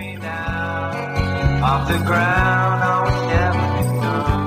me 0.00 0.16
down 0.16 1.62
off 1.62 1.86
the 1.86 1.98
ground. 2.08 2.82
I 2.82 3.02
would 3.04 3.20
never 3.28 3.66
be 3.76 3.84
done. 4.00 4.40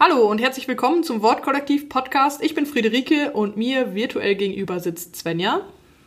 Hallo 0.00 0.30
und 0.30 0.40
herzlich 0.40 0.66
willkommen 0.66 1.04
zum 1.04 1.20
Wortkollektiv 1.22 1.90
Podcast. 1.90 2.42
Ich 2.42 2.54
bin 2.54 2.64
Friederike 2.64 3.32
und 3.32 3.58
mir 3.58 3.94
virtuell 3.94 4.34
gegenüber 4.34 4.80
sitzt 4.80 5.16
Svenja. 5.16 5.60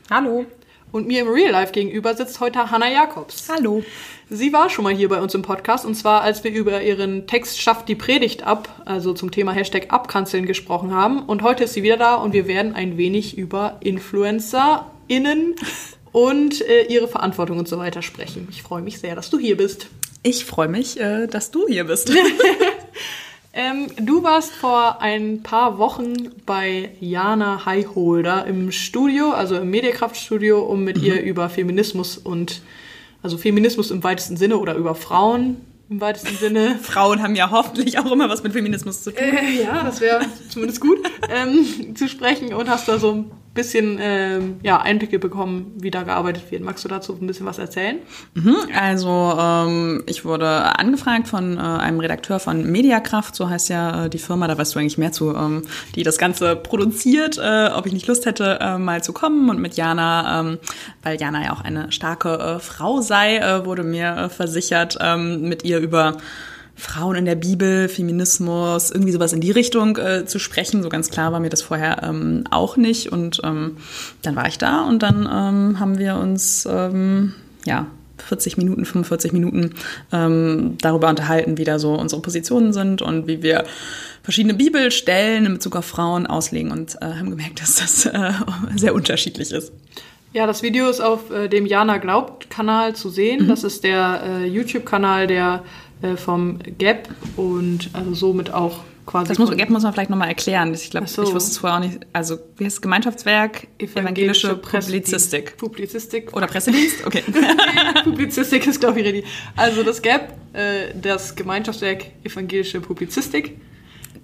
Hallo. 0.09 0.47
Und 0.91 1.05
mir 1.05 1.21
im 1.21 1.27
Real 1.27 1.51
Life 1.51 1.73
gegenüber 1.73 2.15
sitzt 2.15 2.39
heute 2.39 2.71
Hannah 2.71 2.89
Jakobs. 2.89 3.49
Hallo. 3.49 3.83
Sie 4.29 4.53
war 4.53 4.69
schon 4.69 4.83
mal 4.83 4.93
hier 4.93 5.09
bei 5.09 5.21
uns 5.21 5.35
im 5.35 5.41
Podcast 5.41 5.85
und 5.85 5.95
zwar, 5.95 6.21
als 6.21 6.43
wir 6.43 6.51
über 6.51 6.81
ihren 6.81 7.27
Text 7.27 7.61
Schafft 7.61 7.89
die 7.89 7.95
Predigt 7.95 8.43
ab, 8.43 8.83
also 8.85 9.13
zum 9.13 9.31
Thema 9.31 9.51
Hashtag 9.51 9.87
Abkanzeln 9.91 10.45
gesprochen 10.45 10.93
haben. 10.93 11.23
Und 11.23 11.43
heute 11.43 11.65
ist 11.65 11.73
sie 11.73 11.83
wieder 11.83 11.97
da 11.97 12.15
und 12.15 12.33
wir 12.33 12.47
werden 12.47 12.73
ein 12.73 12.97
wenig 12.97 13.37
über 13.37 13.77
InfluencerInnen 13.81 15.55
und 16.13 16.61
äh, 16.61 16.83
ihre 16.83 17.09
Verantwortung 17.09 17.59
und 17.59 17.67
so 17.67 17.77
weiter 17.77 18.01
sprechen. 18.01 18.47
Ich 18.49 18.63
freue 18.63 18.81
mich 18.81 18.99
sehr, 18.99 19.15
dass 19.15 19.29
du 19.29 19.37
hier 19.37 19.57
bist. 19.57 19.87
Ich 20.23 20.45
freue 20.45 20.69
mich, 20.69 20.99
äh, 20.99 21.27
dass 21.27 21.51
du 21.51 21.67
hier 21.67 21.83
bist. 21.83 22.11
Ähm, 23.59 23.87
du 23.99 24.21
warst 24.21 24.53
vor 24.53 25.01
ein 25.01 25.41
paar 25.41 25.79
Wochen 25.79 26.13
bei 26.45 26.91
Jana 26.99 27.65
Highholder 27.65 28.45
im 28.45 28.71
Studio, 28.71 29.31
also 29.31 29.55
im 29.55 29.71
Mediakraftstudio, 29.71 30.59
um 30.59 30.83
mit 30.83 30.99
ihr 30.99 31.23
über 31.23 31.49
Feminismus 31.49 32.19
und, 32.19 32.61
also 33.23 33.35
Feminismus 33.35 33.89
im 33.89 34.03
weitesten 34.03 34.37
Sinne 34.37 34.59
oder 34.59 34.75
über 34.75 34.93
Frauen 34.93 35.57
im 35.89 35.99
weitesten 35.99 36.35
Sinne. 36.35 36.77
Frauen 36.83 37.23
haben 37.23 37.33
ja 37.33 37.49
hoffentlich 37.49 37.97
auch 37.97 38.11
immer 38.11 38.29
was 38.29 38.43
mit 38.43 38.53
Feminismus 38.53 39.01
zu 39.01 39.11
tun. 39.11 39.23
Äh, 39.23 39.63
ja, 39.63 39.83
das 39.83 40.01
wäre 40.01 40.23
zumindest 40.49 40.79
gut, 40.79 40.99
ähm, 41.27 41.95
zu 41.95 42.07
sprechen 42.07 42.53
und 42.53 42.69
hast 42.69 42.87
da 42.87 42.99
so 42.99 43.11
ein 43.11 43.31
bisschen 43.57 43.97
ähm, 43.99 44.59
ja, 44.61 44.79
Einblicke 44.79 45.17
bekommen, 45.17 45.73
wie 45.75 45.89
da 45.89 46.03
gearbeitet 46.03 46.49
wird. 46.51 46.61
Magst 46.63 46.85
du 46.85 46.87
dazu 46.87 47.17
ein 47.19 47.25
bisschen 47.25 47.47
was 47.47 47.57
erzählen? 47.57 47.97
Mhm, 48.35 48.55
also 48.79 49.35
ähm, 49.37 50.03
ich 50.05 50.23
wurde 50.23 50.47
angefragt 50.79 51.27
von 51.27 51.57
äh, 51.57 51.59
einem 51.59 51.99
Redakteur 51.99 52.39
von 52.39 52.71
Mediakraft, 52.71 53.35
so 53.35 53.49
heißt 53.49 53.69
ja 53.69 54.05
äh, 54.05 54.09
die 54.09 54.19
Firma, 54.19 54.47
da 54.47 54.57
weißt 54.57 54.75
du 54.75 54.79
eigentlich 54.79 54.99
mehr 54.99 55.11
zu, 55.11 55.35
ähm, 55.35 55.63
die 55.95 56.03
das 56.03 56.19
Ganze 56.19 56.55
produziert, 56.55 57.39
äh, 57.39 57.69
ob 57.75 57.87
ich 57.87 57.93
nicht 57.93 58.07
Lust 58.07 58.27
hätte, 58.27 58.59
äh, 58.61 58.77
mal 58.77 59.03
zu 59.03 59.11
kommen 59.11 59.49
und 59.49 59.59
mit 59.59 59.75
Jana, 59.75 60.39
ähm, 60.39 60.59
weil 61.01 61.19
Jana 61.19 61.43
ja 61.43 61.53
auch 61.53 61.61
eine 61.61 61.91
starke 61.91 62.37
äh, 62.37 62.59
Frau 62.59 63.01
sei, 63.01 63.37
äh, 63.37 63.65
wurde 63.65 63.83
mir 63.83 64.29
versichert, 64.29 64.99
ähm, 65.01 65.41
mit 65.41 65.63
ihr 65.63 65.79
über 65.79 66.17
Frauen 66.77 67.15
in 67.15 67.25
der 67.25 67.35
Bibel, 67.35 67.89
Feminismus, 67.89 68.91
irgendwie 68.91 69.11
sowas 69.11 69.33
in 69.33 69.41
die 69.41 69.49
Richtung 69.49 69.97
äh, 69.97 70.25
zu 70.25 70.37
sprechen. 70.37 70.83
So 70.83 70.89
ganz 70.89 71.09
klar 71.09 71.31
war 71.31 71.39
mir 71.39 71.49
das 71.49 71.63
vorher 71.63 72.03
ähm, 72.03 72.43
auch 72.51 72.77
nicht. 72.77 73.11
Und 73.11 73.41
ähm, 73.43 73.77
dann 74.21 74.35
war 74.35 74.47
ich 74.47 74.59
da 74.59 74.85
und 74.85 75.01
dann 75.01 75.21
ähm, 75.23 75.79
haben 75.79 75.97
wir 75.97 76.17
uns 76.17 76.67
ähm, 76.69 77.33
ja 77.65 77.87
40 78.19 78.57
Minuten, 78.57 78.85
45 78.85 79.33
Minuten 79.33 79.71
ähm, 80.11 80.77
darüber 80.79 81.09
unterhalten, 81.09 81.57
wie 81.57 81.63
da 81.63 81.79
so 81.79 81.95
unsere 81.95 82.21
Positionen 82.21 82.73
sind 82.73 83.01
und 83.01 83.27
wie 83.27 83.41
wir 83.41 83.63
verschiedene 84.21 84.53
Bibelstellen 84.53 85.47
in 85.47 85.53
Bezug 85.53 85.75
auf 85.75 85.85
Frauen 85.85 86.27
auslegen 86.27 86.71
und 86.71 86.95
äh, 87.01 87.05
haben 87.05 87.31
gemerkt, 87.31 87.59
dass 87.61 87.75
das 87.75 88.05
äh, 88.05 88.33
sehr 88.75 88.93
unterschiedlich 88.93 89.51
ist. 89.51 89.71
Ja, 90.33 90.45
das 90.45 90.61
Video 90.61 90.89
ist 90.89 90.99
auf 90.99 91.31
äh, 91.31 91.47
dem 91.47 91.65
Jana 91.65 91.97
Glaubt 91.97 92.51
Kanal 92.51 92.95
zu 92.95 93.09
sehen. 93.09 93.45
Mhm. 93.45 93.47
Das 93.47 93.63
ist 93.63 93.83
der 93.83 94.21
äh, 94.23 94.45
YouTube-Kanal, 94.45 95.25
der 95.25 95.63
vom 96.15 96.59
Gap 96.77 97.09
und 97.35 97.89
also 97.93 98.13
somit 98.13 98.53
auch 98.53 98.81
quasi. 99.07 99.29
Das 99.29 99.39
muss, 99.39 99.49
Gap 99.57 99.69
muss 99.69 99.81
man 99.81 99.93
vielleicht 99.93 100.11
nochmal 100.11 100.27
erklären. 100.27 100.73
Ich 100.73 100.91
glaube, 100.91 101.07
so. 101.07 101.23
ich 101.23 101.33
wusste 101.33 101.51
es 101.51 101.57
vorher 101.57 101.79
auch 101.79 101.83
nicht. 101.83 101.99
Also, 102.13 102.37
wie 102.57 102.65
heißt 102.65 102.75
es? 102.75 102.81
Gemeinschaftswerk? 102.81 103.67
Evangelische 103.79 104.55
Publizistik. 104.55 105.57
Publizistik. 105.57 106.35
Oder 106.35 106.45
Pressedienst? 106.45 107.05
Okay. 107.05 107.23
Publizistik 108.03 108.67
ist, 108.67 108.79
glaube 108.79 108.99
ich, 108.99 109.05
richtig. 109.05 109.25
Also 109.55 109.81
das 109.81 110.01
Gap, 110.01 110.33
äh, 110.53 110.93
das 111.01 111.35
Gemeinschaftswerk 111.35 112.05
Evangelische 112.23 112.79
Publizistik. 112.79 113.59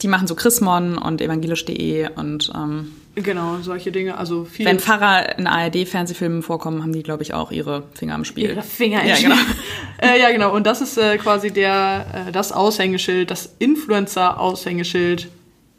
Die 0.02 0.08
machen 0.08 0.28
so 0.28 0.36
Chrismon 0.36 0.98
und 0.98 1.22
evangelisch.de 1.22 2.10
und 2.16 2.52
ähm, 2.54 2.92
Genau, 3.16 3.58
solche 3.62 3.92
Dinge. 3.92 4.18
Also 4.18 4.46
viel. 4.46 4.66
wenn 4.66 4.80
Pfarrer 4.80 5.38
in 5.38 5.46
ARD-Fernsehfilmen 5.46 6.42
vorkommen, 6.42 6.82
haben 6.82 6.94
die, 6.94 7.04
glaube 7.04 7.22
ich, 7.22 7.34
auch 7.34 7.52
ihre 7.52 7.84
Finger 7.94 8.16
im 8.16 8.26
Spiel. 8.26 8.50
Ihre 8.50 8.64
Finger 8.64 9.04
im 9.04 9.10
ja, 9.10 9.16
Spiel. 9.16 9.30
genau. 9.30 9.42
äh, 10.02 10.20
ja, 10.20 10.32
genau. 10.32 10.56
Und 10.56 10.66
das 10.66 10.82
ist 10.82 10.98
äh, 10.98 11.18
quasi 11.18 11.52
der, 11.52 12.28
äh, 12.28 12.32
das 12.32 12.52
Aushängeschild, 12.52 13.30
das 13.30 13.56
Influencer-Aushängeschild 13.60 15.30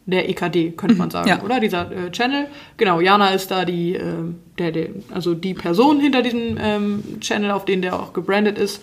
der 0.06 0.28
EKD, 0.28 0.72
könnte 0.72 0.96
man 0.96 1.10
sagen, 1.10 1.28
ja. 1.28 1.42
oder? 1.42 1.60
Dieser 1.60 1.90
äh, 1.90 2.10
Channel. 2.10 2.46
Genau, 2.76 3.00
Jana 3.00 3.30
ist 3.30 3.50
da 3.50 3.64
die, 3.64 3.94
äh, 3.94 4.14
der, 4.58 4.70
der, 4.70 4.88
also 5.12 5.34
die 5.34 5.54
Person 5.54 5.98
hinter 5.98 6.22
diesem 6.22 6.58
ähm, 6.60 7.02
Channel, 7.20 7.50
auf 7.50 7.64
den 7.64 7.82
der 7.82 7.98
auch 7.98 8.12
gebrandet 8.12 8.58
ist. 8.58 8.82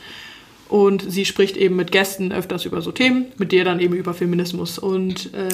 Und 0.71 1.03
sie 1.11 1.25
spricht 1.25 1.57
eben 1.57 1.75
mit 1.75 1.91
Gästen 1.91 2.31
öfters 2.31 2.63
über 2.63 2.81
so 2.81 2.93
Themen, 2.93 3.25
mit 3.37 3.51
dir 3.51 3.65
dann 3.65 3.81
eben 3.81 3.93
über 3.93 4.13
Feminismus. 4.13 4.79
Und 4.79 5.33
äh, 5.33 5.49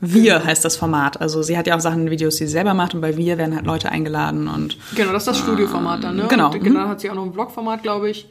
Wir 0.00 0.44
heißt 0.44 0.64
das 0.64 0.76
Format. 0.76 1.20
Also 1.20 1.40
sie 1.44 1.56
hat 1.56 1.68
ja 1.68 1.76
auch 1.76 1.80
Sachen, 1.80 2.10
Videos, 2.10 2.34
die 2.38 2.46
sie 2.46 2.50
selber 2.50 2.74
macht 2.74 2.92
und 2.92 3.00
bei 3.00 3.16
Wir 3.16 3.38
werden 3.38 3.54
halt 3.54 3.64
Leute 3.64 3.92
eingeladen 3.92 4.48
und 4.48 4.76
Genau, 4.96 5.12
das 5.12 5.22
ist 5.22 5.28
das 5.28 5.38
Studioformat 5.38 6.02
dann, 6.02 6.16
ne? 6.16 6.26
genau, 6.28 6.46
Und 6.50 6.60
mhm. 6.60 6.64
genau, 6.64 6.88
hat 6.88 7.00
sie 7.00 7.08
auch 7.08 7.14
noch 7.14 7.24
ein 7.24 7.32
Vlogformat, 7.32 7.84
glaube 7.84 8.10
ich. 8.10 8.28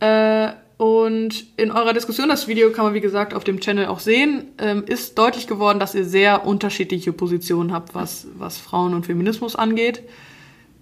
Äh, 0.00 0.48
und 0.76 1.44
in 1.56 1.70
eurer 1.70 1.92
Diskussion, 1.92 2.28
das 2.28 2.48
Video 2.48 2.72
kann 2.72 2.86
man 2.86 2.94
wie 2.94 3.00
gesagt 3.00 3.32
auf 3.32 3.44
dem 3.44 3.60
Channel 3.60 3.86
auch 3.86 4.00
sehen, 4.00 4.46
ähm, 4.58 4.82
ist 4.88 5.16
deutlich 5.16 5.46
geworden, 5.46 5.78
dass 5.78 5.94
ihr 5.94 6.04
sehr 6.04 6.44
unterschiedliche 6.48 7.12
Positionen 7.12 7.72
habt, 7.72 7.94
was, 7.94 8.26
was 8.36 8.58
Frauen 8.58 8.92
und 8.92 9.06
Feminismus 9.06 9.54
angeht. 9.54 10.02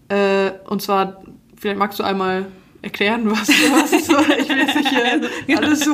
Äh, 0.09 0.53
und 0.67 0.81
zwar, 0.81 1.23
vielleicht 1.61 1.79
magst 1.79 1.99
du 1.99 2.05
einmal 2.05 2.47
erklären, 2.83 3.31
was, 3.31 3.49
was 3.49 3.93
ist 3.93 4.07
so, 4.07 4.17
ich 4.39 4.49
will 4.49 4.59
jetzt 4.59 4.75
nicht 4.77 4.89
hier 5.47 5.59
alles 5.59 5.81
so. 5.85 5.93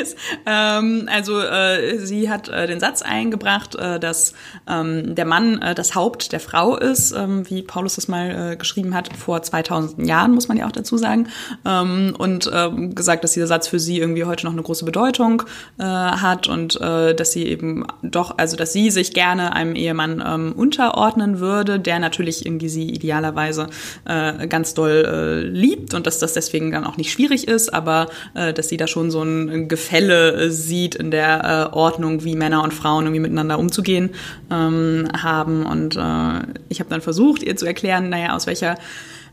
ist. 0.00 0.16
ähm, 0.46 1.08
also 1.10 1.40
äh, 1.40 1.98
sie 1.98 2.28
hat 2.28 2.48
äh, 2.48 2.66
den 2.66 2.80
Satz 2.80 3.02
eingebracht, 3.02 3.76
äh, 3.76 4.00
dass 4.00 4.34
ähm, 4.68 5.14
der 5.14 5.26
Mann 5.26 5.62
äh, 5.62 5.74
das 5.74 5.94
Haupt 5.94 6.32
der 6.32 6.40
Frau 6.40 6.76
ist, 6.76 7.12
ähm, 7.12 7.48
wie 7.48 7.62
Paulus 7.62 7.94
das 7.94 8.08
mal 8.08 8.52
äh, 8.52 8.56
geschrieben 8.56 8.94
hat, 8.94 9.16
vor 9.16 9.42
2000 9.42 10.06
Jahren, 10.06 10.32
muss 10.32 10.48
man 10.48 10.56
ja 10.56 10.66
auch 10.66 10.72
dazu 10.72 10.96
sagen. 10.96 11.28
Ähm, 11.64 12.14
und 12.18 12.50
ähm, 12.52 12.94
gesagt, 12.94 13.22
dass 13.22 13.32
dieser 13.32 13.46
Satz 13.46 13.68
für 13.68 13.78
sie 13.78 14.00
irgendwie 14.00 14.24
heute 14.24 14.44
noch 14.46 14.52
eine 14.52 14.62
große 14.62 14.84
Bedeutung 14.84 15.44
äh, 15.78 15.84
hat 15.84 16.48
und 16.48 16.74
dass 16.74 17.32
sie 17.32 17.46
eben 17.46 17.86
doch, 18.02 18.38
also 18.38 18.56
dass 18.56 18.72
sie 18.72 18.90
sich 18.90 19.14
gerne 19.14 19.54
einem 19.54 19.74
Ehemann 19.74 20.22
ähm, 20.26 20.52
unterordnen 20.52 21.38
würde, 21.38 21.78
der 21.78 21.98
natürlich 21.98 22.44
irgendwie 22.44 22.68
sie 22.68 22.90
idealerweise 22.90 23.68
ganz 24.04 24.74
doll 24.74 25.48
liebt 25.52 25.94
und 25.94 26.06
dass 26.06 26.18
das 26.24 26.32
deswegen 26.32 26.72
dann 26.72 26.84
auch 26.84 26.96
nicht 26.96 27.12
schwierig 27.12 27.46
ist, 27.46 27.72
aber 27.72 28.08
äh, 28.34 28.52
dass 28.52 28.68
sie 28.68 28.76
da 28.76 28.86
schon 28.86 29.10
so 29.10 29.22
ein 29.22 29.68
Gefälle 29.68 30.32
äh, 30.32 30.50
sieht 30.50 30.94
in 30.94 31.10
der 31.10 31.70
äh, 31.72 31.76
Ordnung, 31.76 32.24
wie 32.24 32.34
Männer 32.34 32.62
und 32.64 32.74
Frauen 32.74 33.04
irgendwie 33.04 33.20
miteinander 33.20 33.58
umzugehen 33.58 34.10
ähm, 34.50 35.08
haben. 35.16 35.66
Und 35.66 35.96
äh, 35.96 36.46
ich 36.68 36.80
habe 36.80 36.90
dann 36.90 37.00
versucht, 37.00 37.42
ihr 37.42 37.56
zu 37.56 37.66
erklären, 37.66 38.08
naja, 38.08 38.34
aus 38.34 38.46
welcher 38.46 38.76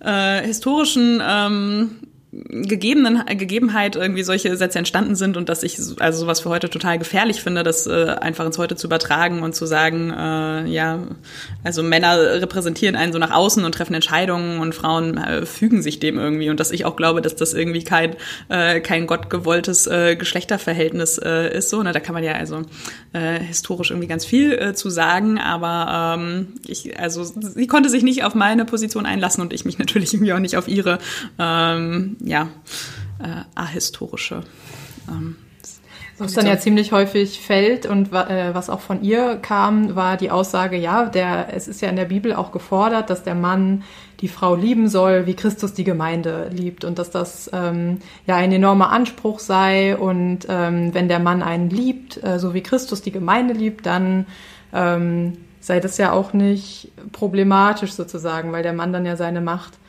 äh, 0.04 0.46
historischen 0.46 1.22
ähm, 1.26 1.92
gegebenen 2.34 3.26
Gegebenheit 3.26 3.98
irgendwie 3.98 4.24
solche 4.24 4.56
Sätze 4.56 4.80
entstanden 4.80 5.16
sind 5.16 5.36
und 5.36 5.50
dass 5.50 5.64
ich 5.64 5.78
also 6.00 6.20
sowas 6.20 6.40
für 6.40 6.50
heute 6.50 6.70
total 6.70 6.98
gefährlich 6.98 7.42
finde, 7.42 7.62
das 7.64 7.88
äh, 7.88 8.16
einfach 8.22 8.46
ins 8.46 8.58
Heute 8.58 8.78
zu 8.78 8.88
übertragen 8.88 9.44
und 9.44 9.54
zu 9.54 9.66
sagen, 9.66 10.12
äh, 10.12 10.66
ja, 10.68 11.00
also 11.66 11.84
Männer 11.84 12.18
repräsentieren 12.42 12.96
einen 12.96 13.12
so 13.12 13.20
nach 13.20 13.32
außen 13.32 13.66
und 13.66 13.74
treffen 13.74 13.96
Entscheidungen 13.96 14.62
und 14.62 14.74
Frauen 14.74 15.18
äh, 15.18 15.46
fügen 15.46 15.82
sich 15.82 16.00
dem 16.00 16.18
irgendwie 16.18 16.50
und 16.50 16.60
dass 16.62 16.72
ich 16.72 16.86
auch 16.86 16.96
glaube, 16.96 17.22
dass 17.22 17.36
das 17.36 17.54
irgendwie 17.54 17.84
kein 17.84 18.16
äh, 18.48 18.80
kein 18.80 19.08
gottgewolltes 19.08 19.88
äh, 19.88 20.16
Geschlechterverhältnis 20.16 21.18
äh, 21.18 21.54
ist 21.58 21.70
so, 21.70 21.84
ne, 21.84 21.92
da 21.92 22.00
kann 22.00 22.14
man 22.14 22.24
ja 22.24 22.34
also 22.34 22.62
äh, 23.12 23.40
historisch 23.40 23.92
irgendwie 23.92 24.08
ganz 24.08 24.24
viel 24.24 24.54
äh, 24.54 24.74
zu 24.74 24.90
sagen, 24.90 25.38
aber 25.38 26.16
ähm, 26.18 26.48
ich 26.66 26.98
also 26.98 27.26
sie 27.26 27.68
konnte 27.68 27.90
sich 27.90 28.04
nicht 28.04 28.24
auf 28.24 28.36
meine 28.36 28.64
Position 28.64 29.06
einlassen 29.06 29.42
und 29.42 29.52
ich 29.52 29.66
mich 29.66 29.78
natürlich 29.80 30.14
irgendwie 30.14 30.32
auch 30.32 30.40
nicht 30.40 30.56
auf 30.56 30.70
ihre 30.70 30.98
ähm, 31.38 32.16
ja, 32.24 32.50
äh, 33.20 33.44
ahistorische. 33.56 34.44
Ähm, 35.10 35.36
Was 36.18 36.34
dann 36.34 36.46
ja 36.46 36.60
ziemlich 36.60 36.92
häufig 36.92 37.42
fällt 37.42 37.86
und 37.86 38.14
äh, 38.14 38.54
was 38.54 38.70
auch 38.70 38.80
von 38.80 39.04
ihr 39.04 39.38
kam, 39.38 39.96
war 39.96 40.18
die 40.18 40.30
Aussage, 40.30 40.78
ja, 40.78 41.06
der, 41.06 41.54
es 41.54 41.68
ist 41.68 41.82
ja 41.82 41.90
in 41.90 41.96
der 41.96 42.06
Bibel 42.06 42.34
auch 42.34 42.52
gefordert, 42.52 43.10
dass 43.10 43.24
der 43.24 43.36
Mann 43.36 43.84
die 44.20 44.28
Frau 44.28 44.56
lieben 44.56 44.88
soll, 44.88 45.26
wie 45.26 45.34
Christus 45.34 45.74
die 45.74 45.84
Gemeinde 45.84 46.50
liebt 46.52 46.86
und 46.86 47.00
dass 47.00 47.10
das 47.10 47.50
ähm, 47.54 48.00
ja 48.28 48.36
ein 48.36 48.52
enormer 48.52 48.92
Anspruch 48.92 49.40
sei 49.40 49.98
und 49.98 50.46
ähm, 50.48 50.94
wenn 50.94 51.08
der 51.08 51.20
Mann 51.20 51.42
einen 51.42 51.72
liebt, 51.72 52.24
äh, 52.24 52.38
so 52.38 52.54
wie 52.54 52.62
Christus 52.62 53.02
die 53.02 53.12
Gemeinde 53.12 53.56
liebt, 53.56 53.88
dann 53.88 54.28
ähm, 54.74 55.38
sei 55.60 55.80
das 55.80 55.98
ja 55.98 56.12
auch 56.12 56.34
nicht 56.34 56.92
problematisch 57.12 57.94
sozusagen, 57.94 58.52
weil 58.52 58.64
der 58.64 58.74
Mann 58.74 58.94
dann 58.94 59.06
ja 59.06 59.16
seine 59.16 59.42
Macht 59.42 59.80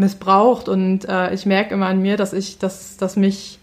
missbraucht 0.00 0.68
und 0.68 1.08
äh, 1.08 1.32
ich 1.32 1.46
merke 1.46 1.74
immer 1.74 1.86
an 1.86 2.02
mir, 2.02 2.16
dass 2.16 2.32
ich, 2.32 2.58
dass, 2.58 2.96
dass 2.96 3.16
mich 3.16 3.58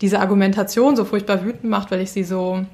diese 0.00 0.20
Argumentation 0.20 0.96
so 0.96 1.04
furchtbar 1.04 1.44
wütend 1.44 1.70
macht, 1.70 1.90
weil 1.90 2.00
ich 2.00 2.10
sie 2.10 2.24
so 2.24 2.64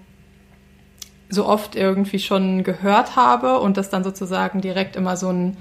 so 1.29 1.47
oft 1.47 1.75
irgendwie 1.75 2.19
schon 2.19 2.63
gehört 2.63 3.17
habe 3.17 3.59
und 3.59 3.77
das 3.77 3.91
dann 3.91 4.05
sozusagen 4.05 4.61
direkt 4.61 4.97
immer 4.97 5.17
so 5.17 5.29
ein, 5.31 5.57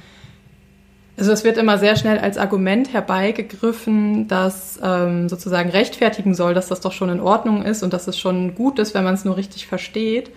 also 1.18 1.32
es 1.32 1.44
wird 1.44 1.58
immer 1.58 1.78
sehr 1.78 1.96
schnell 1.96 2.20
als 2.20 2.38
Argument 2.38 2.94
herbeigegriffen, 2.94 4.28
das 4.28 4.80
ähm, 4.84 5.30
sozusagen 5.30 5.70
rechtfertigen 5.70 6.36
soll, 6.36 6.54
dass 6.54 6.68
das 6.68 6.82
doch 6.82 6.92
schon 6.92 7.10
in 7.10 7.20
Ordnung 7.20 7.64
ist 7.64 7.84
und 7.84 7.94
dass 7.94 8.08
es 8.08 8.20
schon 8.20 8.54
gut 8.54 8.80
ist, 8.80 8.94
wenn 8.94 9.04
man 9.04 9.16
es 9.16 9.26
nur 9.26 9.38
richtig 9.38 9.66
versteht. 9.66 10.32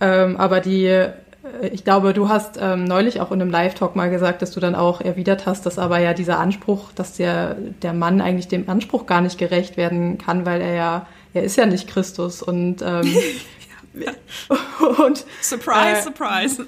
Ähm, 0.00 0.36
aber 0.36 0.60
die, 0.60 1.08
ich 1.72 1.84
glaube, 1.84 2.12
du 2.12 2.28
hast 2.28 2.58
ähm, 2.60 2.84
neulich 2.84 3.20
auch 3.20 3.32
in 3.32 3.40
einem 3.40 3.50
Live-Talk 3.50 3.96
mal 3.96 4.10
gesagt, 4.10 4.42
dass 4.42 4.52
du 4.52 4.60
dann 4.60 4.74
auch 4.74 5.00
erwidert 5.00 5.46
hast, 5.46 5.66
dass 5.66 5.78
aber 5.78 5.98
ja 5.98 6.14
dieser 6.14 6.38
Anspruch, 6.38 6.92
dass 6.92 7.14
der, 7.14 7.54
der 7.54 7.92
Mann 7.92 8.20
eigentlich 8.20 8.48
dem 8.48 8.68
Anspruch 8.68 9.06
gar 9.06 9.20
nicht 9.20 9.38
gerecht 9.38 9.76
werden 9.76 10.18
kann, 10.18 10.46
weil 10.46 10.60
er 10.60 10.74
ja, 10.74 11.06
er 11.34 11.42
ist 11.42 11.56
ja 11.56 11.66
nicht 11.66 11.88
Christus 11.88 12.42
und 12.42 12.82
ähm, 12.82 13.12
und 15.04 15.24
surprise, 15.40 15.98
äh, 15.98 16.02
surprise. 16.02 16.66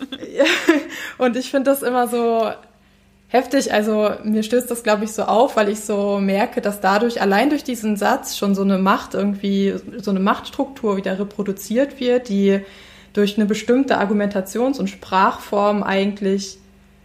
und 1.18 1.36
ich 1.36 1.50
finde 1.50 1.70
das 1.70 1.82
immer 1.82 2.08
so 2.08 2.50
heftig. 3.28 3.72
Also 3.72 4.10
mir 4.24 4.42
stößt 4.42 4.70
das, 4.70 4.82
glaube 4.82 5.04
ich, 5.04 5.12
so 5.12 5.22
auf, 5.22 5.56
weil 5.56 5.68
ich 5.68 5.80
so 5.80 6.18
merke, 6.20 6.60
dass 6.60 6.80
dadurch 6.80 7.20
allein 7.20 7.50
durch 7.50 7.64
diesen 7.64 7.96
Satz 7.96 8.36
schon 8.36 8.54
so 8.54 8.62
eine 8.62 8.78
Macht 8.78 9.14
irgendwie, 9.14 9.74
so 10.00 10.10
eine 10.10 10.20
Machtstruktur 10.20 10.96
wieder 10.96 11.18
reproduziert 11.18 11.98
wird, 11.98 12.28
die 12.28 12.60
durch 13.14 13.36
eine 13.36 13.46
bestimmte 13.46 13.98
Argumentations- 13.98 14.78
und 14.78 14.90
Sprachform 14.90 15.82
eigentlich 15.82 16.58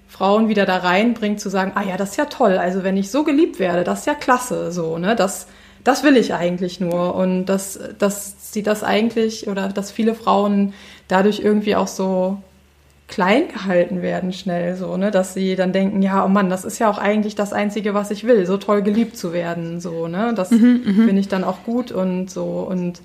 Frauen 0.09 0.49
wieder 0.49 0.65
da 0.65 0.77
reinbringt, 0.77 1.39
zu 1.39 1.49
sagen, 1.49 1.71
ah 1.75 1.83
ja, 1.83 1.95
das 1.95 2.11
ist 2.11 2.17
ja 2.17 2.25
toll. 2.25 2.57
Also 2.57 2.83
wenn 2.83 2.97
ich 2.97 3.11
so 3.11 3.23
geliebt 3.23 3.59
werde, 3.59 3.83
das 3.83 4.01
ist 4.01 4.07
ja 4.07 4.15
klasse, 4.15 4.71
so, 4.71 4.97
ne, 4.97 5.15
das, 5.15 5.47
das 5.83 6.03
will 6.03 6.17
ich 6.17 6.33
eigentlich 6.33 6.79
nur. 6.79 7.13
Und 7.15 7.45
dass, 7.45 7.79
dass 7.99 8.51
sie 8.51 8.63
das 8.63 8.83
eigentlich 8.83 9.47
oder 9.47 9.69
dass 9.69 9.91
viele 9.91 10.15
Frauen 10.15 10.73
dadurch 11.07 11.39
irgendwie 11.39 11.75
auch 11.75 11.87
so 11.87 12.39
klein 13.07 13.49
gehalten 13.49 14.01
werden 14.01 14.33
schnell 14.33 14.75
so, 14.75 14.97
ne, 14.97 15.11
dass 15.11 15.35
sie 15.35 15.55
dann 15.55 15.73
denken, 15.73 16.01
ja, 16.01 16.25
oh 16.25 16.27
Mann, 16.27 16.49
das 16.49 16.65
ist 16.65 16.79
ja 16.79 16.89
auch 16.89 16.97
eigentlich 16.97 17.35
das 17.35 17.53
einzige, 17.53 17.93
was 17.93 18.11
ich 18.11 18.25
will, 18.25 18.45
so 18.45 18.57
toll 18.57 18.81
geliebt 18.81 19.15
zu 19.17 19.33
werden, 19.33 19.79
so, 19.79 20.07
ne, 20.07 20.33
das 20.35 20.51
mhm, 20.51 20.81
mhm. 20.85 21.05
finde 21.05 21.19
ich 21.19 21.27
dann 21.27 21.43
auch 21.43 21.63
gut 21.63 21.91
und 21.91 22.29
so 22.29 22.67
und 22.69 23.01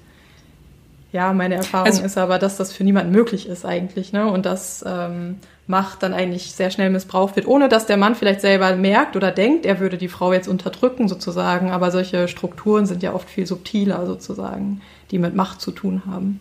ja, 1.15 1.33
meine 1.33 1.55
Erfahrung 1.55 1.87
also, 1.87 2.03
ist 2.03 2.19
aber, 2.19 2.41
dass 2.41 2.57
das 2.57 2.73
für 2.73 2.83
niemanden 2.83 3.13
möglich 3.13 3.49
ist 3.49 3.65
eigentlich, 3.65 4.13
ne? 4.13 4.27
Und 4.27 4.47
dass 4.47 4.85
ähm, 4.85 5.37
Macht 5.69 6.03
dann 6.03 6.13
eigentlich 6.13 6.53
sehr 6.53 6.73
schnell 6.73 6.91
missbraucht 6.91 7.37
wird, 7.37 7.47
ohne 7.47 7.69
dass 7.69 7.87
der 7.87 7.97
Mann 7.97 8.17
vielleicht 8.17 8.41
selber 8.41 8.75
merkt 8.75 9.15
oder 9.15 9.31
denkt, 9.31 9.65
er 9.65 9.79
würde 9.79 9.97
die 9.97 10.09
Frau 10.09 10.33
jetzt 10.33 10.49
unterdrücken 10.49 11.07
sozusagen. 11.07 11.71
Aber 11.71 11.93
solche 11.93 12.27
Strukturen 12.27 12.85
sind 12.87 13.05
ja 13.05 13.15
oft 13.15 13.31
viel 13.31 13.47
subtiler 13.47 14.07
sozusagen, 14.07 14.81
die 15.13 15.21
mit 15.21 15.37
Macht 15.37 15.61
zu 15.61 15.71
tun 15.71 16.03
haben. 16.05 16.41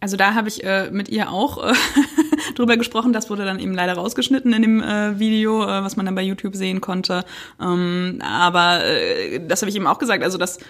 Also 0.00 0.16
da 0.16 0.32
habe 0.32 0.48
ich 0.48 0.64
äh, 0.64 0.90
mit 0.90 1.10
ihr 1.10 1.30
auch 1.30 1.62
äh, 1.62 1.74
drüber 2.56 2.78
gesprochen. 2.78 3.12
Das 3.12 3.28
wurde 3.28 3.44
dann 3.44 3.58
eben 3.58 3.74
leider 3.74 3.92
rausgeschnitten 3.92 4.54
in 4.54 4.62
dem 4.62 4.82
äh, 4.82 5.18
Video, 5.18 5.64
äh, 5.64 5.84
was 5.84 5.96
man 5.96 6.06
dann 6.06 6.14
bei 6.14 6.22
YouTube 6.22 6.56
sehen 6.56 6.80
konnte. 6.80 7.26
Ähm, 7.60 8.22
aber 8.22 8.82
äh, 8.86 9.46
das 9.46 9.60
habe 9.60 9.68
ich 9.68 9.76
eben 9.76 9.86
auch 9.86 9.98
gesagt. 9.98 10.24
Also 10.24 10.38
dass 10.38 10.60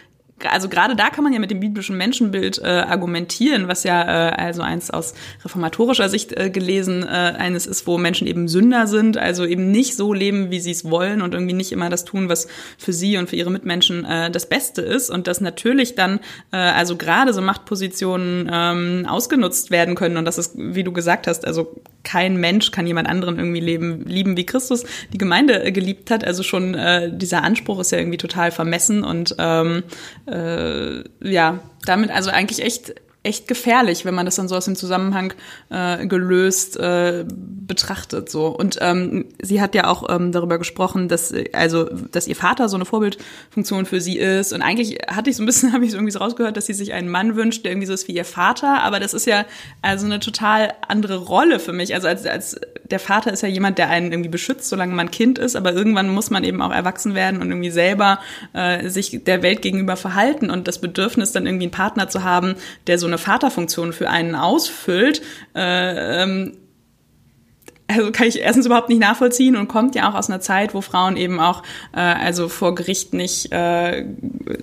also 0.50 0.68
gerade 0.68 0.96
da 0.96 1.10
kann 1.10 1.24
man 1.24 1.32
ja 1.32 1.38
mit 1.38 1.50
dem 1.50 1.60
biblischen 1.60 1.96
Menschenbild 1.96 2.58
äh, 2.58 2.66
argumentieren, 2.66 3.68
was 3.68 3.84
ja 3.84 4.02
äh, 4.02 4.32
also 4.34 4.62
eins 4.62 4.90
aus 4.90 5.14
reformatorischer 5.44 6.08
Sicht 6.08 6.32
äh, 6.32 6.50
gelesen 6.50 7.02
äh, 7.02 7.06
eines 7.06 7.66
ist, 7.66 7.86
wo 7.86 7.98
Menschen 7.98 8.26
eben 8.26 8.48
Sünder 8.48 8.86
sind, 8.86 9.16
also 9.16 9.44
eben 9.44 9.70
nicht 9.70 9.96
so 9.96 10.12
leben, 10.12 10.50
wie 10.50 10.60
sie 10.60 10.70
es 10.70 10.84
wollen 10.84 11.22
und 11.22 11.34
irgendwie 11.34 11.54
nicht 11.54 11.72
immer 11.72 11.88
das 11.90 12.04
tun, 12.04 12.28
was 12.28 12.48
für 12.76 12.92
sie 12.92 13.16
und 13.16 13.28
für 13.28 13.36
ihre 13.36 13.50
Mitmenschen 13.50 14.04
äh, 14.04 14.30
das 14.30 14.48
Beste 14.48 14.82
ist 14.82 15.10
und 15.10 15.26
dass 15.26 15.40
natürlich 15.40 15.94
dann 15.94 16.20
äh, 16.52 16.56
also 16.56 16.96
gerade 16.96 17.32
so 17.32 17.40
Machtpositionen 17.40 18.48
ähm, 18.52 19.06
ausgenutzt 19.08 19.70
werden 19.70 19.94
können 19.94 20.16
und 20.16 20.24
das 20.24 20.38
ist, 20.38 20.52
wie 20.56 20.84
du 20.84 20.92
gesagt 20.92 21.26
hast, 21.26 21.46
also 21.46 21.80
kein 22.08 22.38
Mensch 22.38 22.70
kann 22.70 22.86
jemand 22.86 23.06
anderen 23.06 23.36
irgendwie 23.36 23.60
leben, 23.60 24.06
lieben, 24.06 24.38
wie 24.38 24.46
Christus 24.46 24.84
die 25.12 25.18
Gemeinde 25.18 25.62
äh, 25.62 25.72
geliebt 25.72 26.10
hat. 26.10 26.24
Also 26.24 26.42
schon 26.42 26.74
äh, 26.74 27.10
dieser 27.12 27.42
Anspruch 27.42 27.80
ist 27.80 27.92
ja 27.92 27.98
irgendwie 27.98 28.16
total 28.16 28.50
vermessen 28.50 29.04
und 29.04 29.34
ähm, 29.38 29.82
äh, 30.26 31.04
ja, 31.20 31.60
damit 31.84 32.10
also 32.10 32.30
eigentlich 32.30 32.64
echt 32.64 32.94
echt 33.28 33.46
gefährlich, 33.46 34.04
wenn 34.04 34.14
man 34.14 34.24
das 34.24 34.36
dann 34.36 34.48
so 34.48 34.56
aus 34.56 34.64
dem 34.64 34.74
Zusammenhang 34.74 35.34
äh, 35.70 36.06
gelöst 36.06 36.76
äh, 36.78 37.24
betrachtet. 37.28 38.30
So 38.30 38.46
und 38.46 38.78
ähm, 38.80 39.26
sie 39.40 39.60
hat 39.60 39.74
ja 39.74 39.86
auch 39.86 40.08
ähm, 40.08 40.32
darüber 40.32 40.58
gesprochen, 40.58 41.08
dass 41.08 41.32
also 41.52 41.84
dass 41.84 42.26
ihr 42.26 42.36
Vater 42.36 42.68
so 42.68 42.76
eine 42.76 42.86
Vorbildfunktion 42.86 43.86
für 43.86 44.00
sie 44.00 44.18
ist 44.18 44.52
und 44.52 44.62
eigentlich 44.62 44.98
hatte 45.06 45.30
ich 45.30 45.36
so 45.36 45.42
ein 45.42 45.46
bisschen 45.46 45.72
habe 45.74 45.84
ich 45.84 45.90
so 45.90 45.98
irgendwie 45.98 46.12
so 46.12 46.18
rausgehört, 46.20 46.56
dass 46.56 46.66
sie 46.66 46.74
sich 46.74 46.92
einen 46.92 47.08
Mann 47.08 47.36
wünscht, 47.36 47.64
der 47.64 47.72
irgendwie 47.72 47.86
so 47.86 47.92
ist 47.92 48.08
wie 48.08 48.14
ihr 48.16 48.24
Vater, 48.24 48.82
aber 48.82 48.98
das 48.98 49.14
ist 49.14 49.26
ja 49.26 49.44
also 49.82 50.06
eine 50.06 50.20
total 50.20 50.72
andere 50.86 51.16
Rolle 51.16 51.60
für 51.60 51.72
mich. 51.72 51.94
Also 51.94 52.08
als, 52.08 52.24
als 52.26 52.58
der 52.90 52.98
Vater 52.98 53.32
ist 53.32 53.42
ja 53.42 53.48
jemand, 53.48 53.78
der 53.78 53.90
einen 53.90 54.10
irgendwie 54.12 54.30
beschützt, 54.30 54.68
solange 54.68 54.94
man 54.94 55.10
Kind 55.10 55.38
ist, 55.38 55.56
aber 55.56 55.72
irgendwann 55.72 56.08
muss 56.08 56.30
man 56.30 56.44
eben 56.44 56.62
auch 56.62 56.72
erwachsen 56.72 57.14
werden 57.14 57.40
und 57.40 57.50
irgendwie 57.50 57.70
selber 57.70 58.20
äh, 58.54 58.88
sich 58.88 59.24
der 59.24 59.42
Welt 59.42 59.62
gegenüber 59.62 59.96
verhalten 59.96 60.50
und 60.50 60.68
das 60.68 60.80
Bedürfnis 60.80 61.32
dann 61.32 61.46
irgendwie 61.46 61.64
einen 61.64 61.72
Partner 61.72 62.08
zu 62.08 62.24
haben, 62.24 62.54
der 62.86 62.98
so 62.98 63.06
eine 63.06 63.17
Vaterfunktion 63.18 63.92
für 63.92 64.08
einen 64.08 64.34
ausfüllt, 64.34 65.22
äh, 65.54 66.22
ähm, 66.22 66.52
also 67.88 68.12
kann 68.12 68.26
ich 68.26 68.40
erstens 68.40 68.66
überhaupt 68.66 68.90
nicht 68.90 69.00
nachvollziehen 69.00 69.56
und 69.56 69.66
kommt 69.66 69.94
ja 69.94 70.10
auch 70.10 70.14
aus 70.14 70.28
einer 70.28 70.40
Zeit, 70.40 70.74
wo 70.74 70.82
Frauen 70.82 71.16
eben 71.16 71.40
auch 71.40 71.62
äh, 71.94 72.00
also 72.00 72.48
vor 72.48 72.74
Gericht 72.74 73.14
nicht 73.14 73.50
äh, 73.50 74.04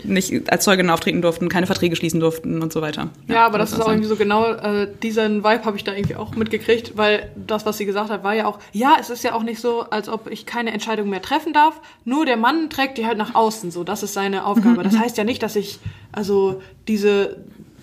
nicht 0.04 0.52
als 0.52 0.64
Zeugin 0.64 0.90
auftreten 0.92 1.24
durften, 1.24 1.50
keine 1.50 1.66
Verträge 1.66 1.96
schließen 1.96 2.20
durften 2.20 2.62
und 2.62 2.72
so 2.72 2.82
weiter. 2.82 3.10
Ja, 3.28 3.36
ja 3.36 3.46
aber 3.48 3.58
das 3.58 3.74
ist 3.74 3.82
auch 3.82 3.90
irgendwie 3.90 4.08
so 4.08 4.16
genau 4.16 4.54
äh, 4.54 4.88
diesen 5.02 5.44
Vibe 5.44 5.66
habe 5.66 5.76
ich 5.76 5.84
da 5.84 5.94
irgendwie 5.94 6.16
auch 6.16 6.36
mitgekriegt, 6.36 6.98
weil 6.98 7.32
das, 7.36 7.66
was 7.66 7.80
sie 7.80 7.86
gesagt 7.86 8.12
hat, 8.12 8.24
war 8.24 8.36
ja 8.36 8.46
auch, 8.46 8.60
ja, 8.72 8.96
es 9.00 9.10
ist 9.10 9.24
ja 9.24 9.34
auch 9.34 9.44
nicht 9.44 9.60
so, 9.60 9.82
als 9.90 10.08
ob 10.08 10.30
ich 10.30 10.46
keine 10.46 10.72
Entscheidung 10.72 11.10
mehr 11.10 11.22
treffen 11.22 11.52
darf. 11.52 11.82
Nur 12.04 12.28
der 12.28 12.38
Mann 12.38 12.70
trägt 12.70 13.00
die 13.00 13.08
halt 13.08 13.18
nach 13.18 13.34
außen, 13.34 13.72
so 13.72 13.84
das 13.84 14.04
ist 14.04 14.14
seine 14.14 14.46
Aufgabe. 14.46 14.78
Mhm, 14.78 14.84
das 14.84 14.94
mhm. 14.94 15.00
heißt 15.00 15.18
ja 15.18 15.24
nicht, 15.24 15.42
dass 15.42 15.56
ich 15.56 15.80
also 16.12 16.62
diese 16.88 17.38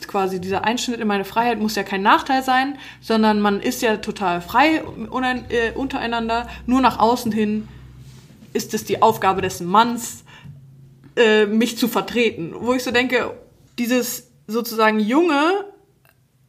quasi 0.09 0.41
dieser 0.41 0.65
Einschnitt 0.65 1.01
in 1.01 1.09
meine 1.09 1.25
Freiheit 1.25 1.59
muss 1.59 1.75
ja 1.75 1.83
kein 1.83 2.03
Nachteil 2.03 2.43
sein, 2.43 2.79
sondern 3.01 3.41
man 3.41 3.61
ist 3.61 3.83
ja 3.83 3.97
total 3.99 4.41
frei 4.41 4.83
äh, 5.49 5.73
untereinander. 5.75 6.49
Nur 6.67 6.81
nach 6.81 6.99
außen 6.99 7.33
hin 7.33 7.69
ist 8.53 8.75
es 8.75 8.85
die 8.85 9.03
Aufgabe 9.03 9.43
des 9.43 9.61
Manns, 9.61 10.25
äh, 11.17 11.47
mich 11.47 11.79
zu 11.79 11.89
vertreten. 11.89 12.55
Wo 12.59 12.75
ich 12.75 12.83
so 12.83 12.91
denke, 12.91 13.35
dieses 13.79 14.31
sozusagen 14.47 15.01
junge, 15.01 15.65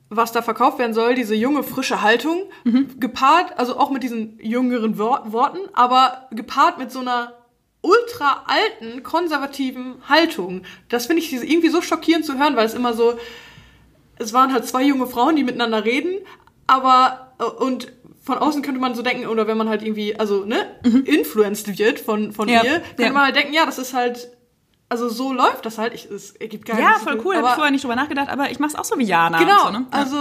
was 0.10 0.32
da 0.32 0.42
verkauft 0.42 0.80
werden 0.80 0.94
soll, 0.94 1.16
diese 1.16 1.36
junge, 1.36 1.64
frische 1.64 2.02
Haltung, 2.02 2.44
mhm. 2.64 3.00
gepaart, 3.00 3.58
also 3.58 3.78
auch 3.78 3.90
mit 3.90 4.04
diesen 4.04 4.40
jüngeren 4.40 4.98
Worten, 4.98 5.60
aber 5.74 6.28
gepaart 6.32 6.78
mit 6.78 6.92
so 6.92 7.00
einer 7.00 7.34
ultra 7.82 8.46
alten, 8.48 9.04
konservativen 9.04 9.96
Haltung. 10.08 10.64
Das 10.90 11.06
finde 11.06 11.22
ich 11.22 11.34
irgendwie 11.34 11.70
so 11.70 11.82
schockierend 11.82 12.26
zu 12.26 12.38
hören, 12.40 12.56
weil 12.56 12.66
es 12.66 12.74
immer 12.74 12.94
so, 12.94 13.16
es 14.18 14.34
waren 14.34 14.54
halt 14.54 14.66
zwei 14.66 14.84
junge 14.84 15.08
Frauen, 15.08 15.36
die 15.36 15.44
miteinander 15.44 15.86
reden, 15.86 16.20
aber 16.68 17.34
äh, 17.40 17.44
und 17.44 17.92
von 18.24 18.38
außen 18.38 18.62
könnte 18.62 18.80
man 18.80 18.96
so 18.96 19.02
denken, 19.02 19.28
oder 19.28 19.48
wenn 19.48 19.58
man 19.58 19.68
halt 19.68 19.82
irgendwie, 19.82 20.18
also, 20.18 20.46
ne, 20.46 20.66
mhm. 20.86 21.04
influenced 21.04 21.78
wird 21.78 22.00
von, 22.00 22.32
von 22.32 22.48
ja, 22.48 22.64
ihr, 22.64 22.80
könnte 22.80 23.04
ja. 23.04 23.12
man 23.12 23.26
halt 23.26 23.36
denken, 23.36 23.54
ja, 23.54 23.66
das 23.66 23.78
ist 23.80 23.94
halt, 23.94 24.30
also 24.88 25.10
so 25.10 25.34
läuft 25.34 25.66
das 25.66 25.78
halt. 25.78 25.94
Ich, 25.94 26.06
es 26.10 26.32
ergibt 26.32 26.66
gar 26.66 26.80
Ja, 26.80 27.00
voll 27.00 27.20
cool, 27.26 27.36
habe 27.36 27.48
ich 27.48 27.54
vorher 27.54 27.72
nicht 27.72 27.84
drüber 27.84 27.96
nachgedacht, 27.96 28.30
aber 28.30 28.52
ich 28.52 28.60
mach's 28.60 28.76
auch 28.76 28.86
so 28.86 28.98
wie 28.98 29.06
Jana. 29.06 29.40
Genau, 29.40 29.66
so, 29.66 29.72
ne? 29.72 29.88
ja. 29.92 29.98
also 29.98 30.18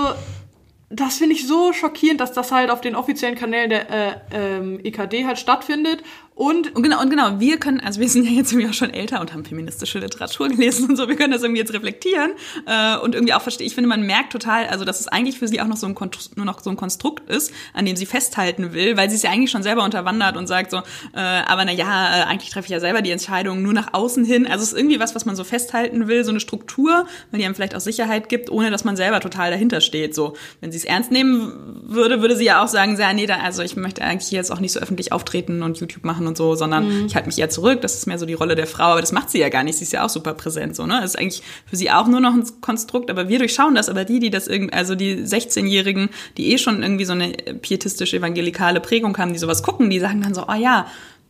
das 0.90 1.16
finde 1.16 1.34
ich 1.34 1.46
so 1.46 1.72
schockierend, 1.72 2.20
dass 2.20 2.32
das 2.32 2.52
halt 2.52 2.70
auf 2.70 2.80
den 2.80 2.96
offiziellen 2.96 3.37
Kanälen 3.37 3.70
der 3.70 3.90
äh, 3.90 4.14
ähm, 4.32 4.80
EKD 4.82 5.26
halt 5.26 5.38
stattfindet 5.38 6.02
und, 6.34 6.74
und 6.74 6.82
genau, 6.82 7.02
und 7.02 7.10
genau, 7.10 7.40
wir 7.40 7.58
können, 7.58 7.80
also 7.80 8.00
wir 8.00 8.08
sind 8.08 8.24
ja 8.24 8.30
jetzt 8.30 8.52
irgendwie 8.52 8.68
auch 8.70 8.74
schon 8.74 8.90
älter 8.90 9.20
und 9.20 9.34
haben 9.34 9.44
feministische 9.44 9.98
Literatur 9.98 10.48
gelesen 10.48 10.88
und 10.88 10.96
so, 10.96 11.06
wir 11.08 11.16
können 11.16 11.32
das 11.32 11.42
irgendwie 11.42 11.60
jetzt 11.60 11.74
reflektieren 11.74 12.30
äh, 12.66 12.96
und 12.96 13.14
irgendwie 13.14 13.34
auch 13.34 13.42
verstehen. 13.42 13.66
Ich 13.66 13.74
finde, 13.74 13.88
man 13.88 14.02
merkt 14.02 14.32
total, 14.32 14.66
also 14.66 14.86
dass 14.86 15.00
es 15.00 15.08
eigentlich 15.08 15.38
für 15.38 15.46
sie 15.46 15.60
auch 15.60 15.66
noch 15.66 15.76
so 15.76 15.86
ein 15.86 15.94
nur 16.36 16.46
noch 16.46 16.60
so 16.60 16.70
ein 16.70 16.76
Konstrukt 16.76 17.28
ist, 17.28 17.52
an 17.74 17.84
dem 17.84 17.96
sie 17.96 18.06
festhalten 18.06 18.72
will, 18.72 18.96
weil 18.96 19.10
sie 19.10 19.16
es 19.16 19.22
ja 19.22 19.30
eigentlich 19.30 19.50
schon 19.50 19.62
selber 19.62 19.84
unterwandert 19.84 20.38
und 20.38 20.46
sagt 20.46 20.70
so, 20.70 20.78
äh, 20.78 21.20
aber 21.20 21.66
na 21.66 21.72
ja, 21.72 22.20
äh, 22.20 22.22
eigentlich 22.24 22.50
treffe 22.50 22.66
ich 22.66 22.72
ja 22.72 22.80
selber 22.80 23.02
die 23.02 23.10
Entscheidung 23.10 23.62
nur 23.62 23.74
nach 23.74 23.92
außen 23.92 24.24
hin. 24.24 24.46
Also 24.46 24.62
es 24.62 24.72
ist 24.72 24.78
irgendwie 24.78 25.00
was, 25.00 25.14
was 25.14 25.26
man 25.26 25.36
so 25.36 25.44
festhalten 25.44 26.08
will, 26.08 26.24
so 26.24 26.30
eine 26.30 26.40
Struktur, 26.40 27.06
weil 27.30 27.40
die 27.40 27.44
einem 27.44 27.54
vielleicht 27.54 27.74
auch 27.74 27.80
Sicherheit 27.80 28.30
gibt, 28.30 28.50
ohne 28.50 28.70
dass 28.70 28.84
man 28.84 28.96
selber 28.96 29.20
total 29.20 29.50
dahinter 29.50 29.82
steht. 29.82 30.14
So, 30.14 30.34
wenn 30.60 30.72
sie 30.72 30.78
es 30.78 30.84
ernst 30.84 31.12
nehmen 31.12 31.81
würde, 31.94 32.20
würde 32.20 32.37
sie 32.37 32.44
ja 32.44 32.62
auch 32.62 32.68
sagen, 32.68 32.96
ja, 32.99 33.12
nee, 33.12 33.26
da, 33.26 33.37
also 33.38 33.62
ich 33.62 33.76
möchte 33.76 34.02
eigentlich 34.02 34.30
jetzt 34.30 34.50
auch 34.50 34.61
nicht 34.61 34.72
so 34.72 34.80
öffentlich 34.80 35.12
auftreten 35.12 35.62
und 35.62 35.78
YouTube 35.78 36.04
machen 36.04 36.26
und 36.26 36.37
so, 36.37 36.54
sondern 36.54 36.87
mhm. 37.02 37.06
ich 37.06 37.14
halte 37.14 37.28
mich 37.28 37.38
eher 37.38 37.50
zurück. 37.50 37.80
Das 37.80 37.94
ist 37.94 38.06
mehr 38.06 38.18
so 38.18 38.26
die 38.26 38.34
Rolle 38.34 38.54
der 38.54 38.66
Frau, 38.66 38.84
aber 38.84 39.00
das 39.00 39.12
macht 39.12 39.30
sie 39.30 39.38
ja 39.38 39.49
gar 39.49 39.62
nicht. 39.62 39.78
Sie 39.78 39.84
ist 39.84 39.92
ja 39.92 40.04
auch 40.04 40.08
super 40.08 40.34
präsent, 40.34 40.76
so, 40.76 40.87
ne? 40.87 40.99
Das 41.00 41.14
ist 41.14 41.18
eigentlich 41.18 41.42
für 41.66 41.76
sie 41.76 41.90
auch 41.90 42.06
nur 42.06 42.20
noch 42.20 42.34
ein 42.34 42.44
Konstrukt, 42.61 43.11
aber 43.11 43.28
wir 43.28 43.38
durchschauen 43.38 43.75
das. 43.75 43.88
Aber 43.88 44.04
die, 44.04 44.18
die 44.18 44.30
das 44.30 44.49
irgendwie, 44.49 44.72
also 44.72 44.94
die 44.94 45.16
16-Jährigen, 45.16 46.11
die 46.37 46.52
eh 46.52 46.58
schon 46.58 46.82
irgendwie 46.82 47.04
so 47.04 47.12
eine 47.12 47.32
pietistische 47.32 48.16
evangelikale 48.16 48.80
Prägung 48.80 49.16
haben, 49.18 49.32
die 49.32 49.38
sowas 49.38 49.62
gucken, 49.62 49.90
die 49.90 50.00
sagen 50.00 50.22
dann 50.22 50.34
so, 50.34 50.46
oh 50.49 50.54
ja, 50.54 50.87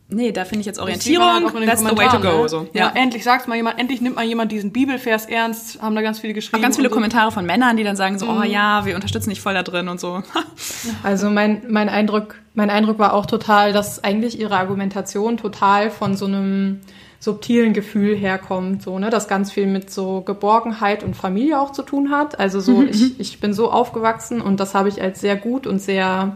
Nee, 0.09 0.31
da 0.31 0.45
finde 0.45 0.59
ich 0.59 0.65
jetzt 0.67 0.77
Das 0.77 0.83
Orientierung, 0.83 1.51
den 1.55 1.65
that's 1.65 1.81
the 1.81 1.97
way 1.97 2.07
to 2.07 2.19
go. 2.19 2.43
ne? 2.43 2.49
So. 2.49 2.67
Ja. 2.73 2.91
endlich 2.93 3.23
sagt 3.23 3.47
mal 3.47 3.55
jemand, 3.55 3.79
endlich 3.79 3.99
nimmt 4.01 4.15
mal 4.15 4.25
jemand 4.25 4.51
diesen 4.51 4.71
Bibelvers 4.71 5.25
ernst, 5.25 5.81
haben 5.81 5.95
da 5.95 6.01
ganz 6.01 6.19
viele 6.19 6.33
geschrieben. 6.33 6.57
Auch 6.57 6.61
ganz 6.61 6.75
viele 6.75 6.89
so. 6.89 6.93
Kommentare 6.93 7.31
von 7.31 7.45
Männern, 7.45 7.77
die 7.77 7.83
dann 7.83 7.95
sagen 7.95 8.19
so, 8.19 8.25
Mhm. 8.27 8.37
oh 8.41 8.43
ja, 8.43 8.85
wir 8.85 8.95
unterstützen 8.95 9.29
dich 9.31 9.41
voll 9.41 9.53
da 9.55 9.63
drin 9.63 9.87
und 9.87 9.99
so. 9.99 10.21
Also 11.03 11.29
mein, 11.29 11.63
mein 11.69 11.89
Eindruck, 11.89 12.35
mein 12.53 12.69
Eindruck 12.69 12.99
war 12.99 13.13
auch 13.13 13.25
total, 13.25 13.73
dass 13.73 14.03
eigentlich 14.03 14.39
ihre 14.39 14.57
Argumentation 14.57 15.37
total 15.37 15.89
von 15.89 16.15
so 16.15 16.25
einem 16.25 16.81
subtilen 17.19 17.71
Gefühl 17.73 18.15
herkommt, 18.15 18.83
so, 18.83 18.99
ne, 18.99 19.09
das 19.09 19.29
ganz 19.29 19.49
viel 19.51 19.65
mit 19.65 19.89
so 19.89 20.21
Geborgenheit 20.21 21.03
und 21.03 21.15
Familie 21.15 21.57
auch 21.59 21.71
zu 21.71 21.81
tun 21.81 22.11
hat. 22.11 22.37
Also 22.39 22.59
so, 22.59 22.83
ich, 22.83 23.17
ich 23.19 23.39
bin 23.39 23.53
so 23.53 23.71
aufgewachsen 23.71 24.41
und 24.41 24.59
das 24.59 24.75
habe 24.75 24.89
ich 24.89 25.01
als 25.01 25.21
sehr 25.21 25.37
gut 25.37 25.65
und 25.65 25.79
sehr 25.81 26.35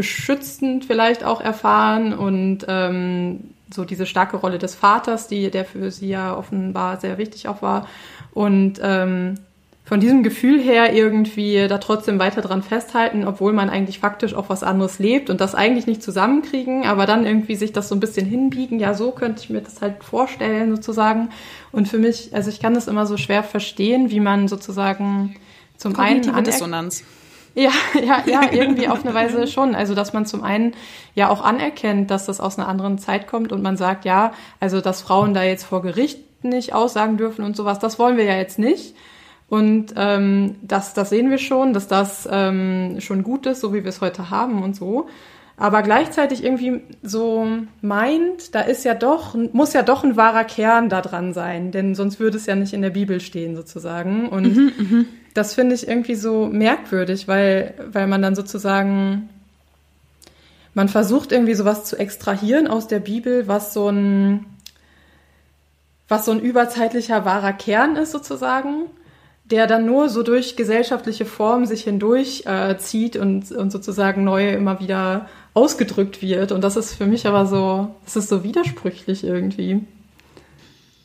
beschützend 0.00 0.86
vielleicht 0.86 1.24
auch 1.24 1.42
erfahren 1.42 2.14
und 2.14 2.60
ähm, 2.68 3.50
so 3.70 3.84
diese 3.84 4.06
starke 4.06 4.38
Rolle 4.38 4.56
des 4.56 4.74
Vaters, 4.74 5.28
die, 5.28 5.50
der 5.50 5.66
für 5.66 5.90
sie 5.90 6.08
ja 6.08 6.34
offenbar 6.34 6.98
sehr 6.98 7.18
wichtig 7.18 7.48
auch 7.48 7.60
war. 7.60 7.86
Und 8.32 8.80
ähm, 8.82 9.34
von 9.84 10.00
diesem 10.00 10.22
Gefühl 10.22 10.58
her 10.58 10.94
irgendwie 10.94 11.68
da 11.68 11.76
trotzdem 11.76 12.18
weiter 12.18 12.40
dran 12.40 12.62
festhalten, 12.62 13.26
obwohl 13.26 13.52
man 13.52 13.68
eigentlich 13.68 13.98
faktisch 13.98 14.32
auch 14.32 14.48
was 14.48 14.62
anderes 14.62 14.98
lebt 14.98 15.28
und 15.28 15.38
das 15.38 15.54
eigentlich 15.54 15.86
nicht 15.86 16.02
zusammenkriegen, 16.02 16.86
aber 16.86 17.04
dann 17.04 17.26
irgendwie 17.26 17.56
sich 17.56 17.74
das 17.74 17.90
so 17.90 17.94
ein 17.94 18.00
bisschen 18.00 18.24
hinbiegen, 18.24 18.80
ja, 18.80 18.94
so 18.94 19.10
könnte 19.10 19.42
ich 19.42 19.50
mir 19.50 19.60
das 19.60 19.82
halt 19.82 20.02
vorstellen 20.02 20.74
sozusagen. 20.74 21.28
Und 21.72 21.88
für 21.88 21.98
mich, 21.98 22.34
also 22.34 22.48
ich 22.48 22.60
kann 22.60 22.72
das 22.72 22.88
immer 22.88 23.04
so 23.04 23.18
schwer 23.18 23.42
verstehen, 23.42 24.10
wie 24.10 24.20
man 24.20 24.48
sozusagen 24.48 25.36
zum 25.76 25.94
einen 25.98 26.22
Kognitive 26.22 26.36
anerk- 26.36 26.44
Dissonanz. 26.44 27.04
ja, 27.54 27.70
ja, 28.02 28.22
ja, 28.26 28.42
irgendwie 28.52 28.88
auf 28.88 29.04
eine 29.04 29.14
Weise 29.14 29.46
schon. 29.46 29.74
Also, 29.74 29.94
dass 29.94 30.12
man 30.12 30.26
zum 30.26 30.42
einen 30.42 30.74
ja 31.14 31.28
auch 31.28 31.42
anerkennt, 31.42 32.10
dass 32.10 32.26
das 32.26 32.40
aus 32.40 32.58
einer 32.58 32.68
anderen 32.68 32.98
Zeit 32.98 33.26
kommt 33.26 33.52
und 33.52 33.62
man 33.62 33.76
sagt, 33.76 34.04
ja, 34.04 34.32
also, 34.60 34.80
dass 34.80 35.02
Frauen 35.02 35.34
da 35.34 35.42
jetzt 35.42 35.64
vor 35.64 35.82
Gericht 35.82 36.44
nicht 36.44 36.72
aussagen 36.74 37.16
dürfen 37.16 37.44
und 37.44 37.56
sowas, 37.56 37.78
das 37.78 37.98
wollen 37.98 38.16
wir 38.16 38.24
ja 38.24 38.36
jetzt 38.36 38.58
nicht. 38.58 38.94
Und 39.48 39.94
ähm, 39.96 40.56
das, 40.62 40.94
das 40.94 41.10
sehen 41.10 41.28
wir 41.28 41.38
schon, 41.38 41.72
dass 41.72 41.88
das 41.88 42.28
ähm, 42.30 43.00
schon 43.00 43.24
gut 43.24 43.46
ist, 43.46 43.60
so 43.60 43.74
wie 43.74 43.82
wir 43.82 43.88
es 43.88 44.00
heute 44.00 44.30
haben 44.30 44.62
und 44.62 44.76
so. 44.76 45.08
Aber 45.60 45.82
gleichzeitig 45.82 46.42
irgendwie 46.42 46.80
so 47.02 47.46
meint, 47.82 48.54
da 48.54 48.62
ist 48.62 48.82
ja 48.86 48.94
doch, 48.94 49.34
muss 49.52 49.74
ja 49.74 49.82
doch 49.82 50.04
ein 50.04 50.16
wahrer 50.16 50.44
Kern 50.44 50.88
da 50.88 51.02
dran 51.02 51.34
sein, 51.34 51.70
denn 51.70 51.94
sonst 51.94 52.18
würde 52.18 52.38
es 52.38 52.46
ja 52.46 52.56
nicht 52.56 52.72
in 52.72 52.80
der 52.80 52.88
Bibel 52.88 53.20
stehen 53.20 53.54
sozusagen. 53.54 54.30
Und 54.30 54.72
das 55.34 55.52
finde 55.52 55.74
ich 55.74 55.86
irgendwie 55.86 56.14
so 56.14 56.46
merkwürdig, 56.46 57.28
weil, 57.28 57.74
weil 57.92 58.06
man 58.06 58.22
dann 58.22 58.34
sozusagen, 58.34 59.28
man 60.72 60.88
versucht 60.88 61.30
irgendwie 61.30 61.52
sowas 61.52 61.84
zu 61.84 61.98
extrahieren 61.98 62.66
aus 62.66 62.88
der 62.88 63.00
Bibel, 63.00 63.46
was 63.46 63.74
so 63.74 63.90
ein, 63.90 64.46
was 66.08 66.24
so 66.24 66.32
ein 66.32 66.40
überzeitlicher 66.40 67.26
wahrer 67.26 67.52
Kern 67.52 67.96
ist 67.96 68.12
sozusagen, 68.12 68.86
der 69.44 69.66
dann 69.66 69.84
nur 69.84 70.08
so 70.08 70.22
durch 70.22 70.56
gesellschaftliche 70.56 71.26
Formen 71.26 71.66
sich 71.66 71.82
hindurch 71.82 72.44
äh, 72.46 72.78
zieht 72.78 73.16
und, 73.16 73.52
und 73.52 73.70
sozusagen 73.70 74.24
neu 74.24 74.54
immer 74.54 74.80
wieder 74.80 75.28
ausgedrückt 75.54 76.22
wird. 76.22 76.52
Und 76.52 76.62
das 76.62 76.76
ist 76.76 76.94
für 76.94 77.06
mich 77.06 77.26
aber 77.26 77.46
so, 77.46 77.94
das 78.04 78.16
ist 78.16 78.28
so 78.28 78.44
widersprüchlich 78.44 79.24
irgendwie. 79.24 79.80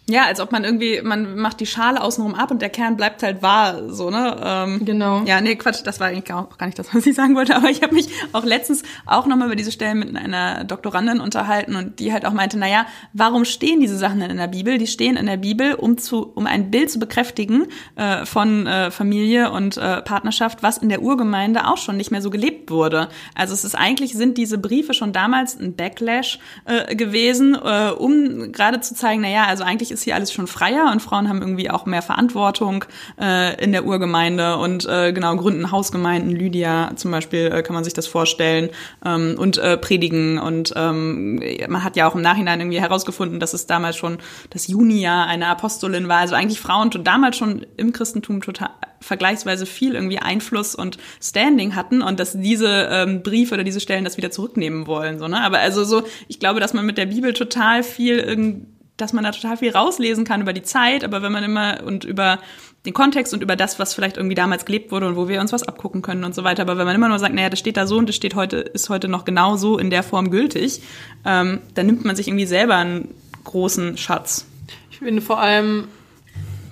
Ja, 0.07 0.25
als 0.25 0.39
ob 0.39 0.51
man 0.51 0.63
irgendwie, 0.63 1.01
man 1.01 1.35
macht 1.35 1.59
die 1.59 1.65
Schale 1.65 2.01
außenrum 2.01 2.35
ab 2.35 2.51
und 2.51 2.62
der 2.62 2.69
Kern 2.69 2.95
bleibt 2.95 3.24
halt 3.24 3.41
wahr, 3.41 3.89
so, 3.89 4.12
ne? 4.12 4.38
Ähm, 4.43 4.85
Genau. 4.85 5.24
Ja, 5.25 5.41
nee, 5.41 5.55
Quatsch, 5.55 5.81
das 5.83 6.00
war 6.00 6.07
eigentlich 6.07 6.31
auch 6.31 6.57
gar 6.59 6.67
nicht 6.67 6.77
das, 6.77 6.88
was 6.93 7.07
ich 7.07 7.15
sagen 7.15 7.35
wollte, 7.35 7.55
aber 7.55 7.69
ich 7.69 7.81
habe 7.81 7.95
mich 7.95 8.07
auch 8.31 8.43
letztens 8.43 8.83
auch 9.07 9.25
nochmal 9.25 9.47
über 9.47 9.55
diese 9.55 9.71
Stellen 9.71 9.97
mit 9.97 10.15
einer 10.15 10.63
Doktorandin 10.63 11.19
unterhalten 11.19 11.75
und 11.75 12.00
die 12.00 12.13
halt 12.13 12.25
auch 12.25 12.33
meinte, 12.33 12.59
naja, 12.59 12.85
warum 13.13 13.45
stehen 13.45 13.79
diese 13.79 13.97
Sachen 13.97 14.19
denn 14.19 14.29
in 14.29 14.38
der 14.38 14.47
Bibel? 14.47 14.77
Die 14.77 14.85
stehen 14.85 15.17
in 15.17 15.25
der 15.25 15.38
Bibel, 15.38 15.74
um 15.74 15.97
zu, 15.97 16.31
um 16.35 16.45
ein 16.45 16.69
Bild 16.69 16.91
zu 16.91 17.00
bekräftigen 17.00 17.65
äh, 17.95 18.25
von 18.25 18.67
äh, 18.67 18.91
Familie 18.91 19.50
und 19.51 19.77
äh, 19.77 20.03
Partnerschaft, 20.03 20.62
was 20.62 20.77
in 20.77 20.89
der 20.89 21.01
Urgemeinde 21.01 21.65
auch 21.67 21.77
schon 21.77 21.97
nicht 21.97 22.12
mehr 22.12 22.21
so 22.21 22.29
gelebt 22.29 22.69
wurde. 22.69 23.09
Also 23.33 23.55
es 23.55 23.63
ist 23.63 23.74
eigentlich, 23.74 24.13
sind 24.13 24.38
diese 24.38 24.59
Briefe 24.59 24.93
schon 24.93 25.13
damals 25.13 25.59
ein 25.59 25.75
Backlash 25.75 26.38
äh, 26.65 26.95
gewesen, 26.95 27.55
äh, 27.55 27.89
um 27.89 28.51
gerade 28.51 28.81
zu 28.81 28.93
zeigen, 28.93 29.21
naja, 29.21 29.45
also 29.45 29.63
eigentlich 29.63 29.95
ist 29.96 30.04
hier 30.04 30.16
alles 30.16 30.32
schon 30.32 30.48
freier 30.48 30.92
und 30.92 31.02
Frauen 31.02 31.28
haben 31.28 31.42
irgendwie 31.42 31.70
auch 31.70 31.86
mehr 31.86 32.02
Verantwortung 32.02 32.86
äh, 33.20 33.62
in 33.64 33.72
der 33.72 33.86
Urgemeinde 33.86 34.58
und 34.58 34.86
äh, 34.86 35.14
genau 35.14 35.36
gründen 35.36 35.72
Hausgemeinden. 35.72 36.32
Lydia 36.32 36.92
zum 36.96 37.12
Beispiel 37.12 37.52
äh, 37.52 37.64
kann 37.64 37.74
man 37.74 37.84
sich 37.84 37.94
das 37.94 38.06
vorstellen 38.06 38.70
ähm, 39.04 39.36
und 39.40 39.58
äh, 39.58 39.78
predigen 39.78 40.38
und 40.38 40.74
ähm, 40.75 41.42
man 41.68 41.84
hat 41.84 41.96
ja 41.96 42.08
auch 42.08 42.16
im 42.16 42.22
Nachhinein 42.22 42.60
irgendwie 42.60 42.80
herausgefunden, 42.80 43.40
dass 43.40 43.54
es 43.54 43.66
damals 43.66 43.96
schon 43.96 44.18
das 44.52 44.68
Junijahr 44.68 45.28
eine 45.28 45.48
Apostolin 45.48 46.08
war. 46.08 46.20
Also 46.20 46.36
eigentlich 46.36 46.60
Frauen 46.60 46.92
damals 47.04 47.38
schon 47.38 47.66
im 47.78 47.94
Christentum 47.94 48.42
total 48.42 48.70
vergleichsweise 49.02 49.66
viel 49.66 49.94
irgendwie 49.94 50.20
Einfluss 50.20 50.75
und 50.75 50.98
Standing 51.22 51.75
hatten 51.75 52.02
und 52.02 52.20
dass 52.20 52.34
diese 52.34 52.90
ähm, 52.92 53.24
Briefe 53.24 53.54
oder 53.54 53.64
diese 53.64 53.80
Stellen 53.80 54.04
das 54.04 54.18
wieder 54.18 54.32
zurücknehmen 54.32 54.88
wollen. 54.88 55.20
So, 55.20 55.28
ne? 55.28 55.42
Aber 55.42 55.60
also 55.60 55.84
so, 55.84 56.04
ich 56.28 56.40
glaube, 56.40 56.60
dass 56.60 56.74
man 56.74 56.86
mit 56.86 56.98
der 56.98 57.06
Bibel 57.06 57.34
total 57.34 57.84
viel 57.84 58.18
irgendwie 58.18 58.66
dass 58.98 59.14
man 59.14 59.24
da 59.24 59.32
total 59.32 59.58
viel 59.58 59.72
rauslesen 59.72 60.24
kann 60.24 60.42
über 60.42 60.54
die 60.54 60.64
Zeit, 60.64 61.04
aber 61.04 61.22
wenn 61.22 61.32
man 61.32 61.44
immer 61.44 61.84
und 61.86 62.04
über 62.04 62.40
den 62.86 62.94
Kontext 62.94 63.34
und 63.34 63.42
über 63.42 63.56
das, 63.56 63.80
was 63.80 63.94
vielleicht 63.94 64.18
irgendwie 64.18 64.36
damals 64.36 64.66
gelebt 64.66 64.92
wurde 64.92 65.08
und 65.08 65.16
wo 65.16 65.28
wir 65.28 65.42
uns 65.42 65.52
was 65.52 65.64
abgucken 65.64 66.02
können 66.02 66.24
und 66.24 66.36
so 66.36 66.44
weiter. 66.44 66.62
Aber 66.62 66.78
wenn 66.78 66.86
man 66.86 66.96
immer 66.96 67.10
nur 67.10 67.20
sagt, 67.20 67.34
naja, 67.34 67.50
das 67.50 67.60
steht 67.60 67.78
da 67.78 67.88
so 67.88 67.98
und 67.98 68.08
das 68.08 68.16
steht 68.16 68.36
heute, 68.36 68.58
ist 68.58 68.90
heute 68.90 69.08
noch 69.08 69.25
genau 69.25 69.58
so 69.58 69.78
in 69.78 69.90
der 69.90 70.04
Form 70.04 70.30
gültig, 70.30 70.82
ähm, 71.25 71.62
dann 71.74 71.88
nimmt 71.88 72.06
man 72.06 72.16
sich 72.16 72.28
irgendwie 72.28 72.46
selber 72.46 72.75
einen 72.75 73.14
großen 73.44 73.98
Schatz. 73.98 74.46
Ich 74.92 75.00
finde 75.00 75.22
vor 75.22 75.40
allem 75.40 75.88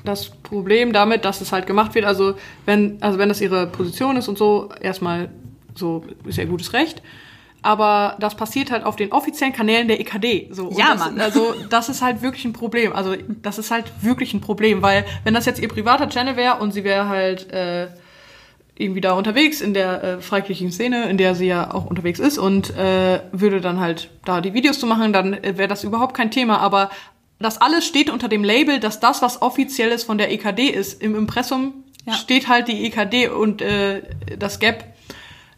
das 0.05 0.29
Problem 0.29 0.93
damit, 0.93 1.25
dass 1.25 1.41
es 1.41 1.51
halt 1.51 1.65
gemacht 1.65 1.95
wird, 1.95 2.05
also 2.05 2.35
wenn, 2.65 3.01
also 3.01 3.17
wenn 3.17 3.29
das 3.29 3.41
ihre 3.41 3.67
Position 3.67 4.17
ist 4.17 4.27
und 4.27 4.37
so, 4.37 4.69
erstmal 4.79 5.29
so 5.75 6.03
ist 6.25 6.37
ja 6.37 6.45
gutes 6.45 6.73
Recht. 6.73 7.01
Aber 7.63 8.15
das 8.19 8.35
passiert 8.35 8.69
halt 8.71 8.83
auf 8.83 8.95
den 8.97 9.11
offiziellen 9.11 9.53
Kanälen 9.53 9.87
der 9.87 9.99
EKD. 9.99 10.49
So. 10.51 10.67
Und 10.67 10.77
Ja, 10.77 10.91
das, 10.91 10.99
Mann. 10.99 11.19
Also 11.19 11.55
das 11.69 11.89
ist 11.89 12.01
halt 12.01 12.21
wirklich 12.21 12.45
ein 12.45 12.53
Problem. 12.53 12.93
Also 12.93 13.15
das 13.41 13.57
ist 13.57 13.71
halt 13.71 13.85
wirklich 14.01 14.33
ein 14.33 14.41
Problem, 14.41 14.81
weil 14.81 15.05
wenn 15.23 15.33
das 15.33 15.45
jetzt 15.45 15.59
ihr 15.59 15.69
privater 15.69 16.07
Channel 16.09 16.35
wäre 16.35 16.57
und 16.59 16.71
sie 16.73 16.83
wäre 16.83 17.07
halt 17.07 17.49
äh, 17.51 17.87
irgendwie 18.75 19.01
da 19.01 19.13
unterwegs 19.13 19.61
in 19.61 19.73
der 19.73 20.03
äh, 20.03 20.19
freikirchlichen 20.21 20.71
Szene, 20.71 21.09
in 21.09 21.17
der 21.17 21.35
sie 21.35 21.47
ja 21.47 21.73
auch 21.73 21.85
unterwegs 21.85 22.19
ist 22.19 22.37
und 22.37 22.75
äh, 22.75 23.21
würde 23.31 23.61
dann 23.61 23.79
halt 23.79 24.09
da 24.25 24.41
die 24.41 24.53
Videos 24.53 24.79
zu 24.79 24.85
machen, 24.87 25.13
dann 25.13 25.33
äh, 25.33 25.57
wäre 25.57 25.67
das 25.69 25.83
überhaupt 25.83 26.15
kein 26.15 26.31
Thema. 26.31 26.57
Aber 26.59 26.89
das 27.39 27.61
alles 27.61 27.85
steht 27.85 28.09
unter 28.09 28.27
dem 28.27 28.43
Label, 28.43 28.79
dass 28.79 28.99
das, 28.99 29.21
was 29.21 29.41
offizielles 29.41 30.03
von 30.03 30.17
der 30.17 30.31
EKD 30.31 30.67
ist. 30.69 31.01
Im 31.01 31.15
Impressum 31.15 31.73
Ja. 32.05 32.13
steht 32.13 32.47
halt 32.49 32.67
die 32.67 32.85
EKD 32.85 33.29
und 33.29 33.61
äh, 33.61 34.01
das 34.37 34.59
Gap. 34.59 34.83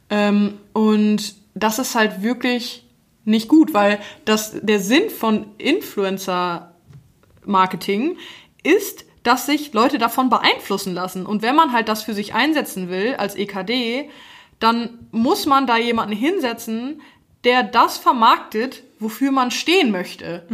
Ähm, 0.09 0.55
und 0.73 1.33
das 1.55 1.79
ist 1.79 1.95
halt 1.95 2.21
wirklich 2.21 2.85
nicht 3.23 3.47
gut, 3.47 3.73
weil 3.73 3.99
das, 4.25 4.55
der 4.61 4.79
Sinn 4.79 5.09
von 5.09 5.47
Influencer-Marketing 5.57 8.17
ist, 8.63 9.05
dass 9.23 9.47
sich 9.47 9.73
Leute 9.73 9.97
davon 9.97 10.29
beeinflussen 10.29 10.93
lassen. 10.93 11.25
Und 11.25 11.41
wenn 11.41 11.55
man 11.55 11.71
halt 11.71 11.89
das 11.89 12.03
für 12.03 12.13
sich 12.13 12.35
einsetzen 12.35 12.89
will 12.89 13.15
als 13.15 13.35
EKD, 13.35 14.11
dann 14.59 15.07
muss 15.11 15.47
man 15.47 15.65
da 15.65 15.77
jemanden 15.77 16.15
hinsetzen, 16.15 17.01
der 17.43 17.63
das 17.63 17.97
vermarktet, 17.97 18.83
wofür 18.99 19.31
man 19.31 19.49
stehen 19.49 19.89
möchte. 19.91 20.45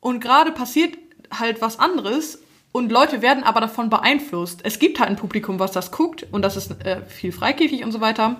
Und 0.00 0.20
gerade 0.20 0.52
passiert 0.52 0.96
halt 1.30 1.60
was 1.60 1.78
anderes 1.78 2.42
und 2.72 2.90
Leute 2.92 3.22
werden 3.22 3.44
aber 3.44 3.60
davon 3.60 3.90
beeinflusst. 3.90 4.60
Es 4.62 4.78
gibt 4.78 5.00
halt 5.00 5.10
ein 5.10 5.16
Publikum, 5.16 5.58
was 5.58 5.72
das 5.72 5.90
guckt 5.90 6.26
und 6.30 6.42
das 6.42 6.56
ist 6.56 6.70
äh, 6.84 7.04
viel 7.06 7.32
freikirchig 7.32 7.84
und 7.84 7.92
so 7.92 8.00
weiter. 8.00 8.36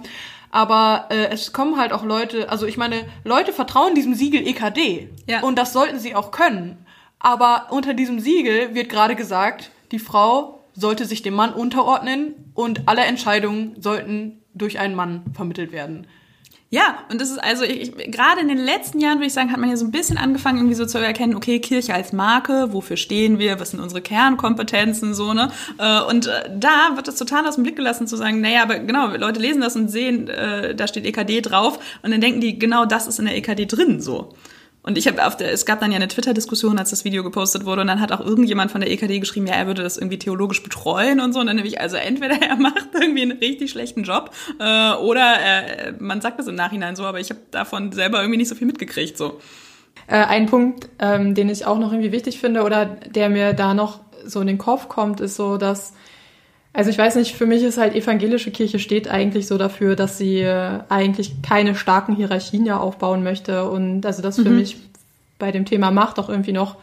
Aber 0.51 1.07
äh, 1.11 1.29
es 1.29 1.53
kommen 1.53 1.77
halt 1.77 1.93
auch 1.93 2.05
Leute, 2.05 2.49
also 2.49 2.67
ich 2.67 2.77
meine, 2.77 3.05
Leute 3.25 3.53
vertrauen 3.53 3.95
diesem 3.95 4.15
Siegel 4.15 4.47
EKD. 4.47 5.11
Ja. 5.27 5.43
Und 5.43 5.57
das 5.57 5.73
sollten 5.73 5.99
sie 5.99 6.15
auch 6.15 6.31
können. 6.31 6.85
Aber 7.19 7.69
unter 7.71 7.95
diesem 7.95 8.21
Siegel 8.21 8.75
wird 8.75 8.89
gerade 8.89 9.17
gesagt, 9.17 9.71
die 9.93 9.99
Frau 9.99 10.65
sollte 10.75 11.07
sich 11.07 11.23
dem 11.23 11.35
Mann 11.35 11.53
unterordnen 11.53 12.35
und 12.55 12.83
alle 12.87 13.05
Entscheidungen 13.05 13.81
sollten 13.81 14.43
durch 14.55 14.79
einen 14.79 14.95
Mann 14.95 15.25
vermittelt 15.35 15.73
werden. 15.73 16.07
Ja, 16.69 17.05
und 17.11 17.21
das 17.21 17.31
ist 17.31 17.39
also, 17.39 17.63
ich, 17.63 17.97
ich, 17.97 18.11
gerade 18.11 18.41
in 18.41 18.49
den 18.49 18.59
letzten 18.59 18.99
Jahren, 18.99 19.19
würde 19.19 19.29
ich 19.29 19.33
sagen, 19.33 19.53
hat 19.53 19.61
man 19.61 19.71
ja 19.71 19.77
so 19.77 19.85
ein 19.85 19.93
bisschen 19.93 20.19
angefangen, 20.19 20.59
irgendwie 20.59 20.75
so 20.75 20.85
zu 20.85 20.99
erkennen, 20.99 21.37
okay, 21.37 21.61
Kirche 21.61 21.95
als 21.95 22.13
Marke, 22.13 22.73
wofür 22.73 22.97
stehen 22.97 23.39
wir, 23.39 23.61
was 23.61 23.71
sind 23.71 23.79
unsere 23.79 24.03
Kernkompetenzen, 24.03 25.15
so, 25.15 25.33
ne? 25.33 25.53
Äh, 25.79 26.01
Und 26.03 26.27
äh, 26.27 26.51
da 26.59 26.97
wird 26.97 27.07
das 27.07 27.17
total 27.17 27.47
aus 27.47 27.55
dem 27.55 27.63
Blick 27.63 27.77
gelassen, 27.77 28.09
zu 28.09 28.17
sagen, 28.17 28.41
naja, 28.41 28.65
aber 28.65 28.81
genau, 28.81 29.15
Leute 29.15 29.39
lesen 29.39 29.61
das 29.61 29.77
und 29.77 29.89
sehen, 29.89 30.29
äh, 30.29 30.75
da 30.75 30.89
steht 30.89 31.07
EKD 31.07 31.41
drauf 31.41 31.79
und 32.03 32.11
dann 32.11 32.21
denken 32.21 32.41
die, 32.41 32.59
genau 32.59 32.85
das 32.85 33.07
ist 33.07 33.21
in 33.21 33.27
der 33.27 33.37
EKD 33.37 33.67
drin, 33.67 34.01
so. 34.01 34.35
Und 34.87 34.97
ich 34.97 35.09
habe 35.09 35.27
auf 35.27 35.37
der, 35.37 35.53
es 35.53 35.67
gab 35.67 35.81
dann 35.81 35.91
ja 35.91 35.97
eine 35.97 36.07
Twitter-Diskussion, 36.07 36.79
als 36.79 36.91
das 36.91 37.05
Video 37.05 37.25
gepostet 37.25 37.65
wurde, 37.65 37.81
und 37.81 37.89
dann 37.89 38.01
hat 38.01 38.13
auch 38.13 38.21
irgendjemand 38.21 38.71
von 38.71 38.81
der 38.81 38.89
EKD 38.89 39.19
geschrieben, 39.19 39.49
ja, 39.49 39.55
er 39.55 39.67
würde 39.67 39.83
das 39.83 39.99
irgendwie 39.99 40.19
theologisch 40.19 40.63
betreuen 40.63 41.19
und 41.19 41.33
so. 41.33 41.41
Und 41.41 41.49
dann 41.49 41.57
nämlich, 41.57 41.81
also 41.81 41.97
entweder 41.97 42.41
er 42.41 42.55
macht 42.57 42.89
irgendwie 42.95 43.23
einen 43.23 43.39
richtig 43.39 43.73
schlechten 43.73 44.05
Job, 44.05 44.31
äh, 44.61 44.93
oder 44.93 45.35
äh, 45.41 45.93
man 45.99 46.21
sagt 46.21 46.39
das 46.39 46.47
im 46.47 46.55
Nachhinein 46.55 46.95
so, 46.95 47.03
aber 47.03 47.19
ich 47.19 47.31
habe 47.31 47.41
davon 47.51 47.91
selber 47.91 48.21
irgendwie 48.21 48.39
nicht 48.39 48.49
so 48.49 48.55
viel 48.55 48.69
mitgekriegt. 48.69 49.19
so. 49.19 49.41
Äh, 50.07 50.25
ein 50.25 50.47
Punkt, 50.47 50.89
ähm, 51.01 51.35
den 51.35 51.49
ich 51.49 51.67
auch 51.67 51.79
noch 51.79 51.91
irgendwie 51.91 52.13
wichtig 52.13 52.39
finde 52.39 52.63
oder 52.63 52.85
der 52.85 53.29
mir 53.29 53.55
da 53.55 53.75
noch 53.75 54.01
so 54.25 54.41
in 54.41 54.47
den 54.47 54.59
Kopf 54.59 54.89
kommt, 54.89 55.21
ist 55.21 55.35
so, 55.35 55.57
dass 55.57 55.95
also 56.77 56.91
ich 56.91 56.99
weiß 56.99 57.17
nicht, 57.17 57.35
für 57.35 57.47
mich 57.47 57.63
ist 57.63 57.79
halt 57.79 57.95
evangelische 57.95 58.51
Kirche 58.51 58.79
steht 58.79 59.09
eigentlich 59.09 59.47
so 59.47 59.57
dafür, 59.57 59.97
dass 59.97 60.19
sie 60.19 60.41
äh, 60.41 60.81
eigentlich 60.91 61.41
keine 61.41 61.75
starken 61.75 62.15
Hierarchien 62.15 62.67
ja 62.67 62.77
aufbauen 62.77 63.23
möchte. 63.23 63.71
Und 63.71 64.05
also 64.05 64.21
das 64.21 64.37
für 64.37 64.51
mhm. 64.51 64.57
mich 64.57 64.77
bei 65.39 65.53
dem 65.53 65.65
Thema 65.65 65.91
Macht 65.91 66.19
auch 66.19 66.29
irgendwie 66.29 66.53
noch 66.53 66.77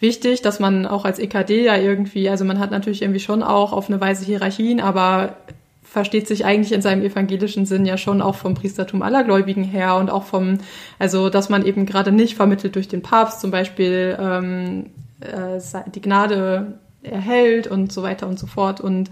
wichtig, 0.00 0.42
dass 0.42 0.58
man 0.58 0.86
auch 0.86 1.04
als 1.04 1.20
EKD 1.20 1.62
ja 1.62 1.76
irgendwie, 1.76 2.28
also 2.28 2.44
man 2.44 2.58
hat 2.58 2.72
natürlich 2.72 3.00
irgendwie 3.00 3.20
schon 3.20 3.44
auch 3.44 3.72
auf 3.72 3.88
eine 3.88 4.00
Weise 4.00 4.24
Hierarchien, 4.24 4.80
aber 4.80 5.36
versteht 5.84 6.26
sich 6.26 6.44
eigentlich 6.44 6.72
in 6.72 6.82
seinem 6.82 7.04
evangelischen 7.04 7.64
Sinn 7.64 7.86
ja 7.86 7.96
schon 7.96 8.20
auch 8.20 8.34
vom 8.34 8.54
Priestertum 8.54 9.02
aller 9.02 9.22
Gläubigen 9.22 9.62
her 9.62 9.94
und 9.94 10.10
auch 10.10 10.24
vom, 10.24 10.58
also 10.98 11.30
dass 11.30 11.48
man 11.48 11.64
eben 11.64 11.86
gerade 11.86 12.10
nicht 12.10 12.34
vermittelt 12.34 12.74
durch 12.74 12.88
den 12.88 13.02
Papst 13.02 13.40
zum 13.40 13.52
Beispiel 13.52 14.18
ähm, 14.20 14.86
äh, 15.20 15.60
die 15.94 16.02
Gnade 16.02 16.78
erhält 17.10 17.66
und 17.66 17.92
so 17.92 18.02
weiter 18.02 18.26
und 18.26 18.38
so 18.38 18.46
fort. 18.46 18.80
Und 18.80 19.10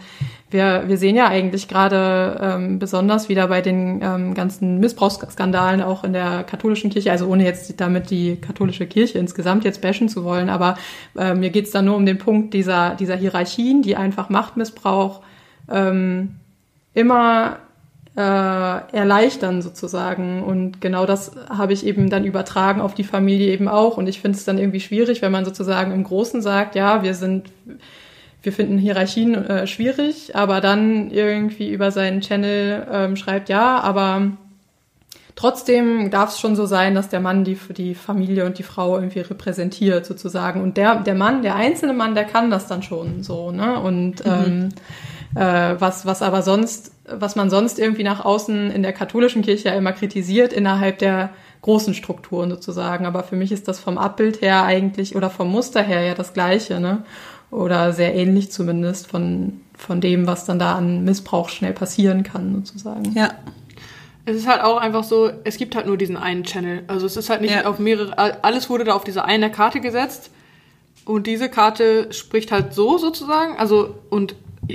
wir, 0.50 0.84
wir 0.86 0.96
sehen 0.96 1.16
ja 1.16 1.28
eigentlich 1.28 1.68
gerade 1.68 2.38
ähm, 2.40 2.78
besonders 2.78 3.28
wieder 3.28 3.48
bei 3.48 3.60
den 3.60 4.00
ähm, 4.02 4.34
ganzen 4.34 4.78
Missbrauchsskandalen 4.78 5.82
auch 5.82 6.04
in 6.04 6.12
der 6.12 6.44
katholischen 6.44 6.90
Kirche, 6.90 7.10
also 7.10 7.26
ohne 7.26 7.44
jetzt 7.44 7.80
damit 7.80 8.10
die 8.10 8.36
katholische 8.36 8.86
Kirche 8.86 9.18
insgesamt 9.18 9.64
jetzt 9.64 9.80
bashen 9.80 10.08
zu 10.08 10.24
wollen, 10.24 10.48
aber 10.48 10.76
äh, 11.18 11.34
mir 11.34 11.50
geht's 11.50 11.72
da 11.72 11.82
nur 11.82 11.96
um 11.96 12.06
den 12.06 12.18
Punkt 12.18 12.54
dieser, 12.54 12.94
dieser 12.94 13.16
Hierarchien, 13.16 13.82
die 13.82 13.96
einfach 13.96 14.28
Machtmissbrauch 14.28 15.22
ähm, 15.70 16.36
immer 16.94 17.58
äh, 18.16 18.20
erleichtern 18.20 19.60
sozusagen. 19.60 20.42
Und 20.42 20.80
genau 20.80 21.04
das 21.04 21.32
habe 21.50 21.74
ich 21.74 21.84
eben 21.84 22.08
dann 22.08 22.24
übertragen 22.24 22.80
auf 22.80 22.94
die 22.94 23.04
Familie 23.04 23.52
eben 23.52 23.68
auch. 23.68 23.98
Und 23.98 24.08
ich 24.08 24.20
finde 24.20 24.38
es 24.38 24.44
dann 24.44 24.58
irgendwie 24.58 24.80
schwierig, 24.80 25.20
wenn 25.20 25.32
man 25.32 25.44
sozusagen 25.44 25.92
im 25.92 26.04
Großen 26.04 26.40
sagt, 26.40 26.74
ja, 26.74 27.02
wir 27.02 27.14
sind, 27.14 27.50
wir 28.42 28.52
finden 28.52 28.78
Hierarchien 28.78 29.34
äh, 29.34 29.66
schwierig, 29.66 30.34
aber 30.34 30.62
dann 30.62 31.10
irgendwie 31.10 31.70
über 31.70 31.90
seinen 31.90 32.22
Channel 32.22 32.86
ähm, 32.90 33.16
schreibt, 33.16 33.50
ja, 33.50 33.80
aber 33.80 34.32
trotzdem 35.34 36.10
darf 36.10 36.30
es 36.30 36.40
schon 36.40 36.56
so 36.56 36.64
sein, 36.64 36.94
dass 36.94 37.10
der 37.10 37.20
Mann 37.20 37.44
die, 37.44 37.58
die 37.76 37.94
Familie 37.94 38.46
und 38.46 38.58
die 38.58 38.62
Frau 38.62 38.96
irgendwie 38.96 39.20
repräsentiert 39.20 40.06
sozusagen. 40.06 40.62
Und 40.62 40.78
der, 40.78 41.00
der 41.00 41.14
Mann, 41.14 41.42
der 41.42 41.54
einzelne 41.54 41.92
Mann, 41.92 42.14
der 42.14 42.24
kann 42.24 42.50
das 42.50 42.66
dann 42.66 42.82
schon 42.82 43.22
so, 43.22 43.52
ne? 43.52 43.78
Und 43.78 44.24
mhm. 44.24 44.32
ähm, 44.32 44.68
äh, 45.34 45.74
was, 45.78 46.06
was 46.06 46.22
aber 46.22 46.40
sonst 46.40 46.95
was 47.08 47.36
man 47.36 47.50
sonst 47.50 47.78
irgendwie 47.78 48.02
nach 48.02 48.24
außen 48.24 48.70
in 48.70 48.82
der 48.82 48.92
katholischen 48.92 49.42
Kirche 49.42 49.68
ja 49.68 49.74
immer 49.74 49.92
kritisiert, 49.92 50.52
innerhalb 50.52 50.98
der 50.98 51.30
großen 51.62 51.94
Strukturen 51.94 52.50
sozusagen. 52.50 53.06
Aber 53.06 53.22
für 53.22 53.36
mich 53.36 53.52
ist 53.52 53.68
das 53.68 53.80
vom 53.80 53.98
Abbild 53.98 54.40
her 54.40 54.64
eigentlich 54.64 55.16
oder 55.16 55.30
vom 55.30 55.50
Muster 55.50 55.82
her 55.82 56.02
ja 56.02 56.14
das 56.14 56.32
Gleiche, 56.32 56.80
ne? 56.80 57.04
Oder 57.50 57.92
sehr 57.92 58.14
ähnlich 58.14 58.50
zumindest 58.50 59.06
von, 59.06 59.60
von 59.76 60.00
dem, 60.00 60.26
was 60.26 60.44
dann 60.44 60.58
da 60.58 60.74
an 60.74 61.04
Missbrauch 61.04 61.48
schnell 61.48 61.72
passieren 61.72 62.24
kann, 62.24 62.54
sozusagen. 62.54 63.12
Ja. 63.14 63.30
Es 64.24 64.34
ist 64.34 64.48
halt 64.48 64.62
auch 64.62 64.78
einfach 64.78 65.04
so, 65.04 65.30
es 65.44 65.56
gibt 65.56 65.76
halt 65.76 65.86
nur 65.86 65.96
diesen 65.96 66.16
einen 66.16 66.42
Channel. 66.42 66.82
Also 66.88 67.06
es 67.06 67.16
ist 67.16 67.30
halt 67.30 67.42
nicht 67.42 67.54
ja. 67.54 67.66
auf 67.66 67.78
mehrere, 67.78 68.42
alles 68.42 68.68
wurde 68.68 68.82
da 68.82 68.94
auf 68.94 69.04
diese 69.04 69.24
eine 69.24 69.52
Karte 69.52 69.80
gesetzt. 69.80 70.30
Und 71.04 71.28
diese 71.28 71.48
Karte 71.48 72.12
spricht 72.12 72.50
halt 72.50 72.74
so 72.74 72.98
sozusagen, 72.98 73.56
also 73.56 73.94
und 74.10 74.34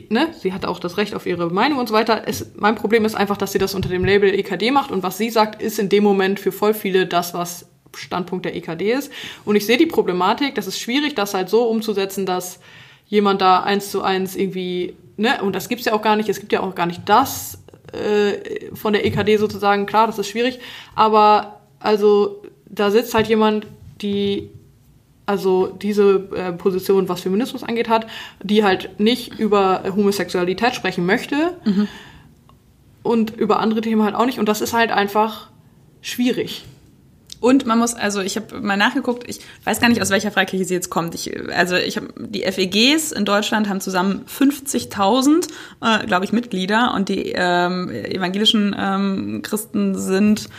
ne, 0.10 0.30
sie 0.40 0.54
hat 0.54 0.66
auch 0.66 0.80
das 0.80 0.98
Recht 0.98 1.16
auf 1.16 1.26
ihre 1.26 1.50
Meinung 1.50 1.80
und 1.80 1.88
so 1.88 1.94
weiter. 1.94 2.24
Es, 2.26 2.52
mein 2.56 2.76
Problem 2.76 3.06
ist 3.06 3.16
einfach, 3.16 3.38
dass 3.38 3.52
sie 3.52 3.60
das 3.60 3.76
unter 3.76 3.90
dem 3.90 4.06
Label 4.06 4.34
EKD 4.34 4.72
macht 4.72 4.92
und 4.92 5.04
was 5.04 5.18
sie 5.18 5.30
sagt, 5.30 5.62
ist 5.62 5.80
in 5.80 5.90
dem 5.90 6.04
Moment 6.04 6.40
für 6.40 6.52
voll 6.52 6.74
viele 6.74 7.06
das, 7.06 7.34
was 7.34 7.68
Standpunkt 7.96 8.46
der 8.46 8.56
EKD 8.56 8.94
ist. 8.94 9.12
Und 9.46 9.56
ich 9.56 9.66
sehe 9.66 9.78
die 9.78 9.86
Problematik, 9.86 10.56
das 10.56 10.68
ist 10.68 10.80
schwierig, 10.80 11.16
das 11.16 11.34
halt 11.34 11.50
so 11.50 11.64
umzusetzen, 11.64 12.26
dass 12.26 12.60
jemand 13.08 13.42
da 13.42 13.64
eins 13.64 13.92
zu 13.92 14.02
eins 14.02 14.36
irgendwie, 14.36 14.96
ne, 15.18 15.42
und 15.44 15.54
das 15.56 15.68
gibt's 15.68 15.86
ja 15.86 15.94
auch 15.94 16.02
gar 16.02 16.16
nicht, 16.16 16.30
es 16.30 16.40
gibt 16.40 16.54
ja 16.54 16.62
auch 16.62 16.76
gar 16.76 16.86
nicht 16.86 17.02
das 17.06 17.60
äh, 17.92 18.74
von 18.74 18.94
der 18.94 19.06
EKD 19.06 19.38
sozusagen, 19.38 19.86
klar, 19.86 20.08
das 20.08 20.18
ist 20.18 20.30
schwierig, 20.30 20.60
aber 20.96 21.60
also 21.80 22.42
da 22.66 22.90
sitzt 22.92 23.14
halt 23.14 23.28
jemand, 23.28 23.68
die 24.02 24.50
also 25.32 25.68
diese 25.68 26.28
äh, 26.36 26.52
Position, 26.52 27.08
was 27.08 27.22
Feminismus 27.22 27.64
angeht, 27.64 27.88
hat, 27.88 28.06
die 28.44 28.66
halt 28.66 29.00
nicht 29.00 29.40
über 29.40 29.84
Homosexualität 29.96 30.76
sprechen 30.76 31.06
möchte 31.06 31.58
mhm. 31.64 31.88
und 33.02 33.32
über 33.38 33.62
andere 33.62 33.80
Themen 33.80 34.04
halt 34.04 34.14
auch 34.14 34.26
nicht. 34.26 34.40
Und 34.40 34.50
das 34.50 34.60
ist 34.60 34.74
halt 34.74 34.92
einfach 34.92 35.50
schwierig. 36.02 36.66
Und 37.40 37.66
man 37.66 37.80
muss, 37.80 37.94
also 37.94 38.20
ich 38.20 38.36
habe 38.36 38.60
mal 38.60 38.76
nachgeguckt, 38.76 39.24
ich 39.28 39.40
weiß 39.64 39.80
gar 39.80 39.88
nicht, 39.88 40.02
aus 40.02 40.10
welcher 40.10 40.32
Freikirche 40.32 40.66
sie 40.66 40.74
jetzt 40.74 40.90
kommt. 40.90 41.16
Ich, 41.16 41.32
also 41.50 41.76
ich 41.78 41.96
habe 41.96 42.14
die 42.18 42.44
FEGs 42.44 43.14
in 43.14 43.24
Deutschland 43.24 43.70
haben 43.70 43.80
zusammen 43.80 44.26
50.000, 44.28 45.48
äh, 45.82 46.06
glaube 46.06 46.26
ich, 46.26 46.34
Mitglieder 46.34 46.94
und 46.94 47.08
die 47.08 47.32
ähm, 47.34 47.90
evangelischen 47.90 48.76
ähm, 48.78 49.42
Christen 49.44 49.98
sind 49.98 50.50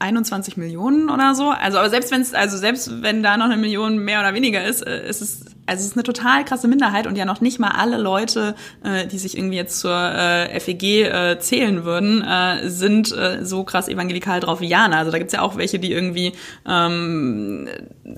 21 0.00 0.56
Millionen 0.56 1.10
oder 1.10 1.34
so. 1.34 1.50
Also, 1.50 1.78
aber 1.78 1.90
selbst 1.90 2.10
wenn 2.10 2.22
es, 2.22 2.34
also 2.34 2.56
selbst 2.56 3.02
wenn 3.02 3.22
da 3.22 3.36
noch 3.36 3.46
eine 3.46 3.56
Million 3.56 3.98
mehr 3.98 4.20
oder 4.20 4.34
weniger 4.34 4.64
ist, 4.64 4.82
äh, 4.86 5.08
ist 5.08 5.20
es 5.20 5.44
also 5.70 5.82
es 5.82 5.86
ist 5.90 5.96
eine 5.96 6.02
total 6.02 6.44
krasse 6.44 6.66
Minderheit 6.66 7.06
und 7.06 7.16
ja 7.16 7.24
noch 7.24 7.40
nicht 7.40 7.60
mal 7.60 7.70
alle 7.70 7.96
Leute, 7.96 8.56
äh, 8.82 9.06
die 9.06 9.18
sich 9.18 9.38
irgendwie 9.38 9.56
jetzt 9.56 9.78
zur 9.78 9.92
äh, 9.92 10.58
FEG 10.58 10.82
äh, 10.82 11.38
zählen 11.38 11.84
würden, 11.84 12.22
äh, 12.22 12.68
sind 12.68 13.12
äh, 13.12 13.44
so 13.44 13.62
krass 13.62 13.86
evangelikal 13.86 14.40
drauf 14.40 14.60
wie 14.60 14.66
Jana. 14.66 14.98
Also 14.98 15.12
da 15.12 15.18
gibt's 15.18 15.32
ja 15.32 15.42
auch 15.42 15.56
welche, 15.56 15.78
die 15.78 15.92
irgendwie 15.92 16.32
ähm, 16.68 17.68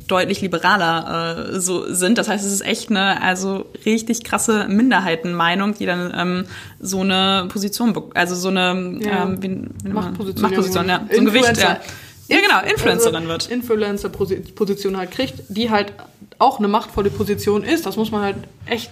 deutlich 0.09 0.41
liberaler 0.41 1.51
äh, 1.53 1.61
so 1.61 1.93
sind. 1.93 2.17
Das 2.17 2.31
heißt, 2.31 2.43
es 2.43 2.53
ist 2.53 2.65
echt 2.65 2.89
eine 2.89 3.21
also 3.21 3.67
richtig 3.85 4.25
krasse 4.25 4.67
Minderheitenmeinung, 4.69 5.75
die 5.75 5.85
dann 5.85 6.11
ähm, 6.17 6.45
so 6.81 7.01
eine 7.01 7.49
Position, 7.49 7.95
also 8.15 8.35
so 8.35 8.49
eine 8.49 8.99
ja. 9.01 9.25
ähm, 9.25 9.43
wie, 9.43 9.63
wie 9.85 9.93
Machtposition, 9.93 10.43
Machtposition 10.43 10.89
ja, 10.89 11.07
so 11.13 11.19
ein 11.19 11.27
Gewicht, 11.27 11.59
ja. 11.59 11.81
Ja, 12.29 12.41
genau, 12.41 12.61
Influencerin 12.61 13.15
also 13.17 13.29
wird. 13.29 13.51
Influencer-Position 13.51 14.97
halt 14.97 15.11
kriegt, 15.11 15.43
die 15.49 15.71
halt 15.71 15.93
auch 16.39 16.59
eine 16.59 16.69
machtvolle 16.69 17.11
Position 17.11 17.63
ist. 17.63 17.87
Das 17.87 17.97
muss 17.97 18.11
man 18.11 18.23
halt 18.23 18.37
echt, 18.67 18.91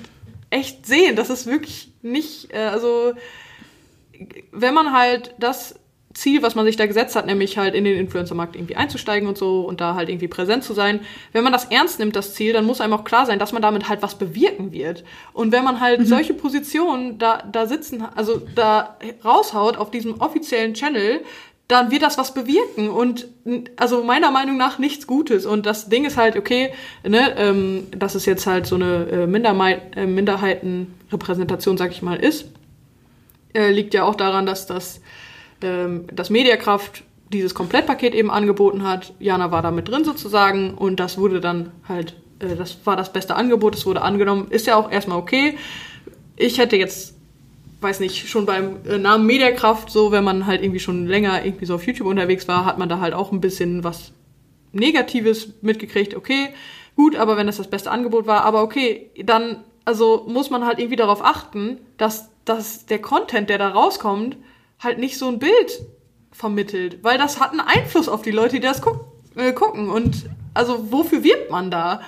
echt 0.50 0.86
sehen. 0.86 1.16
Das 1.16 1.30
ist 1.30 1.46
wirklich 1.46 1.90
nicht, 2.02 2.52
äh, 2.52 2.58
also 2.58 3.12
wenn 4.52 4.74
man 4.74 4.92
halt 4.92 5.34
das 5.38 5.74
Ziel, 6.12 6.42
was 6.42 6.56
man 6.56 6.66
sich 6.66 6.76
da 6.76 6.86
gesetzt 6.86 7.14
hat, 7.14 7.26
nämlich 7.26 7.56
halt 7.56 7.74
in 7.74 7.84
den 7.84 7.96
Influencer-Markt 7.96 8.56
irgendwie 8.56 8.74
einzusteigen 8.74 9.28
und 9.28 9.38
so 9.38 9.60
und 9.60 9.80
da 9.80 9.94
halt 9.94 10.08
irgendwie 10.08 10.26
präsent 10.26 10.64
zu 10.64 10.74
sein. 10.74 11.00
Wenn 11.32 11.44
man 11.44 11.52
das 11.52 11.66
ernst 11.66 12.00
nimmt, 12.00 12.16
das 12.16 12.34
Ziel, 12.34 12.52
dann 12.52 12.64
muss 12.64 12.80
einem 12.80 12.94
auch 12.94 13.04
klar 13.04 13.26
sein, 13.26 13.38
dass 13.38 13.52
man 13.52 13.62
damit 13.62 13.88
halt 13.88 14.02
was 14.02 14.16
bewirken 14.16 14.72
wird. 14.72 15.04
Und 15.32 15.52
wenn 15.52 15.62
man 15.62 15.80
halt 15.80 16.00
mhm. 16.00 16.06
solche 16.06 16.34
Positionen 16.34 17.18
da, 17.18 17.44
da 17.50 17.66
sitzen, 17.66 18.02
also 18.16 18.42
da 18.56 18.96
raushaut 19.24 19.76
auf 19.76 19.92
diesem 19.92 20.20
offiziellen 20.20 20.74
Channel, 20.74 21.20
dann 21.70 21.90
wird 21.90 22.02
das 22.02 22.18
was 22.18 22.34
bewirken 22.34 22.88
und 22.88 23.28
also 23.76 24.02
meiner 24.02 24.30
Meinung 24.30 24.56
nach 24.56 24.78
nichts 24.78 25.06
Gutes. 25.06 25.46
Und 25.46 25.66
das 25.66 25.88
Ding 25.88 26.04
ist 26.04 26.16
halt, 26.16 26.36
okay, 26.36 26.72
ne, 27.06 27.34
ähm, 27.36 27.86
dass 27.92 28.14
es 28.14 28.26
jetzt 28.26 28.46
halt 28.46 28.66
so 28.66 28.74
eine 28.74 29.06
äh, 29.06 29.26
Mindermei 29.26 29.80
äh, 29.94 30.06
Minderheitenrepräsentation, 30.06 31.76
sag 31.76 31.92
ich 31.92 32.02
mal, 32.02 32.16
ist, 32.16 32.46
äh, 33.54 33.70
liegt 33.70 33.94
ja 33.94 34.04
auch 34.04 34.16
daran, 34.16 34.46
dass 34.46 34.66
das, 34.66 35.00
ähm, 35.62 36.06
das 36.12 36.30
Mediakraft 36.30 37.04
dieses 37.32 37.54
Komplettpaket 37.54 38.14
eben 38.14 38.30
angeboten 38.30 38.82
hat. 38.82 39.12
Jana 39.20 39.52
war 39.52 39.62
da 39.62 39.70
mit 39.70 39.88
drin 39.88 40.04
sozusagen 40.04 40.74
und 40.74 40.98
das 40.98 41.18
wurde 41.18 41.40
dann 41.40 41.70
halt, 41.88 42.16
äh, 42.40 42.56
das 42.56 42.78
war 42.84 42.96
das 42.96 43.12
beste 43.12 43.36
Angebot, 43.36 43.76
es 43.76 43.86
wurde 43.86 44.02
angenommen, 44.02 44.48
ist 44.50 44.66
ja 44.66 44.74
auch 44.74 44.90
erstmal 44.90 45.18
okay. 45.18 45.56
Ich 46.36 46.58
hätte 46.58 46.76
jetzt 46.76 47.19
weiß 47.80 48.00
nicht, 48.00 48.28
schon 48.28 48.46
beim 48.46 48.84
äh, 48.86 48.98
Namen 48.98 49.26
Mediakraft, 49.26 49.90
so 49.90 50.12
wenn 50.12 50.24
man 50.24 50.46
halt 50.46 50.62
irgendwie 50.62 50.80
schon 50.80 51.06
länger 51.06 51.44
irgendwie 51.44 51.66
so 51.66 51.74
auf 51.74 51.86
YouTube 51.86 52.06
unterwegs 52.06 52.46
war, 52.48 52.64
hat 52.64 52.78
man 52.78 52.88
da 52.88 53.00
halt 53.00 53.14
auch 53.14 53.32
ein 53.32 53.40
bisschen 53.40 53.84
was 53.84 54.12
Negatives 54.72 55.54
mitgekriegt. 55.62 56.14
Okay, 56.14 56.48
gut, 56.96 57.16
aber 57.16 57.36
wenn 57.36 57.46
das 57.46 57.56
das 57.56 57.70
beste 57.70 57.90
Angebot 57.90 58.26
war, 58.26 58.42
aber 58.42 58.62
okay, 58.62 59.10
dann 59.24 59.64
also 59.84 60.24
muss 60.28 60.50
man 60.50 60.64
halt 60.64 60.78
irgendwie 60.78 60.96
darauf 60.96 61.24
achten, 61.24 61.78
dass, 61.96 62.30
dass 62.44 62.86
der 62.86 63.00
Content, 63.00 63.50
der 63.50 63.58
da 63.58 63.68
rauskommt, 63.68 64.36
halt 64.78 64.98
nicht 64.98 65.18
so 65.18 65.28
ein 65.28 65.38
Bild 65.38 65.80
vermittelt, 66.30 67.02
weil 67.02 67.18
das 67.18 67.40
hat 67.40 67.50
einen 67.50 67.60
Einfluss 67.60 68.08
auf 68.08 68.22
die 68.22 68.30
Leute, 68.30 68.56
die 68.56 68.60
das 68.60 68.82
guck, 68.82 69.06
äh, 69.36 69.52
gucken. 69.52 69.90
Und 69.90 70.28
also 70.54 70.92
wofür 70.92 71.24
wirbt 71.24 71.50
man 71.50 71.70
da? 71.70 72.02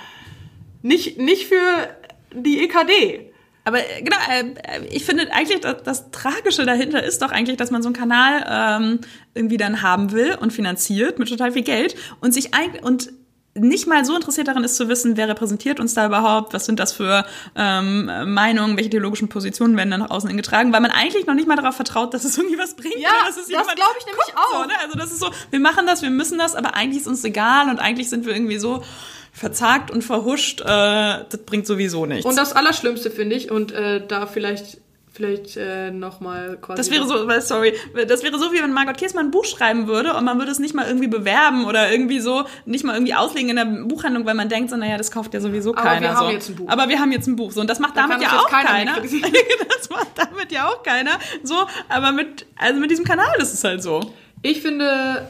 Nicht, 0.82 1.18
nicht 1.18 1.46
für 1.46 1.88
die 2.34 2.64
EKD. 2.64 3.31
Aber 3.64 3.78
äh, 3.78 4.02
genau, 4.02 4.16
äh, 4.30 4.86
ich 4.90 5.04
finde 5.04 5.32
eigentlich, 5.32 5.60
das, 5.60 5.82
das, 5.82 6.10
Tragische 6.10 6.66
dahinter 6.66 7.02
ist 7.02 7.22
doch 7.22 7.30
eigentlich, 7.30 7.56
dass 7.56 7.70
man 7.70 7.82
so 7.82 7.88
einen 7.88 7.96
Kanal 7.96 8.44
ähm, 8.48 9.00
irgendwie 9.34 9.56
dann 9.56 9.82
haben 9.82 10.12
will 10.12 10.36
und 10.40 10.52
finanziert 10.52 11.18
mit 11.18 11.28
total 11.28 11.52
viel 11.52 11.62
Geld 11.62 11.94
und 12.20 12.32
sich 12.32 12.54
eigentlich 12.54 12.82
und 12.82 13.12
nicht 13.54 13.86
mal 13.86 14.02
so 14.04 14.14
interessiert 14.14 14.48
daran 14.48 14.64
ist 14.64 14.76
zu 14.76 14.88
wissen, 14.88 15.18
wer 15.18 15.28
repräsentiert 15.28 15.78
uns 15.78 15.92
da 15.92 16.06
überhaupt, 16.06 16.54
was 16.54 16.64
sind 16.64 16.80
das 16.80 16.92
für 16.92 17.26
ähm, 17.54 18.06
Meinungen, 18.32 18.78
welche 18.78 18.88
theologischen 18.88 19.28
Positionen 19.28 19.76
werden 19.76 19.90
dann 19.90 20.00
nach 20.00 20.10
außen 20.10 20.34
getragen, 20.36 20.72
weil 20.72 20.80
man 20.80 20.90
eigentlich 20.90 21.26
noch 21.26 21.34
nicht 21.34 21.46
mal 21.46 21.56
darauf 21.56 21.76
vertraut, 21.76 22.14
dass 22.14 22.24
es 22.24 22.38
irgendwie 22.38 22.58
was 22.58 22.74
bringt. 22.74 22.96
Ja, 22.96 23.10
dass 23.26 23.36
es 23.36 23.48
das 23.48 23.66
glaube 23.66 23.92
ich 23.98 24.06
nämlich 24.06 24.24
guckt, 24.24 24.38
auch. 24.38 24.62
So, 24.62 24.66
ne? 24.66 24.72
Also 24.82 24.98
das 24.98 25.12
ist 25.12 25.20
so, 25.20 25.30
wir 25.50 25.60
machen 25.60 25.86
das, 25.86 26.00
wir 26.00 26.08
müssen 26.08 26.38
das, 26.38 26.54
aber 26.54 26.74
eigentlich 26.74 27.02
ist 27.02 27.08
uns 27.08 27.22
egal 27.24 27.68
und 27.68 27.78
eigentlich 27.78 28.08
sind 28.08 28.24
wir 28.24 28.34
irgendwie 28.34 28.58
so 28.58 28.82
verzagt 29.32 29.90
und 29.90 30.02
verhuscht, 30.02 30.60
äh, 30.60 30.64
das 30.64 31.38
bringt 31.46 31.66
sowieso 31.66 32.06
nichts. 32.06 32.26
Und 32.26 32.36
das 32.36 32.52
Allerschlimmste 32.52 33.10
finde 33.10 33.34
ich, 33.34 33.50
und 33.50 33.72
äh, 33.72 34.06
da 34.06 34.26
vielleicht, 34.26 34.78
vielleicht 35.10 35.56
äh, 35.56 35.90
nochmal 35.90 36.58
quasi. 36.60 36.76
Das 36.76 36.90
wäre 36.90 37.06
so, 37.06 37.26
weil, 37.26 37.40
sorry, 37.40 37.74
das 38.06 38.22
wäre 38.22 38.38
so, 38.38 38.52
wie 38.52 38.62
wenn 38.62 38.72
Margot 38.72 38.96
Kiesmann 38.96 39.26
ein 39.26 39.30
Buch 39.30 39.46
schreiben 39.46 39.86
würde 39.86 40.14
und 40.14 40.24
man 40.24 40.38
würde 40.38 40.52
es 40.52 40.58
nicht 40.58 40.74
mal 40.74 40.86
irgendwie 40.86 41.08
bewerben 41.08 41.64
oder 41.64 41.90
irgendwie 41.90 42.20
so, 42.20 42.44
nicht 42.66 42.84
mal 42.84 42.94
irgendwie 42.94 43.14
auslegen 43.14 43.48
in 43.48 43.56
der 43.56 43.64
Buchhandlung, 43.64 44.26
weil 44.26 44.34
man 44.34 44.50
denkt 44.50 44.70
so, 44.70 44.76
naja, 44.76 44.98
das 44.98 45.10
kauft 45.10 45.32
ja 45.32 45.40
sowieso 45.40 45.70
Aber 45.74 45.82
keiner. 45.82 46.00
wir 46.02 46.14
haben 46.14 46.26
so. 46.26 46.32
jetzt 46.32 46.48
ein 46.50 46.56
Buch. 46.56 46.68
Aber 46.68 46.88
wir 46.90 47.00
haben 47.00 47.12
jetzt 47.12 47.26
ein 47.26 47.36
Buch. 47.36 47.52
So, 47.52 47.62
und 47.62 47.70
das 47.70 47.78
macht 47.78 47.96
Da 47.96 48.02
damit 48.02 48.22
ja 48.22 48.38
auch 48.38 48.48
keiner 48.48 48.96
das 49.00 49.88
macht 49.88 50.08
damit 50.14 50.52
ja 50.52 50.68
auch 50.68 50.82
keiner. 50.82 51.12
So, 51.42 51.54
aber 51.88 52.12
mit, 52.12 52.46
also 52.56 52.78
mit 52.78 52.90
diesem 52.90 53.06
Kanal 53.06 53.34
ist 53.38 53.54
es 53.54 53.64
halt 53.64 53.82
so. 53.82 54.12
Ich 54.42 54.60
finde, 54.60 55.26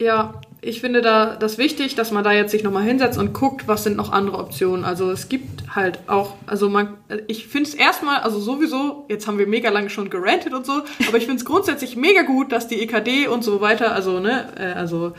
ja, 0.00 0.34
ich 0.62 0.80
finde 0.80 1.00
da 1.00 1.36
das 1.36 1.56
wichtig, 1.56 1.94
dass 1.94 2.10
man 2.10 2.22
da 2.22 2.32
jetzt 2.32 2.50
sich 2.50 2.62
nochmal 2.62 2.82
hinsetzt 2.82 3.18
und 3.18 3.32
guckt, 3.32 3.66
was 3.66 3.84
sind 3.84 3.96
noch 3.96 4.12
andere 4.12 4.38
Optionen. 4.38 4.84
Also 4.84 5.10
es 5.10 5.28
gibt 5.30 5.74
halt 5.74 6.00
auch, 6.06 6.34
also 6.46 6.68
man, 6.68 6.98
ich 7.28 7.46
finde 7.46 7.68
es 7.68 7.74
erstmal, 7.74 8.20
also 8.20 8.40
sowieso, 8.40 9.06
jetzt 9.08 9.26
haben 9.26 9.38
wir 9.38 9.46
mega 9.46 9.70
lange 9.70 9.88
schon 9.88 10.10
gerantet 10.10 10.52
und 10.52 10.66
so, 10.66 10.82
aber 11.08 11.16
ich 11.16 11.24
finde 11.24 11.36
es 11.36 11.44
grundsätzlich 11.46 11.96
mega 11.96 12.22
gut, 12.22 12.52
dass 12.52 12.68
die 12.68 12.82
EKD 12.82 13.28
und 13.28 13.42
so 13.42 13.60
weiter, 13.62 13.92
also, 13.92 14.20
ne, 14.20 14.48
äh, 14.58 14.78
also 14.78 15.14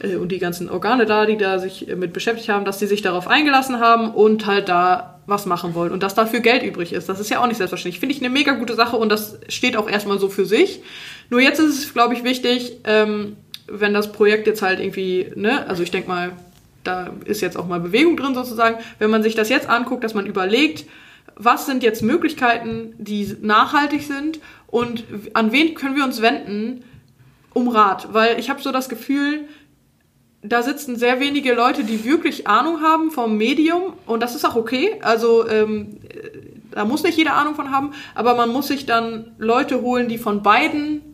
äh, 0.00 0.16
und 0.16 0.30
die 0.32 0.38
ganzen 0.38 0.68
Organe 0.68 1.06
da, 1.06 1.24
die 1.24 1.38
da 1.38 1.58
sich 1.58 1.88
äh, 1.88 1.96
mit 1.96 2.12
beschäftigt 2.12 2.50
haben, 2.50 2.66
dass 2.66 2.78
die 2.78 2.86
sich 2.86 3.00
darauf 3.00 3.26
eingelassen 3.26 3.80
haben 3.80 4.10
und 4.10 4.44
halt 4.44 4.68
da 4.68 5.20
was 5.26 5.46
machen 5.46 5.74
wollen 5.74 5.92
und 5.92 6.02
dass 6.02 6.14
dafür 6.14 6.40
Geld 6.40 6.62
übrig 6.62 6.92
ist. 6.92 7.08
Das 7.08 7.18
ist 7.18 7.30
ja 7.30 7.40
auch 7.40 7.46
nicht 7.46 7.56
selbstverständlich. 7.56 8.00
Finde 8.00 8.14
ich 8.14 8.20
eine 8.20 8.28
mega 8.28 8.52
gute 8.52 8.74
Sache 8.74 8.96
und 8.96 9.08
das 9.08 9.38
steht 9.48 9.78
auch 9.78 9.88
erstmal 9.88 10.18
so 10.18 10.28
für 10.28 10.44
sich. 10.44 10.82
Nur 11.30 11.40
jetzt 11.40 11.58
ist 11.60 11.78
es, 11.78 11.94
glaube 11.94 12.12
ich, 12.12 12.24
wichtig, 12.24 12.80
ähm, 12.84 13.36
wenn 13.66 13.94
das 13.94 14.12
Projekt 14.12 14.46
jetzt 14.46 14.62
halt 14.62 14.80
irgendwie, 14.80 15.32
ne, 15.34 15.66
also 15.68 15.82
ich 15.82 15.90
denke 15.90 16.08
mal, 16.08 16.32
da 16.82 17.12
ist 17.24 17.40
jetzt 17.40 17.56
auch 17.56 17.66
mal 17.66 17.80
Bewegung 17.80 18.16
drin 18.16 18.34
sozusagen, 18.34 18.78
wenn 18.98 19.10
man 19.10 19.22
sich 19.22 19.34
das 19.34 19.48
jetzt 19.48 19.68
anguckt, 19.68 20.04
dass 20.04 20.14
man 20.14 20.26
überlegt, 20.26 20.86
was 21.36 21.66
sind 21.66 21.82
jetzt 21.82 22.02
Möglichkeiten, 22.02 22.94
die 22.98 23.36
nachhaltig 23.40 24.02
sind 24.02 24.40
und 24.66 25.04
an 25.32 25.52
wen 25.52 25.74
können 25.74 25.96
wir 25.96 26.04
uns 26.04 26.22
wenden 26.22 26.84
um 27.54 27.68
Rat, 27.68 28.08
weil 28.12 28.38
ich 28.38 28.50
habe 28.50 28.60
so 28.60 28.72
das 28.72 28.88
Gefühl, 28.88 29.48
da 30.42 30.62
sitzen 30.62 30.96
sehr 30.96 31.20
wenige 31.20 31.54
Leute, 31.54 31.84
die 31.84 32.04
wirklich 32.04 32.46
Ahnung 32.46 32.82
haben 32.82 33.10
vom 33.10 33.38
Medium 33.38 33.94
und 34.06 34.22
das 34.22 34.34
ist 34.34 34.44
auch 34.44 34.56
okay. 34.56 34.98
Also 35.00 35.48
ähm, 35.48 35.98
da 36.70 36.84
muss 36.84 37.02
nicht 37.02 37.16
jeder 37.16 37.34
Ahnung 37.34 37.54
von 37.54 37.70
haben, 37.70 37.92
aber 38.14 38.34
man 38.34 38.50
muss 38.50 38.68
sich 38.68 38.84
dann 38.84 39.32
Leute 39.38 39.80
holen, 39.80 40.08
die 40.08 40.18
von 40.18 40.42
beiden 40.42 41.13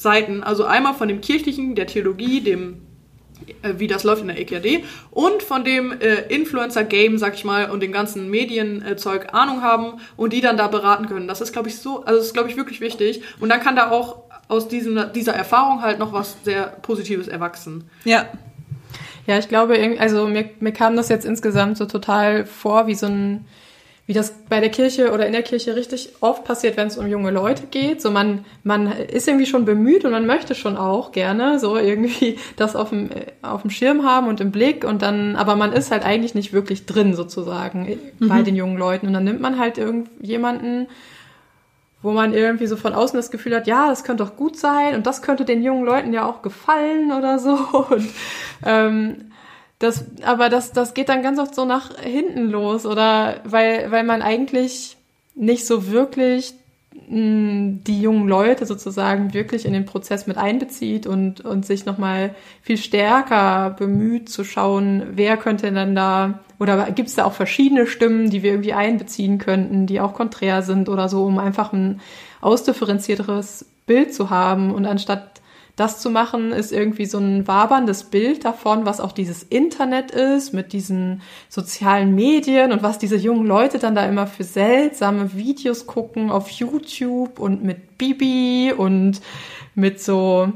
Seiten, 0.00 0.42
also 0.42 0.64
einmal 0.64 0.94
von 0.94 1.08
dem 1.08 1.20
kirchlichen, 1.20 1.74
der 1.74 1.86
Theologie, 1.86 2.40
dem 2.40 2.80
äh, 3.60 3.74
wie 3.76 3.86
das 3.86 4.02
läuft 4.02 4.22
in 4.22 4.28
der 4.28 4.40
EKD 4.40 4.82
und 5.10 5.42
von 5.42 5.62
dem 5.62 5.92
äh, 5.92 6.22
Influencer-Game, 6.34 7.18
sag 7.18 7.34
ich 7.34 7.44
mal, 7.44 7.70
und 7.70 7.80
dem 7.80 7.92
ganzen 7.92 8.30
Medienzeug 8.30 9.34
Ahnung 9.34 9.60
haben 9.60 10.00
und 10.16 10.32
die 10.32 10.40
dann 10.40 10.56
da 10.56 10.68
beraten 10.68 11.06
können. 11.06 11.28
Das 11.28 11.42
ist, 11.42 11.52
glaube 11.52 11.68
ich, 11.68 11.76
so, 11.76 12.02
also 12.02 12.16
das 12.16 12.28
ist, 12.28 12.32
glaube 12.32 12.48
ich, 12.48 12.56
wirklich 12.56 12.80
wichtig. 12.80 13.22
Und 13.40 13.50
dann 13.50 13.60
kann 13.60 13.76
da 13.76 13.90
auch 13.90 14.22
aus 14.48 14.68
diesem, 14.68 15.12
dieser 15.14 15.34
Erfahrung 15.34 15.82
halt 15.82 15.98
noch 15.98 16.14
was 16.14 16.34
sehr 16.44 16.64
Positives 16.80 17.28
erwachsen. 17.28 17.84
Ja. 18.04 18.26
Ja, 19.26 19.38
ich 19.38 19.48
glaube, 19.48 19.98
also 19.98 20.26
mir, 20.28 20.48
mir 20.60 20.72
kam 20.72 20.96
das 20.96 21.10
jetzt 21.10 21.26
insgesamt 21.26 21.76
so 21.76 21.84
total 21.84 22.46
vor, 22.46 22.86
wie 22.86 22.94
so 22.94 23.04
ein, 23.04 23.44
wie 24.10 24.14
das 24.14 24.34
bei 24.48 24.58
der 24.58 24.70
Kirche 24.70 25.12
oder 25.12 25.24
in 25.24 25.32
der 25.32 25.44
Kirche 25.44 25.76
richtig 25.76 26.14
oft 26.18 26.42
passiert, 26.42 26.76
wenn 26.76 26.88
es 26.88 26.98
um 26.98 27.06
junge 27.06 27.30
Leute 27.30 27.68
geht. 27.70 28.02
So 28.02 28.10
man, 28.10 28.44
man 28.64 28.90
ist 28.90 29.28
irgendwie 29.28 29.46
schon 29.46 29.64
bemüht 29.64 30.04
und 30.04 30.10
man 30.10 30.26
möchte 30.26 30.56
schon 30.56 30.76
auch 30.76 31.12
gerne 31.12 31.60
so 31.60 31.76
irgendwie 31.76 32.36
das 32.56 32.74
auf 32.74 32.88
dem, 32.88 33.10
auf 33.40 33.62
dem 33.62 33.70
Schirm 33.70 34.04
haben 34.04 34.26
und 34.26 34.40
im 34.40 34.50
Blick 34.50 34.84
und 34.84 35.02
dann, 35.02 35.36
aber 35.36 35.54
man 35.54 35.72
ist 35.72 35.92
halt 35.92 36.04
eigentlich 36.04 36.34
nicht 36.34 36.52
wirklich 36.52 36.86
drin 36.86 37.14
sozusagen 37.14 37.86
äh, 37.86 37.98
bei 38.18 38.42
den 38.42 38.56
jungen 38.56 38.76
Leuten 38.76 39.06
und 39.06 39.12
dann 39.12 39.22
nimmt 39.22 39.40
man 39.40 39.60
halt 39.60 39.78
irgendjemanden, 39.78 40.88
wo 42.02 42.10
man 42.10 42.34
irgendwie 42.34 42.66
so 42.66 42.74
von 42.74 42.94
außen 42.94 43.16
das 43.16 43.30
Gefühl 43.30 43.54
hat, 43.54 43.68
ja, 43.68 43.86
das 43.86 44.02
könnte 44.02 44.24
doch 44.24 44.34
gut 44.34 44.56
sein 44.56 44.96
und 44.96 45.06
das 45.06 45.22
könnte 45.22 45.44
den 45.44 45.62
jungen 45.62 45.84
Leuten 45.84 46.12
ja 46.12 46.26
auch 46.26 46.42
gefallen 46.42 47.12
oder 47.12 47.38
so. 47.38 47.54
Und 47.90 48.08
ähm, 48.66 49.29
das, 49.80 50.04
aber 50.22 50.50
das, 50.50 50.72
das 50.72 50.92
geht 50.94 51.08
dann 51.08 51.22
ganz 51.22 51.38
oft 51.38 51.54
so 51.54 51.64
nach 51.64 51.98
hinten 51.98 52.50
los 52.50 52.84
oder 52.86 53.40
weil, 53.44 53.90
weil 53.90 54.04
man 54.04 54.20
eigentlich 54.22 54.98
nicht 55.34 55.66
so 55.66 55.90
wirklich 55.90 56.52
mh, 57.08 57.78
die 57.86 58.02
jungen 58.02 58.28
Leute 58.28 58.66
sozusagen 58.66 59.32
wirklich 59.32 59.64
in 59.64 59.72
den 59.72 59.86
Prozess 59.86 60.26
mit 60.26 60.36
einbezieht 60.36 61.06
und, 61.06 61.40
und 61.40 61.64
sich 61.64 61.86
nochmal 61.86 62.34
viel 62.60 62.76
stärker 62.76 63.70
bemüht 63.70 64.28
zu 64.28 64.44
schauen, 64.44 65.02
wer 65.14 65.38
könnte 65.38 65.72
dann 65.72 65.94
da, 65.94 66.40
oder 66.58 66.90
gibt 66.90 67.08
es 67.08 67.14
da 67.14 67.24
auch 67.24 67.32
verschiedene 67.32 67.86
Stimmen, 67.86 68.28
die 68.28 68.42
wir 68.42 68.50
irgendwie 68.50 68.74
einbeziehen 68.74 69.38
könnten, 69.38 69.86
die 69.86 70.02
auch 70.02 70.12
konträr 70.12 70.60
sind 70.60 70.90
oder 70.90 71.08
so, 71.08 71.24
um 71.24 71.38
einfach 71.38 71.72
ein 71.72 72.02
ausdifferenzierteres 72.42 73.64
Bild 73.86 74.12
zu 74.12 74.28
haben. 74.28 74.74
Und 74.74 74.84
anstatt 74.84 75.39
das 75.80 75.98
zu 76.00 76.10
machen, 76.10 76.52
ist 76.52 76.70
irgendwie 76.72 77.06
so 77.06 77.18
ein 77.18 77.48
waberndes 77.48 78.04
Bild 78.04 78.44
davon, 78.44 78.84
was 78.86 79.00
auch 79.00 79.12
dieses 79.12 79.42
Internet 79.42 80.10
ist, 80.12 80.52
mit 80.52 80.72
diesen 80.72 81.22
sozialen 81.48 82.14
Medien 82.14 82.70
und 82.72 82.82
was 82.82 82.98
diese 82.98 83.16
jungen 83.16 83.46
Leute 83.46 83.78
dann 83.78 83.94
da 83.94 84.04
immer 84.04 84.26
für 84.26 84.44
seltsame 84.44 85.34
Videos 85.34 85.86
gucken 85.86 86.30
auf 86.30 86.48
YouTube 86.50 87.38
und 87.40 87.64
mit 87.64 87.98
Bibi 87.98 88.72
und 88.76 89.20
mit 89.74 90.00
so, 90.00 90.52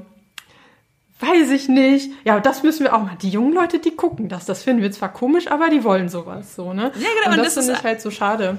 weiß 1.20 1.50
ich 1.50 1.68
nicht. 1.68 2.10
Ja, 2.24 2.40
das 2.40 2.62
müssen 2.62 2.84
wir 2.84 2.94
auch 2.94 3.02
mal. 3.02 3.16
Die 3.22 3.30
jungen 3.30 3.52
Leute, 3.54 3.78
die 3.78 3.92
gucken 3.92 4.28
das. 4.28 4.44
Das 4.46 4.62
finden 4.62 4.82
wir 4.82 4.92
zwar 4.92 5.12
komisch, 5.12 5.48
aber 5.50 5.70
die 5.70 5.84
wollen 5.84 6.08
sowas 6.08 6.54
so, 6.54 6.72
ne? 6.72 6.84
Ja, 6.84 7.08
genau, 7.24 7.32
Und 7.32 7.38
und 7.38 7.38
das, 7.38 7.54
das 7.54 7.64
finde 7.64 7.72
ist- 7.72 7.78
ich 7.78 7.84
halt 7.84 8.00
so 8.00 8.10
schade. 8.10 8.58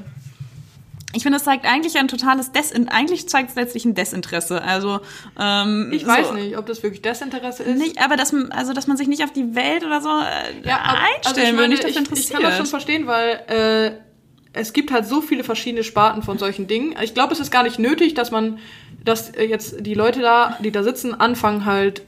Ich 1.15 1.23
finde, 1.23 1.37
das 1.37 1.45
zeigt 1.45 1.65
eigentlich 1.65 1.97
ein 1.97 2.07
totales 2.07 2.51
Desin 2.51 2.89
eigentlich 2.89 3.27
zeigt 3.29 3.49
es 3.51 3.55
letztlich 3.55 3.85
ein 3.85 3.95
Desinteresse. 3.95 4.61
Also 4.61 4.99
ähm, 5.39 5.89
Ich 5.93 6.01
so, 6.03 6.07
weiß 6.07 6.33
nicht, 6.33 6.57
ob 6.57 6.65
das 6.65 6.83
wirklich 6.83 7.01
Desinteresse 7.01 7.63
ist. 7.63 7.77
Nicht, 7.77 8.01
aber 8.03 8.15
dass 8.17 8.31
man, 8.31 8.51
also 8.51 8.73
dass 8.73 8.87
man 8.87 8.97
sich 8.97 9.07
nicht 9.07 9.23
auf 9.23 9.31
die 9.31 9.55
Welt 9.55 9.85
oder 9.85 10.01
so 10.01 10.09
äh, 10.09 10.67
Ja, 10.67 10.79
aber- 10.83 10.99
einstellen 11.15 11.57
will, 11.57 11.67
nicht 11.69 11.83
ich, 11.83 11.95
ich 11.97 12.29
kann 12.29 12.41
das 12.43 12.57
schon 12.57 12.65
verstehen, 12.65 13.07
weil 13.07 13.41
äh, 13.47 13.91
es 14.53 14.73
gibt 14.73 14.91
halt 14.91 15.05
so 15.05 15.21
viele 15.21 15.43
verschiedene 15.43 15.83
Sparten 15.83 16.21
von 16.23 16.37
solchen 16.37 16.67
Dingen. 16.67 16.95
Ich 17.01 17.13
glaube, 17.13 17.33
es 17.33 17.39
ist 17.39 17.51
gar 17.51 17.63
nicht 17.63 17.79
nötig, 17.79 18.13
dass 18.13 18.31
man, 18.31 18.59
dass 19.03 19.31
jetzt 19.37 19.85
die 19.85 19.93
Leute 19.93 20.21
da, 20.21 20.57
die 20.61 20.71
da 20.71 20.83
sitzen, 20.83 21.13
anfangen 21.13 21.65
halt 21.65 22.03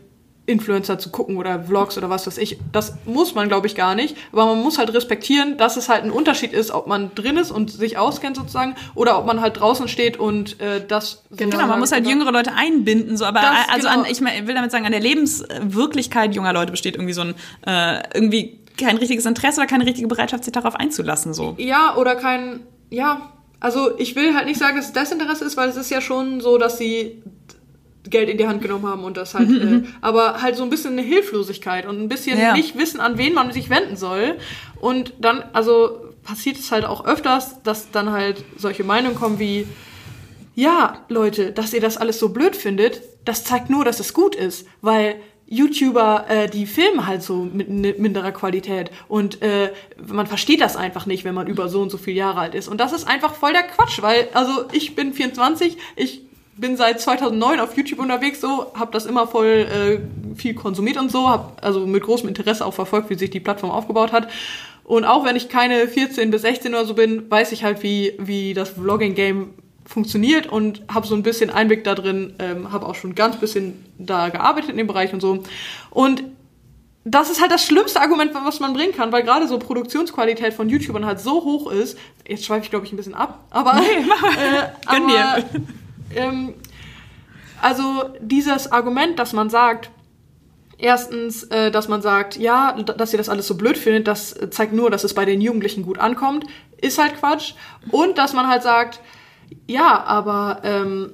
Influencer 0.47 0.97
zu 0.97 1.11
gucken 1.11 1.37
oder 1.37 1.61
Vlogs 1.63 1.97
oder 1.97 2.09
was 2.09 2.25
weiß 2.25 2.37
ich. 2.37 2.57
Das 2.71 2.95
muss 3.05 3.35
man, 3.35 3.49
glaube 3.49 3.67
ich, 3.67 3.75
gar 3.75 3.95
nicht. 3.95 4.15
Aber 4.31 4.45
man 4.45 4.63
muss 4.63 4.77
halt 4.77 4.93
respektieren, 4.93 5.57
dass 5.57 5.75
es 5.75 5.89
halt 5.89 6.03
ein 6.03 6.11
Unterschied 6.11 6.53
ist, 6.53 6.71
ob 6.71 6.87
man 6.87 7.13
drin 7.13 7.35
ist 7.37 7.51
und 7.51 7.69
sich 7.69 7.97
auskennt 7.97 8.37
sozusagen 8.37 8.75
oder 8.95 9.19
ob 9.19 9.25
man 9.25 9.41
halt 9.41 9.59
draußen 9.59 9.89
steht 9.89 10.17
und 10.17 10.59
äh, 10.61 10.81
das 10.87 11.23
Genau, 11.31 11.67
man 11.67 11.79
muss 11.79 11.91
halt 11.91 12.07
jüngere 12.07 12.31
Leute 12.31 12.53
einbinden, 12.53 13.17
so, 13.17 13.25
aber 13.25 13.41
Das, 13.41 13.69
also 13.69 13.89
genau. 13.89 14.01
an, 14.03 14.05
ich 14.09 14.21
will 14.47 14.55
damit 14.55 14.71
sagen, 14.71 14.85
an 14.85 14.93
der 14.93 15.01
Lebenswirklichkeit 15.01 16.33
junger 16.33 16.53
Leute 16.53 16.71
besteht 16.71 16.95
irgendwie 16.95 17.13
so 17.13 17.21
ein 17.21 17.35
äh, 17.65 18.01
irgendwie 18.13 18.59
kein 18.77 18.97
richtiges 18.97 19.25
Interesse 19.25 19.59
oder 19.59 19.67
keine 19.67 19.85
richtige 19.85 20.07
Bereitschaft, 20.07 20.45
sich 20.45 20.53
darauf 20.53 20.75
einzulassen. 20.75 21.33
So. 21.33 21.55
Ja, 21.57 21.95
oder 21.97 22.15
kein, 22.15 22.61
ja, 22.89 23.33
also 23.59 23.97
ich 23.97 24.15
will 24.15 24.33
halt 24.35 24.45
nicht 24.47 24.59
sagen, 24.59 24.77
dass 24.77 24.87
es 24.87 24.93
Desinteresse 24.93 25.43
ist, 25.43 25.57
weil 25.57 25.69
es 25.69 25.75
ist 25.75 25.89
ja 25.89 25.99
schon 25.99 26.39
so, 26.41 26.57
dass 26.57 26.77
sie 26.77 27.21
Geld 28.09 28.29
in 28.29 28.37
die 28.37 28.47
Hand 28.47 28.61
genommen 28.61 28.85
haben 28.87 29.03
und 29.03 29.17
das 29.17 29.33
halt, 29.35 29.49
äh, 29.49 29.83
aber 30.01 30.41
halt 30.41 30.55
so 30.55 30.63
ein 30.63 30.69
bisschen 30.69 30.93
eine 30.93 31.01
Hilflosigkeit 31.01 31.85
und 31.85 32.01
ein 32.01 32.09
bisschen 32.09 32.39
Ja. 32.39 32.53
nicht 32.53 32.77
wissen, 32.77 32.99
an 32.99 33.17
wen 33.17 33.33
man 33.33 33.51
sich 33.51 33.69
wenden 33.69 33.95
soll. 33.95 34.37
Und 34.79 35.13
dann, 35.19 35.43
also 35.53 35.99
passiert 36.23 36.57
es 36.57 36.71
halt 36.71 36.85
auch 36.85 37.05
öfters, 37.05 37.61
dass 37.63 37.91
dann 37.91 38.11
halt 38.11 38.43
solche 38.57 38.83
Meinungen 38.83 39.15
kommen 39.15 39.39
wie, 39.39 39.65
ja, 40.55 41.01
Leute, 41.09 41.51
dass 41.51 41.73
ihr 41.73 41.81
das 41.81 41.97
alles 41.97 42.19
so 42.19 42.29
blöd 42.29 42.55
findet, 42.55 43.01
das 43.25 43.43
zeigt 43.43 43.69
nur, 43.69 43.85
dass 43.85 43.99
es 43.99 44.13
gut 44.13 44.35
ist, 44.35 44.67
weil 44.81 45.15
YouTuber, 45.49 46.25
äh, 46.27 46.49
die 46.49 46.65
filmen 46.65 47.07
halt 47.07 47.23
so 47.23 47.35
mit 47.37 47.69
minderer 47.69 48.33
Qualität 48.33 48.91
und 49.07 49.41
äh, 49.41 49.71
man 50.05 50.27
versteht 50.27 50.59
das 50.59 50.75
einfach 50.75 51.05
nicht, 51.05 51.23
wenn 51.23 51.33
man 51.35 51.47
über 51.47 51.69
so 51.69 51.81
und 51.81 51.89
so 51.89 51.97
viele 51.97 52.17
Jahre 52.17 52.41
alt 52.41 52.53
ist. 52.55 52.67
Und 52.67 52.81
das 52.81 52.91
ist 52.91 53.07
einfach 53.07 53.33
voll 53.33 53.53
der 53.53 53.63
Quatsch, 53.63 54.01
weil, 54.01 54.27
also 54.33 54.65
ich 54.73 54.93
bin 54.95 55.13
24, 55.13 55.77
ich 55.95 56.26
bin 56.57 56.77
seit 56.77 56.99
2009 56.99 57.59
auf 57.59 57.75
YouTube 57.77 57.99
unterwegs, 57.99 58.41
so, 58.41 58.71
habe 58.73 58.91
das 58.91 59.05
immer 59.05 59.27
voll 59.27 59.45
äh, 59.47 60.35
viel 60.35 60.53
konsumiert 60.53 60.97
und 60.97 61.11
so, 61.11 61.29
habe 61.29 61.51
also 61.61 61.85
mit 61.85 62.03
großem 62.03 62.27
Interesse 62.27 62.65
auch 62.65 62.73
verfolgt, 62.73 63.09
wie 63.09 63.15
sich 63.15 63.29
die 63.29 63.39
Plattform 63.39 63.71
aufgebaut 63.71 64.11
hat. 64.11 64.27
Und 64.83 65.05
auch 65.05 65.25
wenn 65.25 65.35
ich 65.35 65.49
keine 65.49 65.87
14 65.87 66.31
bis 66.31 66.43
16 66.43 66.73
oder 66.73 66.85
so 66.85 66.93
bin, 66.93 67.29
weiß 67.29 67.51
ich 67.51 67.63
halt, 67.63 67.83
wie, 67.83 68.13
wie 68.19 68.53
das 68.53 68.69
Vlogging-Game 68.69 69.53
funktioniert 69.85 70.47
und 70.47 70.81
habe 70.93 71.07
so 71.07 71.15
ein 71.15 71.23
bisschen 71.23 71.49
Einblick 71.49 71.83
da 71.83 71.95
drin, 71.95 72.33
ähm, 72.39 72.71
habe 72.71 72.85
auch 72.85 72.95
schon 72.95 73.15
ganz 73.15 73.37
bisschen 73.37 73.85
da 73.97 74.29
gearbeitet 74.29 74.71
in 74.71 74.77
dem 74.77 74.87
Bereich 74.87 75.13
und 75.13 75.21
so. 75.21 75.43
Und 75.89 76.23
das 77.03 77.29
ist 77.29 77.41
halt 77.41 77.51
das 77.51 77.65
schlimmste 77.65 78.01
Argument, 78.01 78.31
was 78.33 78.59
man 78.59 78.73
bringen 78.73 78.93
kann, 78.93 79.11
weil 79.11 79.23
gerade 79.23 79.47
so 79.47 79.59
Produktionsqualität 79.59 80.53
von 80.53 80.69
YouTubern 80.69 81.05
halt 81.05 81.19
so 81.19 81.43
hoch 81.43 81.71
ist. 81.71 81.97
Jetzt 82.27 82.45
schweife 82.45 82.65
ich, 82.65 82.69
glaube 82.69 82.85
ich, 82.85 82.91
ein 82.91 82.97
bisschen 82.97 83.13
ab, 83.13 83.45
aber. 83.49 83.75
Nee, 83.75 83.85
äh, 83.85 84.67
aber, 84.85 85.43
ähm, 86.15 86.53
also 87.61 88.05
dieses 88.19 88.71
Argument, 88.71 89.17
dass 89.19 89.33
man 89.33 89.49
sagt, 89.49 89.89
erstens, 90.77 91.43
äh, 91.43 91.71
dass 91.71 91.87
man 91.87 92.01
sagt, 92.01 92.37
ja, 92.37 92.73
dass 92.73 93.13
ihr 93.13 93.17
das 93.17 93.29
alles 93.29 93.47
so 93.47 93.55
blöd 93.55 93.77
findet, 93.77 94.07
das 94.07 94.35
zeigt 94.51 94.73
nur, 94.73 94.89
dass 94.89 95.03
es 95.03 95.13
bei 95.13 95.25
den 95.25 95.41
Jugendlichen 95.41 95.83
gut 95.83 95.99
ankommt, 95.99 96.45
ist 96.79 97.01
halt 97.01 97.17
Quatsch. 97.17 97.53
Und 97.89 98.17
dass 98.17 98.33
man 98.33 98.47
halt 98.47 98.63
sagt, 98.63 98.99
ja, 99.67 100.03
aber 100.03 100.61
ähm, 100.63 101.13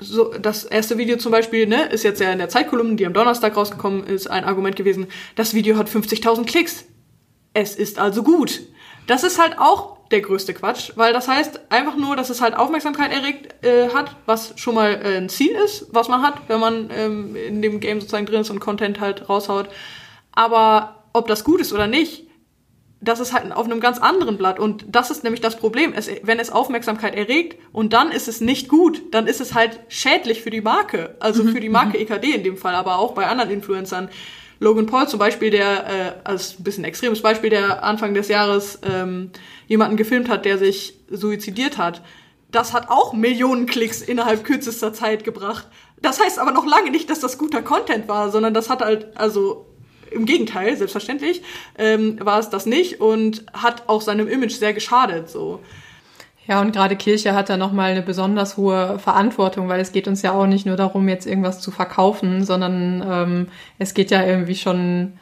so, 0.00 0.32
das 0.34 0.64
erste 0.64 0.98
Video 0.98 1.16
zum 1.16 1.32
Beispiel, 1.32 1.66
ne, 1.66 1.84
ist 1.86 2.04
jetzt 2.04 2.20
ja 2.20 2.30
in 2.30 2.38
der 2.38 2.48
Zeitkolumne, 2.48 2.96
die 2.96 3.06
am 3.06 3.12
Donnerstag 3.12 3.56
rausgekommen 3.56 4.04
ist, 4.04 4.28
ein 4.28 4.44
Argument 4.44 4.76
gewesen, 4.76 5.06
das 5.34 5.54
Video 5.54 5.76
hat 5.76 5.88
50.000 5.88 6.44
Klicks. 6.44 6.84
Es 7.54 7.74
ist 7.74 7.98
also 7.98 8.22
gut. 8.22 8.60
Das 9.06 9.24
ist 9.24 9.40
halt 9.40 9.58
auch 9.58 9.95
der 10.10 10.20
größte 10.20 10.54
Quatsch, 10.54 10.92
weil 10.96 11.12
das 11.12 11.28
heißt 11.28 11.60
einfach 11.70 11.96
nur, 11.96 12.16
dass 12.16 12.30
es 12.30 12.40
halt 12.40 12.54
Aufmerksamkeit 12.54 13.12
erregt 13.12 13.64
äh, 13.64 13.88
hat, 13.90 14.14
was 14.26 14.54
schon 14.56 14.74
mal 14.74 15.00
äh, 15.02 15.16
ein 15.16 15.28
Ziel 15.28 15.52
ist, 15.64 15.86
was 15.90 16.08
man 16.08 16.22
hat, 16.22 16.34
wenn 16.48 16.60
man 16.60 16.90
ähm, 16.92 17.36
in 17.36 17.62
dem 17.62 17.80
Game 17.80 18.00
sozusagen 18.00 18.26
drin 18.26 18.42
ist 18.42 18.50
und 18.50 18.60
Content 18.60 19.00
halt 19.00 19.28
raushaut. 19.28 19.68
Aber 20.32 21.04
ob 21.12 21.26
das 21.26 21.44
gut 21.44 21.60
ist 21.60 21.72
oder 21.72 21.86
nicht, 21.86 22.26
das 23.00 23.20
ist 23.20 23.32
halt 23.32 23.52
auf 23.52 23.66
einem 23.66 23.80
ganz 23.80 23.98
anderen 23.98 24.36
Blatt. 24.36 24.58
Und 24.58 24.84
das 24.88 25.10
ist 25.10 25.22
nämlich 25.22 25.40
das 25.40 25.56
Problem. 25.56 25.92
Es, 25.94 26.10
wenn 26.22 26.38
es 26.38 26.50
Aufmerksamkeit 26.50 27.14
erregt 27.14 27.58
und 27.72 27.92
dann 27.92 28.10
ist 28.10 28.28
es 28.28 28.40
nicht 28.40 28.68
gut, 28.68 29.02
dann 29.12 29.26
ist 29.26 29.40
es 29.40 29.54
halt 29.54 29.80
schädlich 29.88 30.42
für 30.42 30.50
die 30.50 30.60
Marke. 30.60 31.16
Also 31.20 31.44
mhm. 31.44 31.48
für 31.50 31.60
die 31.60 31.68
Marke 31.68 31.98
mhm. 31.98 32.04
EKD 32.04 32.32
in 32.32 32.44
dem 32.44 32.56
Fall, 32.56 32.74
aber 32.74 32.98
auch 32.98 33.12
bei 33.12 33.26
anderen 33.26 33.50
Influencern. 33.50 34.08
Logan 34.58 34.86
Paul 34.86 35.08
zum 35.08 35.18
Beispiel, 35.18 35.50
der 35.50 35.86
äh, 35.86 36.12
als 36.24 36.58
ein 36.58 36.64
bisschen 36.64 36.84
extremes 36.84 37.22
Beispiel, 37.22 37.50
der 37.50 37.84
Anfang 37.84 38.14
des 38.14 38.28
Jahres 38.28 38.78
ähm, 38.82 39.30
jemanden 39.66 39.96
gefilmt 39.96 40.28
hat, 40.28 40.44
der 40.44 40.58
sich 40.58 40.94
suizidiert 41.10 41.78
hat. 41.78 42.02
Das 42.50 42.72
hat 42.72 42.88
auch 42.88 43.12
Millionen 43.12 43.66
Klicks 43.66 44.00
innerhalb 44.00 44.44
kürzester 44.44 44.92
Zeit 44.92 45.24
gebracht. 45.24 45.66
Das 46.00 46.20
heißt 46.20 46.38
aber 46.38 46.52
noch 46.52 46.66
lange 46.66 46.90
nicht, 46.90 47.10
dass 47.10 47.20
das 47.20 47.38
guter 47.38 47.62
Content 47.62 48.08
war, 48.08 48.30
sondern 48.30 48.54
das 48.54 48.70
hat 48.70 48.80
halt, 48.80 49.16
also 49.16 49.66
im 50.10 50.24
Gegenteil, 50.24 50.76
selbstverständlich, 50.76 51.42
ähm, 51.78 52.18
war 52.20 52.38
es 52.38 52.48
das 52.48 52.66
nicht 52.66 53.00
und 53.00 53.44
hat 53.52 53.88
auch 53.88 54.00
seinem 54.00 54.28
Image 54.28 54.52
sehr 54.52 54.72
geschadet. 54.72 55.28
So. 55.28 55.60
Ja, 56.48 56.60
und 56.60 56.72
gerade 56.72 56.96
Kirche 56.96 57.34
hat 57.34 57.48
da 57.48 57.56
nochmal 57.56 57.90
eine 57.90 58.02
besonders 58.02 58.56
hohe 58.56 58.98
Verantwortung, 58.98 59.68
weil 59.68 59.80
es 59.80 59.92
geht 59.92 60.06
uns 60.06 60.22
ja 60.22 60.32
auch 60.32 60.46
nicht 60.46 60.66
nur 60.66 60.76
darum, 60.76 61.08
jetzt 61.08 61.26
irgendwas 61.26 61.60
zu 61.60 61.70
verkaufen, 61.70 62.44
sondern 62.44 63.04
ähm, 63.08 63.48
es 63.78 63.94
geht 63.94 64.10
ja 64.10 64.24
irgendwie 64.24 64.54
schon 64.54 65.14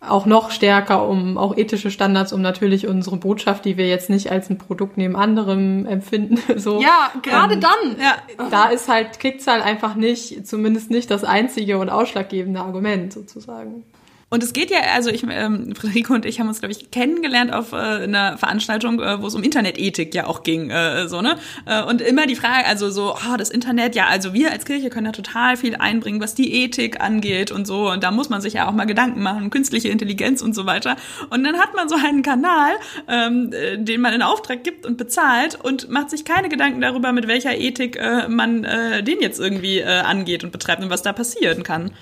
auch 0.00 0.26
noch 0.26 0.52
stärker 0.52 1.08
um 1.08 1.36
auch 1.36 1.56
ethische 1.56 1.90
Standards, 1.90 2.32
um 2.32 2.40
natürlich 2.40 2.86
unsere 2.86 3.16
Botschaft, 3.16 3.64
die 3.64 3.76
wir 3.76 3.88
jetzt 3.88 4.10
nicht 4.10 4.30
als 4.30 4.48
ein 4.48 4.56
Produkt 4.56 4.96
neben 4.96 5.16
anderem 5.16 5.86
empfinden. 5.86 6.38
So, 6.58 6.80
ja, 6.80 7.10
gerade 7.22 7.54
ähm, 7.54 7.60
dann. 7.60 7.96
Ja, 8.00 8.48
da 8.50 8.66
ist 8.66 8.88
halt 8.88 9.20
Klickzahl 9.20 9.62
einfach 9.62 9.94
nicht, 9.94 10.46
zumindest 10.46 10.90
nicht 10.90 11.10
das 11.10 11.24
einzige 11.24 11.78
und 11.78 11.88
ausschlaggebende 11.88 12.60
Argument 12.60 13.12
sozusagen. 13.12 13.84
Und 14.30 14.42
es 14.42 14.52
geht 14.52 14.70
ja, 14.70 14.80
also 14.94 15.08
ich, 15.08 15.24
ähm, 15.28 15.74
Friederike 15.74 16.12
und 16.12 16.26
ich 16.26 16.38
haben 16.38 16.48
uns, 16.48 16.58
glaube 16.58 16.72
ich, 16.72 16.90
kennengelernt 16.90 17.50
auf 17.50 17.72
äh, 17.72 17.76
einer 17.76 18.36
Veranstaltung, 18.36 19.00
äh, 19.00 19.22
wo 19.22 19.26
es 19.26 19.34
um 19.34 19.42
Internetethik 19.42 20.14
ja 20.14 20.26
auch 20.26 20.42
ging, 20.42 20.68
äh, 20.68 21.08
so, 21.08 21.22
ne? 21.22 21.36
Äh, 21.64 21.82
und 21.82 22.02
immer 22.02 22.26
die 22.26 22.36
Frage, 22.36 22.66
also 22.66 22.90
so, 22.90 23.14
oh, 23.14 23.36
das 23.38 23.48
Internet, 23.48 23.94
ja, 23.94 24.06
also 24.06 24.34
wir 24.34 24.52
als 24.52 24.66
Kirche 24.66 24.90
können 24.90 25.06
ja 25.06 25.12
total 25.12 25.56
viel 25.56 25.76
einbringen, 25.76 26.20
was 26.20 26.34
die 26.34 26.52
Ethik 26.62 27.00
angeht 27.00 27.50
und 27.50 27.66
so. 27.66 27.90
Und 27.90 28.02
da 28.02 28.10
muss 28.10 28.28
man 28.28 28.42
sich 28.42 28.52
ja 28.52 28.68
auch 28.68 28.72
mal 28.72 28.84
Gedanken 28.84 29.22
machen, 29.22 29.48
künstliche 29.48 29.88
Intelligenz 29.88 30.42
und 30.42 30.54
so 30.54 30.66
weiter. 30.66 30.96
Und 31.30 31.42
dann 31.42 31.58
hat 31.58 31.74
man 31.74 31.88
so 31.88 31.94
einen 31.94 32.22
Kanal, 32.22 32.72
ähm, 33.08 33.50
äh, 33.54 33.78
den 33.78 34.02
man 34.02 34.12
in 34.12 34.20
Auftrag 34.20 34.62
gibt 34.62 34.84
und 34.84 34.98
bezahlt 34.98 35.58
und 35.62 35.88
macht 35.88 36.10
sich 36.10 36.26
keine 36.26 36.50
Gedanken 36.50 36.82
darüber, 36.82 37.12
mit 37.12 37.28
welcher 37.28 37.56
Ethik 37.56 37.96
äh, 37.96 38.28
man 38.28 38.64
äh, 38.64 39.02
den 39.02 39.22
jetzt 39.22 39.40
irgendwie 39.40 39.78
äh, 39.78 39.86
angeht 39.86 40.44
und 40.44 40.52
betreibt 40.52 40.82
und 40.82 40.90
was 40.90 41.00
da 41.00 41.14
passieren 41.14 41.62
kann. 41.62 41.92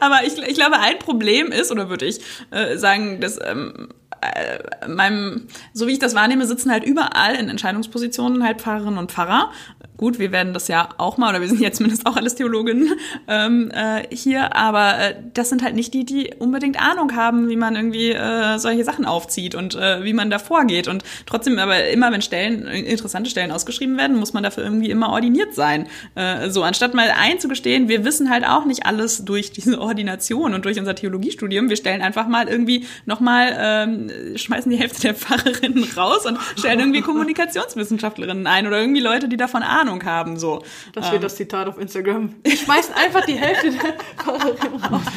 Aber 0.00 0.24
ich, 0.26 0.36
ich 0.36 0.54
glaube, 0.54 0.80
ein 0.80 0.98
Problem 0.98 1.52
ist, 1.52 1.70
oder 1.76 1.90
würde 1.90 2.06
ich 2.06 2.20
äh, 2.50 2.76
sagen, 2.76 3.20
dass 3.20 3.38
ähm, 3.42 3.88
äh, 4.20 4.88
meinem, 4.88 5.48
so 5.72 5.86
wie 5.86 5.92
ich 5.92 5.98
das 5.98 6.14
wahrnehme, 6.14 6.46
sitzen 6.46 6.70
halt 6.70 6.84
überall 6.84 7.34
in 7.34 7.48
Entscheidungspositionen 7.48 8.42
halt 8.44 8.60
Pfarrerinnen 8.60 8.98
und 8.98 9.12
Pfarrer. 9.12 9.52
Gut, 9.96 10.18
wir 10.18 10.30
werden 10.30 10.52
das 10.52 10.68
ja 10.68 10.90
auch 10.98 11.16
mal, 11.16 11.30
oder 11.30 11.40
wir 11.40 11.48
sind 11.48 11.60
jetzt 11.60 11.78
zumindest 11.78 12.06
auch 12.06 12.16
alles 12.16 12.34
Theologinnen 12.34 12.92
ähm, 13.28 13.70
äh, 13.70 14.02
hier, 14.14 14.54
aber 14.54 14.98
äh, 14.98 15.14
das 15.32 15.48
sind 15.48 15.62
halt 15.62 15.74
nicht 15.74 15.94
die, 15.94 16.04
die 16.04 16.34
unbedingt 16.38 16.80
Ahnung 16.80 17.16
haben, 17.16 17.48
wie 17.48 17.56
man 17.56 17.76
irgendwie 17.76 18.12
äh, 18.12 18.58
solche 18.58 18.84
Sachen 18.84 19.06
aufzieht 19.06 19.54
und 19.54 19.74
äh, 19.74 20.04
wie 20.04 20.12
man 20.12 20.28
da 20.28 20.38
vorgeht. 20.38 20.88
Und 20.88 21.02
trotzdem, 21.24 21.58
aber 21.58 21.88
immer 21.88 22.12
wenn 22.12 22.22
Stellen, 22.22 22.66
interessante 22.66 23.30
Stellen 23.30 23.50
ausgeschrieben 23.50 23.96
werden, 23.96 24.16
muss 24.18 24.32
man 24.32 24.42
dafür 24.42 24.64
irgendwie 24.64 24.90
immer 24.90 25.10
ordiniert 25.10 25.54
sein. 25.54 25.86
Äh, 26.14 26.50
so, 26.50 26.62
anstatt 26.62 26.94
mal 26.94 27.10
einzugestehen, 27.18 27.88
wir 27.88 28.04
wissen 28.04 28.30
halt 28.30 28.46
auch 28.46 28.64
nicht 28.66 28.84
alles 28.84 29.24
durch 29.24 29.52
diese 29.52 29.80
Ordination 29.80 30.54
und 30.54 30.64
durch 30.64 30.78
unser 30.78 30.94
Theologiestudium. 30.94 31.68
Wir 31.68 31.76
stellen 31.76 32.02
einfach 32.02 32.28
mal 32.28 32.48
irgendwie 32.48 32.86
nochmal 33.06 33.56
ähm, 33.58 34.10
schmeißen 34.36 34.70
die 34.70 34.76
Hälfte 34.78 35.00
der 35.02 35.14
Pfarrerinnen 35.14 35.84
raus 35.96 36.26
und 36.26 36.38
stellen 36.58 36.80
irgendwie 36.80 37.00
Kommunikationswissenschaftlerinnen 37.00 38.46
ein 38.46 38.66
oder 38.66 38.78
irgendwie 38.78 39.00
Leute, 39.00 39.28
die 39.28 39.36
davon 39.36 39.62
Ahnung 39.86 40.04
haben. 40.04 40.38
So. 40.38 40.62
Das 40.92 41.06
wird 41.06 41.16
ähm. 41.16 41.22
das 41.22 41.36
Zitat 41.36 41.68
auf 41.68 41.78
Instagram. 41.78 42.34
Die 42.44 42.56
schmeißen 42.56 42.94
einfach 42.94 43.24
die 43.24 43.36
Hälfte 43.36 43.70
der 43.70 43.94
Pfarrerinnen 44.16 44.82
raus. 44.82 45.02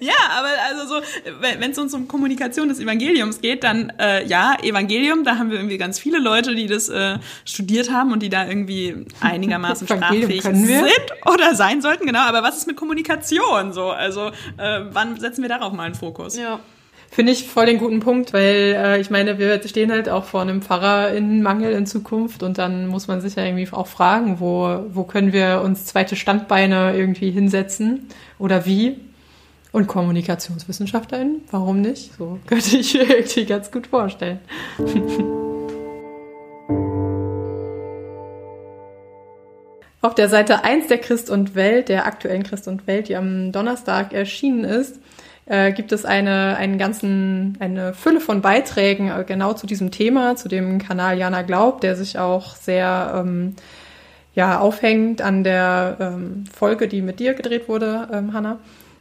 Ja, 0.00 0.14
aber 0.36 0.48
also 0.68 0.96
so, 0.96 1.02
wenn 1.40 1.70
es 1.70 1.78
uns 1.78 1.94
um 1.94 2.08
Kommunikation 2.08 2.68
des 2.68 2.80
Evangeliums 2.80 3.40
geht, 3.40 3.62
dann 3.62 3.92
äh, 4.00 4.26
ja, 4.26 4.56
Evangelium, 4.60 5.22
da 5.22 5.38
haben 5.38 5.50
wir 5.50 5.56
irgendwie 5.56 5.78
ganz 5.78 6.00
viele 6.00 6.18
Leute, 6.18 6.56
die 6.56 6.66
das 6.66 6.88
äh, 6.88 7.18
studiert 7.44 7.92
haben 7.92 8.12
und 8.12 8.20
die 8.20 8.28
da 8.28 8.44
irgendwie 8.44 9.06
einigermaßen 9.20 9.86
sprachfähig 9.88 10.42
sind 10.42 10.90
oder 11.26 11.54
sein 11.54 11.80
sollten, 11.80 12.06
genau. 12.06 12.22
Aber 12.22 12.42
was 12.42 12.56
ist 12.56 12.66
mit 12.66 12.76
Kommunikation 12.76 13.72
so? 13.72 13.90
Also 13.90 14.32
äh, 14.56 14.80
wann 14.90 15.20
setzen 15.20 15.42
wir 15.42 15.48
darauf 15.48 15.72
mal 15.72 15.84
einen 15.84 15.94
Fokus? 15.94 16.36
Ja. 16.36 16.58
Finde 17.10 17.32
ich 17.32 17.48
voll 17.48 17.66
den 17.66 17.78
guten 17.78 18.00
Punkt, 18.00 18.32
weil 18.32 18.76
äh, 18.76 19.00
ich 19.00 19.10
meine, 19.10 19.38
wir 19.38 19.66
stehen 19.66 19.90
halt 19.90 20.08
auch 20.08 20.24
vor 20.24 20.42
einem 20.42 20.60
Pfarrerinnenmangel 20.60 21.72
in 21.72 21.86
Zukunft 21.86 22.42
und 22.42 22.58
dann 22.58 22.86
muss 22.86 23.08
man 23.08 23.20
sich 23.20 23.34
ja 23.34 23.44
irgendwie 23.44 23.66
auch 23.72 23.86
fragen, 23.86 24.40
wo, 24.40 24.84
wo 24.90 25.04
können 25.04 25.32
wir 25.32 25.62
uns 25.64 25.86
zweite 25.86 26.16
Standbeine 26.16 26.94
irgendwie 26.94 27.30
hinsetzen 27.30 28.06
oder 28.38 28.66
wie? 28.66 29.00
Und 29.72 29.86
Kommunikationswissenschaftlerin, 29.86 31.42
warum 31.50 31.80
nicht? 31.80 32.12
So 32.16 32.38
könnte 32.46 32.76
ich 32.76 32.94
mir 32.94 33.08
irgendwie 33.08 33.46
ganz 33.46 33.70
gut 33.70 33.86
vorstellen. 33.86 34.40
Auf 40.00 40.14
der 40.14 40.28
Seite 40.28 40.62
1 40.62 40.86
der 40.86 40.98
Christ 40.98 41.28
und 41.28 41.56
Welt, 41.56 41.88
der 41.88 42.06
aktuellen 42.06 42.44
Christ 42.44 42.68
und 42.68 42.86
Welt, 42.86 43.08
die 43.08 43.16
am 43.16 43.50
Donnerstag 43.50 44.12
erschienen 44.12 44.64
ist, 44.64 45.00
äh, 45.48 45.72
gibt 45.72 45.92
es 45.92 46.04
eine, 46.04 46.56
einen 46.56 46.78
ganzen, 46.78 47.56
eine 47.60 47.94
Fülle 47.94 48.20
von 48.20 48.42
Beiträgen 48.42 49.10
äh, 49.10 49.24
genau 49.26 49.54
zu 49.54 49.66
diesem 49.66 49.90
Thema, 49.90 50.36
zu 50.36 50.48
dem 50.48 50.78
Kanal 50.78 51.18
Jana 51.18 51.42
Glaub, 51.42 51.80
der 51.80 51.96
sich 51.96 52.18
auch 52.18 52.54
sehr 52.54 53.14
ähm, 53.16 53.56
ja, 54.34 54.58
aufhängt 54.60 55.22
an 55.22 55.42
der 55.44 55.96
ähm, 56.00 56.44
Folge, 56.54 56.86
die 56.86 57.02
mit 57.02 57.18
dir 57.18 57.34
gedreht 57.34 57.68
wurde, 57.68 58.08
ähm, 58.12 58.34
Hanna. 58.34 58.58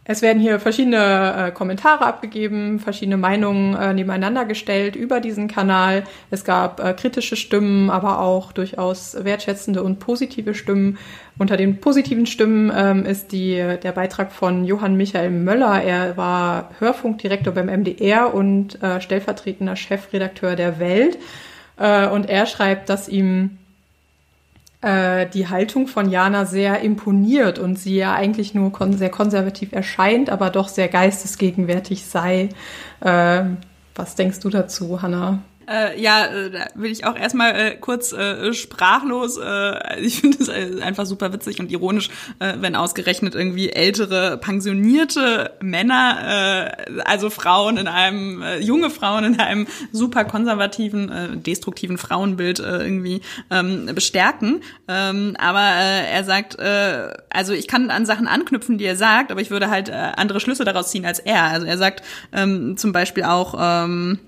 Es 0.09 0.21
werden 0.21 0.41
hier 0.41 0.61
verschiedene 0.61 1.47
äh, 1.47 1.51
Kommentare 1.51 2.05
abgegeben, 2.05 2.79
verschiedene 2.79 3.17
Meinungen 3.17 3.75
äh, 3.75 3.93
nebeneinander 3.93 4.45
gestellt 4.45 4.95
über 4.95 5.19
diesen 5.19 5.49
Kanal. 5.49 6.05
Es 6.31 6.45
gab 6.45 6.79
äh, 6.79 6.93
kritische 6.93 7.35
Stimmen, 7.35 7.89
aber 7.89 8.21
auch 8.21 8.53
durchaus 8.53 9.17
wertschätzende 9.21 9.83
und 9.83 9.99
positive 9.99 10.55
Stimmen. 10.55 10.97
Unter 11.37 11.57
den 11.57 11.81
positiven 11.81 12.25
Stimmen 12.25 12.71
ähm, 12.73 13.05
ist 13.05 13.33
die, 13.33 13.55
der 13.55 13.91
Beitrag 13.91 14.31
von 14.31 14.63
Johann 14.63 14.95
Michael 14.95 15.29
Möller. 15.29 15.83
Er 15.83 16.15
war 16.15 16.71
Hörfunkdirektor 16.79 17.53
beim 17.53 17.67
MDR 17.67 18.33
und 18.33 18.81
äh, 18.81 19.01
stellvertretender 19.01 19.75
Chefredakteur 19.75 20.55
der 20.55 20.79
Welt. 20.79 21.17
Äh, 21.77 22.07
und 22.07 22.29
er 22.29 22.45
schreibt, 22.45 22.87
dass 22.87 23.09
ihm 23.09 23.57
äh, 24.81 25.27
die 25.27 25.47
Haltung 25.49 25.87
von 25.87 26.09
Jana 26.09 26.45
sehr 26.45 26.81
imponiert 26.81 27.59
und 27.59 27.77
sie 27.77 27.95
ja 27.95 28.13
eigentlich 28.13 28.53
nur 28.53 28.71
kon 28.71 28.93
sehr 28.97 29.09
konservativ 29.09 29.73
erscheint, 29.73 30.29
aber 30.29 30.49
doch 30.49 30.67
sehr 30.67 30.87
geistesgegenwärtig 30.87 32.05
sei. 32.05 32.49
Äh, 33.01 33.43
was 33.95 34.15
denkst 34.15 34.39
du 34.39 34.49
dazu, 34.49 35.01
Hannah? 35.01 35.39
Äh, 35.69 35.99
ja, 36.01 36.25
äh, 36.27 36.49
da 36.49 36.67
will 36.75 36.91
ich 36.91 37.05
auch 37.05 37.17
erstmal 37.17 37.53
äh, 37.55 37.75
kurz 37.75 38.13
äh, 38.13 38.53
sprachlos. 38.53 39.37
Äh, 39.37 39.99
ich 39.99 40.21
finde 40.21 40.37
es 40.39 40.49
einfach 40.81 41.05
super 41.05 41.33
witzig 41.33 41.59
und 41.59 41.71
ironisch, 41.71 42.09
äh, 42.39 42.53
wenn 42.59 42.75
ausgerechnet 42.75 43.35
irgendwie 43.35 43.69
ältere, 43.69 44.37
pensionierte 44.37 45.51
Männer, 45.59 46.71
äh, 46.87 47.01
also 47.01 47.29
Frauen 47.29 47.77
in 47.77 47.87
einem, 47.87 48.41
äh, 48.41 48.59
junge 48.59 48.89
Frauen 48.89 49.25
in 49.25 49.39
einem 49.39 49.67
super 49.91 50.23
konservativen, 50.23 51.11
äh, 51.11 51.37
destruktiven 51.37 51.97
Frauenbild 51.97 52.59
äh, 52.59 52.83
irgendwie 52.83 53.21
ähm, 53.51 53.87
bestärken. 53.93 54.61
Ähm, 54.87 55.35
aber 55.37 55.59
äh, 55.59 56.11
er 56.11 56.23
sagt, 56.23 56.57
äh, 56.59 57.13
also 57.29 57.51
ich 57.51 57.67
kann 57.67 57.89
an 57.89 58.05
Sachen 58.05 58.27
anknüpfen, 58.27 58.77
die 58.77 58.85
er 58.85 58.95
sagt, 58.95 59.31
aber 59.31 59.41
ich 59.41 59.51
würde 59.51 59.69
halt 59.69 59.89
äh, 59.89 60.11
andere 60.15 60.39
Schlüsse 60.39 60.63
daraus 60.63 60.91
ziehen 60.91 61.05
als 61.05 61.19
er. 61.19 61.43
Also 61.43 61.67
er 61.67 61.77
sagt 61.77 62.03
ähm, 62.31 62.77
zum 62.77 62.93
Beispiel 62.93 63.23
auch, 63.23 63.55
ähm, 63.59 64.19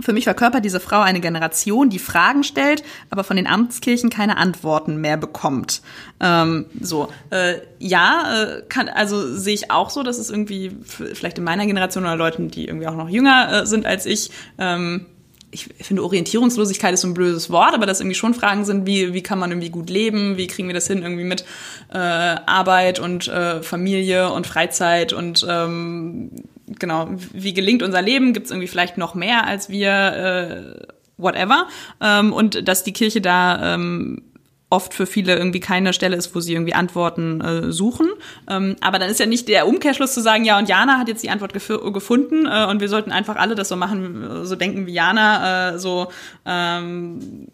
für 0.00 0.12
mich 0.12 0.24
verkörpert 0.24 0.64
diese 0.64 0.80
Frau 0.80 1.00
eine 1.00 1.20
Generation, 1.20 1.90
die 1.90 1.98
Fragen 1.98 2.44
stellt, 2.44 2.84
aber 3.10 3.24
von 3.24 3.36
den 3.36 3.46
Amtskirchen 3.46 4.10
keine 4.10 4.36
Antworten 4.36 5.00
mehr 5.00 5.16
bekommt. 5.16 5.82
Ähm, 6.20 6.66
so, 6.80 7.08
äh, 7.30 7.54
ja, 7.78 8.44
äh, 8.58 8.62
kann, 8.68 8.88
also 8.88 9.34
sehe 9.34 9.54
ich 9.54 9.70
auch 9.70 9.90
so, 9.90 10.02
dass 10.02 10.18
es 10.18 10.30
irgendwie 10.30 10.76
vielleicht 10.84 11.38
in 11.38 11.44
meiner 11.44 11.66
Generation 11.66 12.04
oder 12.04 12.16
Leuten, 12.16 12.48
die 12.48 12.66
irgendwie 12.66 12.86
auch 12.86 12.96
noch 12.96 13.08
jünger 13.08 13.62
äh, 13.62 13.66
sind 13.66 13.86
als 13.86 14.06
ich, 14.06 14.30
ähm, 14.58 15.06
ich 15.50 15.68
finde 15.80 16.04
Orientierungslosigkeit 16.04 16.92
ist 16.92 17.00
so 17.00 17.08
ein 17.08 17.14
blödes 17.14 17.50
Wort, 17.50 17.74
aber 17.74 17.86
dass 17.86 18.00
irgendwie 18.00 18.14
schon 18.14 18.34
Fragen 18.34 18.64
sind, 18.64 18.86
wie, 18.86 19.14
wie 19.14 19.22
kann 19.22 19.38
man 19.38 19.50
irgendwie 19.50 19.70
gut 19.70 19.88
leben, 19.88 20.36
wie 20.36 20.46
kriegen 20.46 20.68
wir 20.68 20.74
das 20.74 20.86
hin 20.86 21.02
irgendwie 21.02 21.24
mit 21.24 21.44
äh, 21.92 21.96
Arbeit 21.96 22.98
und 22.98 23.28
äh, 23.28 23.62
Familie 23.62 24.30
und 24.30 24.46
Freizeit 24.46 25.12
und 25.12 25.46
ähm, 25.48 26.30
genau, 26.78 27.08
wie 27.32 27.54
gelingt 27.54 27.82
unser 27.82 28.02
Leben? 28.02 28.32
Gibt 28.32 28.46
es 28.46 28.52
irgendwie 28.52 28.68
vielleicht 28.68 28.98
noch 28.98 29.14
mehr, 29.14 29.46
als 29.46 29.70
wir 29.70 29.90
äh, 29.90 30.86
whatever? 31.16 31.66
Ähm, 32.00 32.32
und 32.32 32.68
dass 32.68 32.84
die 32.84 32.92
Kirche 32.92 33.20
da 33.20 33.74
ähm, 33.74 34.22
oft 34.70 34.92
für 34.92 35.06
viele 35.06 35.36
irgendwie 35.36 35.60
keine 35.60 35.92
Stelle 35.92 36.16
ist, 36.16 36.34
wo 36.34 36.40
sie 36.40 36.52
irgendwie 36.52 36.74
Antworten 36.74 37.40
äh, 37.40 37.72
suchen. 37.72 38.08
Ähm, 38.48 38.76
aber 38.80 38.98
dann 38.98 39.08
ist 39.08 39.18
ja 39.18 39.26
nicht 39.26 39.48
der 39.48 39.66
Umkehrschluss 39.66 40.12
zu 40.12 40.20
sagen, 40.20 40.44
ja, 40.44 40.58
und 40.58 40.68
Jana 40.68 40.98
hat 40.98 41.08
jetzt 41.08 41.22
die 41.22 41.30
Antwort 41.30 41.52
gef 41.52 41.68
gefunden 41.92 42.46
äh, 42.46 42.66
und 42.66 42.80
wir 42.80 42.88
sollten 42.88 43.10
einfach 43.10 43.36
alle 43.36 43.54
das 43.54 43.68
so 43.68 43.76
machen, 43.76 44.44
so 44.44 44.56
denken 44.56 44.86
wie 44.86 44.92
Jana, 44.92 45.70
äh, 45.70 45.78
so 45.78 46.08
ähm, 46.44 47.48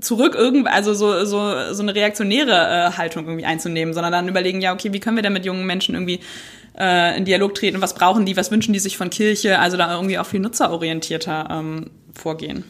zurück 0.00 0.34
irgendwie, 0.36 0.68
also 0.68 0.94
so, 0.94 1.24
so, 1.24 1.72
so 1.72 1.82
eine 1.82 1.94
reaktionäre 1.94 2.50
äh, 2.90 2.96
Haltung 2.96 3.26
irgendwie 3.26 3.44
einzunehmen, 3.44 3.94
sondern 3.94 4.12
dann 4.12 4.28
überlegen, 4.28 4.60
ja, 4.60 4.74
okay, 4.74 4.92
wie 4.92 5.00
können 5.00 5.16
wir 5.16 5.22
denn 5.22 5.32
mit 5.32 5.44
jungen 5.44 5.64
Menschen 5.64 5.94
irgendwie 5.94 6.20
äh, 6.76 7.16
in 7.16 7.24
Dialog 7.24 7.54
treten, 7.54 7.80
was 7.80 7.94
brauchen 7.94 8.26
die, 8.26 8.36
was 8.36 8.50
wünschen 8.50 8.72
die 8.72 8.80
sich 8.80 8.96
von 8.96 9.10
Kirche, 9.10 9.60
also 9.60 9.76
da 9.76 9.94
irgendwie 9.94 10.18
auch 10.18 10.26
viel 10.26 10.40
nutzerorientierter 10.40 11.48
ähm, 11.50 11.90
vorgehen. 12.12 12.64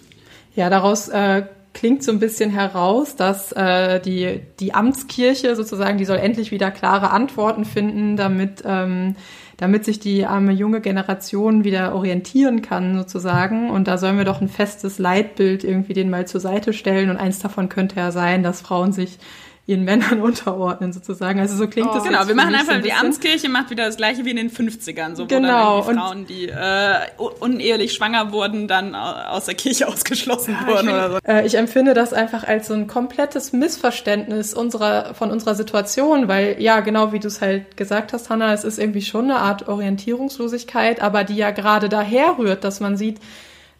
Ja, 0.54 0.70
daraus 0.70 1.08
äh, 1.08 1.44
klingt 1.76 2.02
so 2.02 2.10
ein 2.10 2.18
bisschen 2.18 2.50
heraus, 2.50 3.16
dass 3.16 3.52
äh, 3.52 4.00
die, 4.00 4.40
die 4.60 4.72
Amtskirche 4.72 5.54
sozusagen, 5.54 5.98
die 5.98 6.06
soll 6.06 6.16
endlich 6.16 6.50
wieder 6.50 6.70
klare 6.70 7.10
Antworten 7.10 7.66
finden, 7.66 8.16
damit, 8.16 8.62
ähm, 8.64 9.14
damit 9.58 9.84
sich 9.84 10.00
die 10.00 10.24
arme 10.24 10.52
junge 10.52 10.80
Generation 10.80 11.64
wieder 11.64 11.94
orientieren 11.94 12.62
kann 12.62 12.96
sozusagen. 12.96 13.68
Und 13.68 13.88
da 13.88 13.98
sollen 13.98 14.16
wir 14.16 14.24
doch 14.24 14.40
ein 14.40 14.48
festes 14.48 14.98
Leitbild 14.98 15.64
irgendwie 15.64 15.92
den 15.92 16.08
mal 16.08 16.26
zur 16.26 16.40
Seite 16.40 16.72
stellen. 16.72 17.10
Und 17.10 17.18
eins 17.18 17.40
davon 17.40 17.68
könnte 17.68 17.96
ja 17.96 18.10
sein, 18.10 18.42
dass 18.42 18.62
Frauen 18.62 18.92
sich 18.92 19.18
ihren 19.66 19.84
Männern 19.84 20.20
unterordnen 20.22 20.92
sozusagen. 20.92 21.40
Also 21.40 21.56
so 21.56 21.66
klingt 21.66 21.88
oh, 21.90 21.94
das. 21.94 22.04
Genau, 22.04 22.26
wir 22.26 22.34
machen 22.34 22.54
einfach, 22.54 22.66
so 22.66 22.72
ein 22.72 22.82
die 22.82 22.92
Amtskirche 22.92 23.48
macht 23.48 23.70
wieder 23.70 23.86
das 23.86 23.96
gleiche 23.96 24.24
wie 24.24 24.30
in 24.30 24.36
den 24.36 24.50
50ern, 24.50 25.16
so 25.16 25.26
genau. 25.26 25.84
wo 25.86 25.92
dann 25.92 25.96
die 25.96 25.98
Frauen, 25.98 26.26
die 26.26 26.48
äh, 26.48 27.40
unehelich 27.40 27.92
schwanger 27.92 28.32
wurden, 28.32 28.68
dann 28.68 28.94
aus 28.94 29.46
der 29.46 29.54
Kirche 29.54 29.88
ausgeschlossen 29.88 30.56
ja, 30.60 30.66
wurden 30.66 30.88
oder 30.88 31.10
so. 31.10 31.18
Äh, 31.26 31.46
ich 31.46 31.56
empfinde 31.56 31.94
das 31.94 32.12
einfach 32.12 32.44
als 32.44 32.68
so 32.68 32.74
ein 32.74 32.86
komplettes 32.86 33.52
Missverständnis 33.52 34.54
unserer, 34.54 35.14
von 35.14 35.30
unserer 35.30 35.54
Situation, 35.54 36.28
weil 36.28 36.56
ja, 36.60 36.80
genau 36.80 37.12
wie 37.12 37.18
du 37.18 37.28
es 37.28 37.40
halt 37.40 37.76
gesagt 37.76 38.12
hast, 38.12 38.30
Hannah, 38.30 38.52
es 38.52 38.64
ist 38.64 38.78
irgendwie 38.78 39.02
schon 39.02 39.24
eine 39.24 39.40
Art 39.40 39.68
Orientierungslosigkeit, 39.68 41.02
aber 41.02 41.24
die 41.24 41.36
ja 41.36 41.50
gerade 41.50 41.88
daher 41.88 42.38
rührt, 42.38 42.62
dass 42.62 42.80
man 42.80 42.96
sieht, 42.96 43.18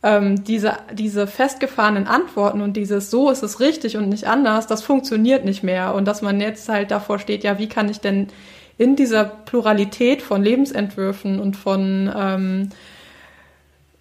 ähm, 0.03 0.45
diese, 0.45 0.75
diese 0.93 1.27
festgefahrenen 1.27 2.07
Antworten 2.07 2.61
und 2.61 2.77
dieses 2.77 3.11
so 3.11 3.31
ist 3.31 3.43
es 3.43 3.61
richtig 3.61 3.97
und 3.97 4.09
nicht 4.09 4.27
anders, 4.27 4.67
das 4.67 4.83
funktioniert 4.83 5.45
nicht 5.45 5.63
mehr. 5.63 5.95
Und 5.95 6.07
dass 6.07 6.23
man 6.23 6.41
jetzt 6.41 6.69
halt 6.69 6.91
davor 6.91 7.19
steht, 7.19 7.45
ja, 7.45 7.59
wie 7.59 7.69
kann 7.69 7.89
ich 7.89 8.01
denn 8.01 8.29
in 8.79 8.95
dieser 8.95 9.25
Pluralität 9.25 10.23
von 10.23 10.43
Lebensentwürfen 10.43 11.41
und 11.41 11.57
von 11.57 12.13
ähm, 12.15 12.69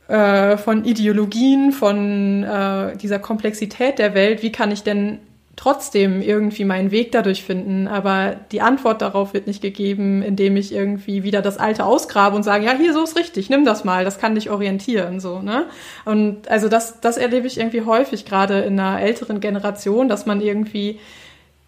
äh, 0.08 0.58
von 0.58 0.86
Ideologien, 0.86 1.72
von 1.72 2.44
äh, 2.44 2.96
dieser 2.98 3.18
Komplexität 3.18 3.98
der 3.98 4.14
Welt, 4.14 4.44
wie 4.44 4.52
kann 4.52 4.72
ich 4.72 4.84
denn 4.84 5.20
trotzdem 5.56 6.22
irgendwie 6.22 6.66
meinen 6.66 6.92
Weg 6.92 7.12
dadurch 7.12 7.44
finden. 7.44 7.88
Aber 7.88 8.36
die 8.52 8.62
Antwort 8.62 9.02
darauf 9.02 9.34
wird 9.34 9.48
nicht 9.48 9.62
gegeben, 9.62 10.22
indem 10.22 10.58
ich 10.58 10.74
irgendwie 10.74 11.24
wieder 11.24 11.42
das 11.42 11.58
Alte 11.58 11.86
ausgrabe 11.86 12.36
und 12.36 12.44
sage, 12.44 12.66
ja, 12.66 12.74
hier, 12.74 12.94
so 12.94 13.04
ist 13.04 13.18
richtig, 13.18 13.50
nimm 13.50 13.66
das 13.66 13.84
mal, 13.84 14.04
das 14.04 14.20
kann 14.20 14.36
dich 14.36 14.50
orientieren, 14.50 15.20
so, 15.20 15.40
ne? 15.40 15.66
Und 16.04 16.50
also 16.50 16.68
das, 16.68 17.00
das 17.00 17.18
erlebe 17.18 17.48
ich 17.48 17.58
irgendwie 17.58 17.82
häufig, 17.82 18.26
gerade 18.26 18.60
in 18.62 18.80
einer 18.80 19.02
älteren 19.02 19.40
Generation, 19.40 20.10
dass 20.10 20.26
man 20.26 20.42
irgendwie 20.42 21.00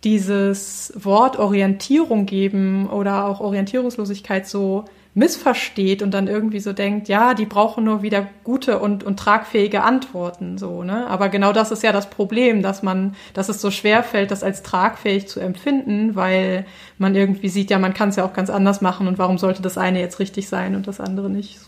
dieses 0.03 0.93
Wort 0.95 1.39
Orientierung 1.39 2.25
geben 2.25 2.89
oder 2.89 3.25
auch 3.25 3.39
Orientierungslosigkeit 3.39 4.47
so 4.47 4.85
missversteht 5.17 6.03
und 6.03 6.11
dann 6.11 6.27
irgendwie 6.27 6.59
so 6.59 6.73
denkt, 6.73 7.07
ja, 7.07 7.33
die 7.33 7.47
brauchen 7.47 7.83
nur 7.83 8.03
wieder 8.03 8.27
gute 8.43 8.77
und, 8.77 9.03
und 9.03 9.17
tragfähige 9.17 9.81
Antworten, 9.81 10.59
so, 10.59 10.83
ne? 10.83 11.07
Aber 11.07 11.29
genau 11.29 11.53
das 11.53 11.71
ist 11.71 11.81
ja 11.81 11.91
das 11.91 12.11
Problem, 12.11 12.61
dass 12.61 12.83
man, 12.83 13.15
dass 13.33 13.49
es 13.49 13.59
so 13.59 13.71
schwer 13.71 14.03
fällt, 14.03 14.29
das 14.29 14.43
als 14.43 14.61
tragfähig 14.61 15.27
zu 15.27 15.39
empfinden, 15.39 16.15
weil 16.15 16.65
man 16.99 17.15
irgendwie 17.15 17.49
sieht, 17.49 17.71
ja, 17.71 17.79
man 17.79 17.95
kann 17.95 18.09
es 18.09 18.15
ja 18.17 18.25
auch 18.25 18.33
ganz 18.33 18.51
anders 18.51 18.79
machen 18.81 19.07
und 19.07 19.17
warum 19.17 19.39
sollte 19.39 19.63
das 19.63 19.79
eine 19.79 19.99
jetzt 19.99 20.19
richtig 20.19 20.49
sein 20.49 20.75
und 20.75 20.87
das 20.87 20.99
andere 20.99 21.31
nicht? 21.31 21.59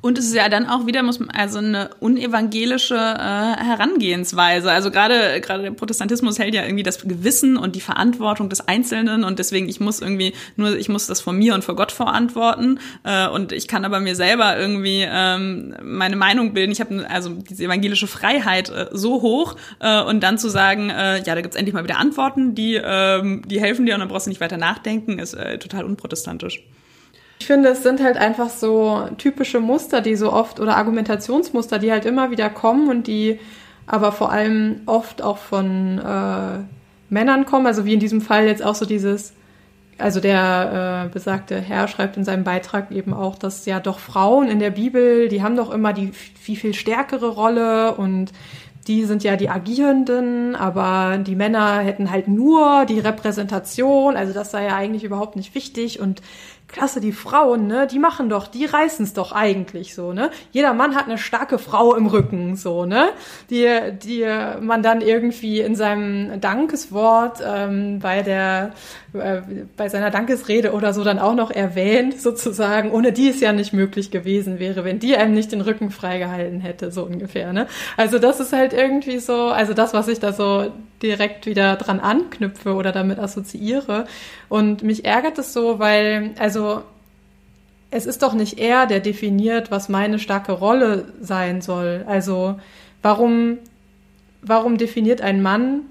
Und 0.00 0.18
es 0.18 0.26
ist 0.26 0.34
ja 0.34 0.48
dann 0.48 0.66
auch 0.66 0.86
wieder 0.86 1.02
muss 1.02 1.18
man, 1.18 1.30
also 1.30 1.58
eine 1.58 1.90
unevangelische 2.00 2.94
äh, 2.94 2.98
Herangehensweise. 2.98 4.70
Also 4.70 4.90
gerade 4.90 5.40
gerade 5.40 5.62
der 5.62 5.70
Protestantismus 5.72 6.38
hält 6.38 6.54
ja 6.54 6.64
irgendwie 6.64 6.82
das 6.82 7.00
Gewissen 7.02 7.56
und 7.56 7.76
die 7.76 7.80
Verantwortung 7.80 8.48
des 8.48 8.66
Einzelnen 8.66 9.24
und 9.24 9.38
deswegen 9.38 9.68
ich 9.68 9.80
muss 9.80 10.00
irgendwie 10.00 10.32
nur 10.56 10.76
ich 10.76 10.88
muss 10.88 11.06
das 11.06 11.20
vor 11.20 11.32
mir 11.32 11.54
und 11.54 11.64
vor 11.64 11.76
Gott 11.76 11.92
verantworten 11.92 12.78
äh, 13.04 13.28
und 13.28 13.52
ich 13.52 13.68
kann 13.68 13.84
aber 13.84 14.00
mir 14.00 14.16
selber 14.16 14.58
irgendwie 14.58 15.06
ähm, 15.08 15.74
meine 15.82 16.16
Meinung 16.16 16.52
bilden. 16.54 16.72
Ich 16.72 16.80
habe 16.80 17.06
also 17.08 17.30
diese 17.30 17.64
evangelische 17.64 18.06
Freiheit 18.06 18.70
äh, 18.70 18.88
so 18.92 19.22
hoch 19.22 19.56
äh, 19.80 20.02
und 20.02 20.22
dann 20.22 20.38
zu 20.38 20.48
sagen, 20.48 20.90
äh, 20.90 21.22
ja, 21.22 21.34
da 21.34 21.40
gibt's 21.40 21.56
endlich 21.56 21.74
mal 21.74 21.84
wieder 21.84 21.98
Antworten, 21.98 22.54
die 22.54 22.80
ähm, 22.82 23.42
die 23.46 23.60
helfen 23.60 23.86
dir 23.86 23.94
und 23.94 24.00
dann 24.00 24.08
brauchst 24.08 24.26
du 24.26 24.30
nicht 24.30 24.40
weiter 24.40 24.56
nachdenken, 24.56 25.18
ist 25.18 25.34
äh, 25.34 25.58
total 25.58 25.84
unprotestantisch. 25.84 26.62
Ich 27.38 27.46
finde, 27.46 27.68
es 27.68 27.82
sind 27.82 28.02
halt 28.02 28.16
einfach 28.16 28.48
so 28.48 29.08
typische 29.18 29.60
Muster, 29.60 30.00
die 30.00 30.16
so 30.16 30.32
oft 30.32 30.58
oder 30.58 30.76
Argumentationsmuster, 30.76 31.78
die 31.78 31.92
halt 31.92 32.04
immer 32.04 32.30
wieder 32.30 32.48
kommen 32.48 32.88
und 32.88 33.06
die 33.06 33.38
aber 33.86 34.12
vor 34.12 34.32
allem 34.32 34.80
oft 34.86 35.22
auch 35.22 35.38
von 35.38 35.98
äh, 35.98 36.58
Männern 37.08 37.46
kommen. 37.46 37.66
Also 37.66 37.84
wie 37.84 37.94
in 37.94 38.00
diesem 38.00 38.20
Fall 38.20 38.46
jetzt 38.46 38.64
auch 38.64 38.74
so 38.74 38.84
dieses, 38.84 39.32
also 39.98 40.20
der 40.20 41.06
äh, 41.06 41.12
besagte 41.12 41.60
Herr 41.60 41.88
schreibt 41.88 42.16
in 42.16 42.24
seinem 42.24 42.44
Beitrag 42.44 42.90
eben 42.90 43.14
auch, 43.14 43.36
dass 43.36 43.64
ja 43.66 43.80
doch 43.80 43.98
Frauen 43.98 44.48
in 44.48 44.58
der 44.58 44.70
Bibel, 44.70 45.28
die 45.28 45.42
haben 45.42 45.56
doch 45.56 45.70
immer 45.70 45.92
die 45.92 46.12
viel, 46.12 46.56
viel 46.56 46.74
stärkere 46.74 47.28
Rolle 47.28 47.94
und 47.94 48.32
die 48.86 49.04
sind 49.04 49.24
ja 49.24 49.36
die 49.36 49.48
Agierenden, 49.48 50.54
aber 50.54 51.18
die 51.18 51.34
Männer 51.34 51.78
hätten 51.80 52.10
halt 52.10 52.28
nur 52.28 52.84
die 52.86 53.00
Repräsentation, 53.00 54.16
also 54.16 54.32
das 54.32 54.52
sei 54.52 54.66
ja 54.66 54.76
eigentlich 54.76 55.02
überhaupt 55.02 55.34
nicht 55.34 55.56
wichtig 55.56 55.98
und 55.98 56.22
klasse, 56.68 57.00
die 57.00 57.12
Frauen, 57.12 57.66
ne, 57.66 57.86
die 57.86 57.98
machen 57.98 58.28
doch, 58.28 58.48
die 58.48 58.64
reißen 58.64 59.04
es 59.04 59.12
doch 59.12 59.32
eigentlich 59.32 59.94
so, 59.94 60.12
ne? 60.12 60.30
Jeder 60.52 60.74
Mann 60.74 60.94
hat 60.94 61.06
eine 61.06 61.18
starke 61.18 61.58
Frau 61.58 61.94
im 61.94 62.06
Rücken, 62.06 62.56
so, 62.56 62.84
ne? 62.84 63.10
Die, 63.50 63.66
die 64.02 64.26
man 64.60 64.82
dann 64.82 65.00
irgendwie 65.00 65.60
in 65.60 65.76
seinem 65.76 66.40
Dankeswort 66.40 67.42
ähm, 67.44 68.00
bei 68.00 68.22
der 68.22 68.72
äh, 69.12 69.42
bei 69.76 69.88
seiner 69.88 70.10
Dankesrede 70.10 70.72
oder 70.72 70.92
so 70.92 71.04
dann 71.04 71.18
auch 71.18 71.34
noch 71.34 71.50
erwähnt, 71.50 72.20
sozusagen, 72.20 72.90
ohne 72.90 73.12
die 73.12 73.28
es 73.28 73.40
ja 73.40 73.52
nicht 73.52 73.72
möglich 73.72 74.10
gewesen 74.10 74.58
wäre, 74.58 74.84
wenn 74.84 74.98
die 74.98 75.16
einem 75.16 75.34
nicht 75.34 75.52
den 75.52 75.60
Rücken 75.60 75.90
freigehalten 75.90 76.60
hätte, 76.60 76.90
so 76.90 77.04
ungefähr, 77.04 77.52
ne? 77.52 77.66
Also 77.96 78.18
das 78.18 78.40
ist 78.40 78.52
halt 78.52 78.72
irgendwie 78.72 79.18
so, 79.18 79.48
also 79.48 79.72
das, 79.72 79.94
was 79.94 80.08
ich 80.08 80.18
da 80.18 80.32
so 80.32 80.72
direkt 81.02 81.46
wieder 81.46 81.76
dran 81.76 82.00
anknüpfe 82.00 82.74
oder 82.74 82.92
damit 82.92 83.18
assoziiere. 83.18 84.06
Und 84.48 84.82
mich 84.82 85.04
ärgert 85.04 85.38
es 85.38 85.52
so, 85.52 85.78
weil, 85.78 86.30
also 86.38 86.55
es 87.90 88.06
ist 88.06 88.22
doch 88.22 88.34
nicht 88.34 88.58
er, 88.58 88.86
der 88.86 89.00
definiert, 89.00 89.70
was 89.70 89.88
meine 89.88 90.18
starke 90.18 90.52
Rolle 90.52 91.12
sein 91.20 91.62
soll. 91.62 92.04
Also 92.06 92.58
warum, 93.02 93.58
warum 94.42 94.76
definiert 94.78 95.20
ein 95.20 95.42
Mann, 95.42 95.82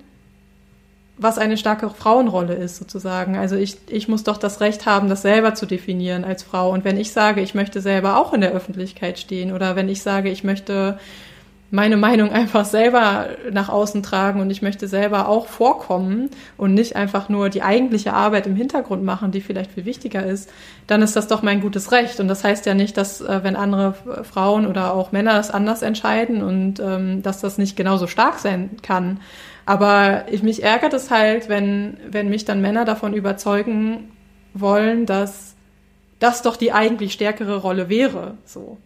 was 1.18 1.38
eine 1.38 1.58
starke 1.58 1.90
Frauenrolle 1.90 2.56
ist, 2.56 2.78
sozusagen. 2.78 3.38
Also 3.38 3.56
ich, 3.56 3.78
ich 3.88 4.08
muss 4.08 4.24
doch 4.24 4.38
das 4.38 4.60
Recht 4.60 4.86
haben, 4.86 5.08
das 5.08 5.22
selber 5.22 5.54
zu 5.56 5.66
definieren 5.66 6.26
als 6.26 6.44
Frau. 6.44 6.72
Und 6.72 6.84
wenn 6.84 6.98
ich 6.98 7.14
sage, 7.14 7.42
ich 7.42 7.56
möchte 7.56 7.80
selber 7.80 8.18
auch 8.18 8.34
in 8.34 8.42
der 8.42 8.52
Öffentlichkeit 8.52 9.18
stehen 9.18 9.54
oder 9.54 9.76
wenn 9.76 9.88
ich 9.88 10.02
sage, 10.02 10.30
ich 10.30 10.44
möchte 10.44 11.00
meine 11.76 11.98
Meinung 11.98 12.32
einfach 12.32 12.66
selber 12.66 13.28
nach 13.52 13.70
außen 13.70 14.02
tragen 14.02 14.40
und 14.40 14.50
ich 14.50 14.62
möchte 14.62 14.88
selber 14.88 15.28
auch 15.28 15.48
vorkommen 15.48 16.30
und 16.58 16.74
nicht 16.74 16.96
einfach 16.96 17.30
nur 17.30 17.50
die 17.50 17.62
eigentliche 17.62 18.14
Arbeit 18.14 18.48
im 18.48 18.56
Hintergrund 18.56 19.04
machen, 19.04 19.32
die 19.32 19.42
vielleicht 19.42 19.72
viel 19.74 19.86
wichtiger 19.86 20.26
ist, 20.26 20.50
dann 20.88 21.02
ist 21.02 21.16
das 21.16 21.28
doch 21.28 21.44
mein 21.44 21.62
gutes 21.62 21.92
Recht. 21.92 22.20
Und 22.20 22.28
das 22.30 22.44
heißt 22.44 22.66
ja 22.66 22.74
nicht, 22.74 22.98
dass 22.98 23.22
äh, 23.22 23.44
wenn 23.44 23.56
andere 23.56 23.94
Frauen 24.24 24.66
oder 24.66 24.94
auch 24.94 25.12
Männer 25.12 25.38
es 25.38 25.52
anders 25.52 25.82
entscheiden 25.82 26.42
und 26.42 26.80
ähm, 26.80 27.22
dass 27.22 27.42
das 27.42 27.58
nicht 27.58 27.76
genauso 27.76 28.08
stark 28.08 28.40
sein 28.40 28.72
kann. 28.82 29.20
Aber 29.66 30.26
ich, 30.32 30.44
mich 30.44 30.64
ärgert 30.64 30.94
es 30.94 31.12
halt, 31.12 31.50
wenn, 31.50 31.98
wenn 32.10 32.30
mich 32.30 32.46
dann 32.46 32.62
Männer 32.62 32.86
davon 32.86 33.14
überzeugen 33.14 34.12
wollen, 34.54 35.06
dass 35.06 35.56
das 36.20 36.42
doch 36.42 36.56
die 36.56 36.72
eigentlich 36.72 37.14
stärkere 37.14 37.58
Rolle 37.58 37.90
wäre. 37.90 38.38
So. 38.46 38.78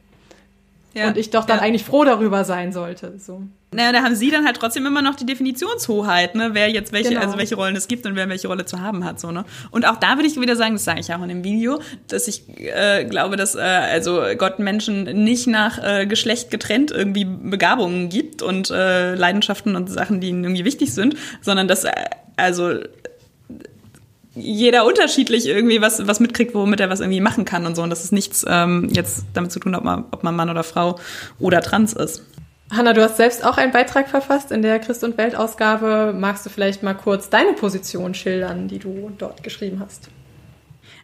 Ja, 0.94 1.08
und 1.08 1.18
ich 1.18 1.30
doch 1.30 1.46
dann 1.46 1.58
ja. 1.58 1.64
eigentlich 1.64 1.84
froh 1.84 2.04
darüber 2.04 2.44
sein 2.44 2.72
sollte. 2.72 3.14
So. 3.20 3.44
Naja, 3.72 3.92
da 3.92 4.02
haben 4.02 4.16
sie 4.16 4.32
dann 4.32 4.46
halt 4.46 4.58
trotzdem 4.58 4.88
immer 4.88 5.04
noch 5.04 5.16
die 5.16 5.28
Definitionshoheit, 5.28 6.34
ne, 6.34 6.50
wer 6.54 6.70
jetzt 6.70 6.92
welche, 6.92 7.10
genau. 7.10 7.22
also 7.22 7.38
welche 7.38 7.54
Rollen 7.54 7.76
es 7.76 7.88
gibt 7.88 8.08
und 8.08 8.16
wer 8.16 8.28
welche 8.28 8.48
Rolle 8.48 8.66
zu 8.66 8.82
haben 8.82 9.06
hat, 9.06 9.20
so, 9.20 9.32
ne. 9.32 9.46
Und 9.70 9.88
auch 9.88 9.98
da 9.98 10.16
würde 10.16 10.28
ich 10.28 10.42
wieder 10.42 10.56
sagen, 10.56 10.74
das 10.74 10.86
sage 10.86 11.00
ich 11.02 11.14
auch 11.14 11.22
in 11.22 11.30
dem 11.30 11.44
Video, 11.44 11.80
dass 12.08 12.28
ich 12.28 12.44
äh, 12.58 13.06
glaube, 13.06 13.36
dass 13.36 13.54
äh, 13.54 13.60
also 13.60 14.24
Gott 14.38 14.58
Menschen 14.58 15.04
nicht 15.24 15.46
nach 15.46 15.78
äh, 15.84 16.08
Geschlecht 16.08 16.50
getrennt 16.50 16.90
irgendwie 16.90 17.26
Begabungen 17.26 18.10
gibt 18.10 18.42
und 18.42 18.72
äh, 18.72 19.14
Leidenschaften 19.14 19.76
und 19.76 19.88
Sachen, 19.92 20.20
die 20.20 20.30
ihnen 20.30 20.44
irgendwie 20.44 20.66
wichtig 20.66 20.92
sind, 20.92 21.16
sondern 21.42 21.68
dass 21.68 21.84
äh, 21.84 21.92
also 22.38 22.80
jeder 24.36 24.86
unterschiedlich 24.86 25.48
irgendwie 25.48 25.82
was, 25.82 26.08
was 26.08 26.20
mitkriegt, 26.20 26.54
womit 26.54 26.80
er 26.80 26.90
was 26.90 27.00
irgendwie 27.00 27.22
machen 27.22 27.46
kann 27.46 27.66
und 27.66 27.76
so. 27.76 27.82
Und 27.82 27.90
das 27.90 28.04
ist 28.04 28.12
nichts 28.12 28.46
ähm, 28.48 28.90
jetzt 28.92 29.26
damit 29.34 29.52
zu 29.52 29.60
tun, 29.60 29.76
ob 29.76 29.84
man, 29.84 30.06
ob 30.12 30.24
man 30.24 30.36
Mann 30.36 30.50
oder 30.50 30.64
Frau 30.64 31.00
oder 31.40 31.62
trans 31.62 31.94
ist. 31.94 32.24
Hanna, 32.72 32.94
du 32.94 33.02
hast 33.02 33.18
selbst 33.18 33.44
auch 33.44 33.58
einen 33.58 33.72
Beitrag 33.72 34.08
verfasst 34.08 34.52
in 34.52 34.62
der 34.62 34.80
Christ- 34.80 35.04
und 35.04 35.18
Welt-Ausgabe. 35.18 36.14
Magst 36.16 36.46
du 36.46 36.52
vielleicht 36.52 36.84
mal 36.84 36.94
kurz 36.94 37.30
deine 37.30 37.54
Position 37.54 38.14
schildern, 38.14 38.68
die 38.68 38.78
du 38.78 39.12
dort 39.18 39.42
geschrieben 39.42 39.80
hast? 39.84 40.10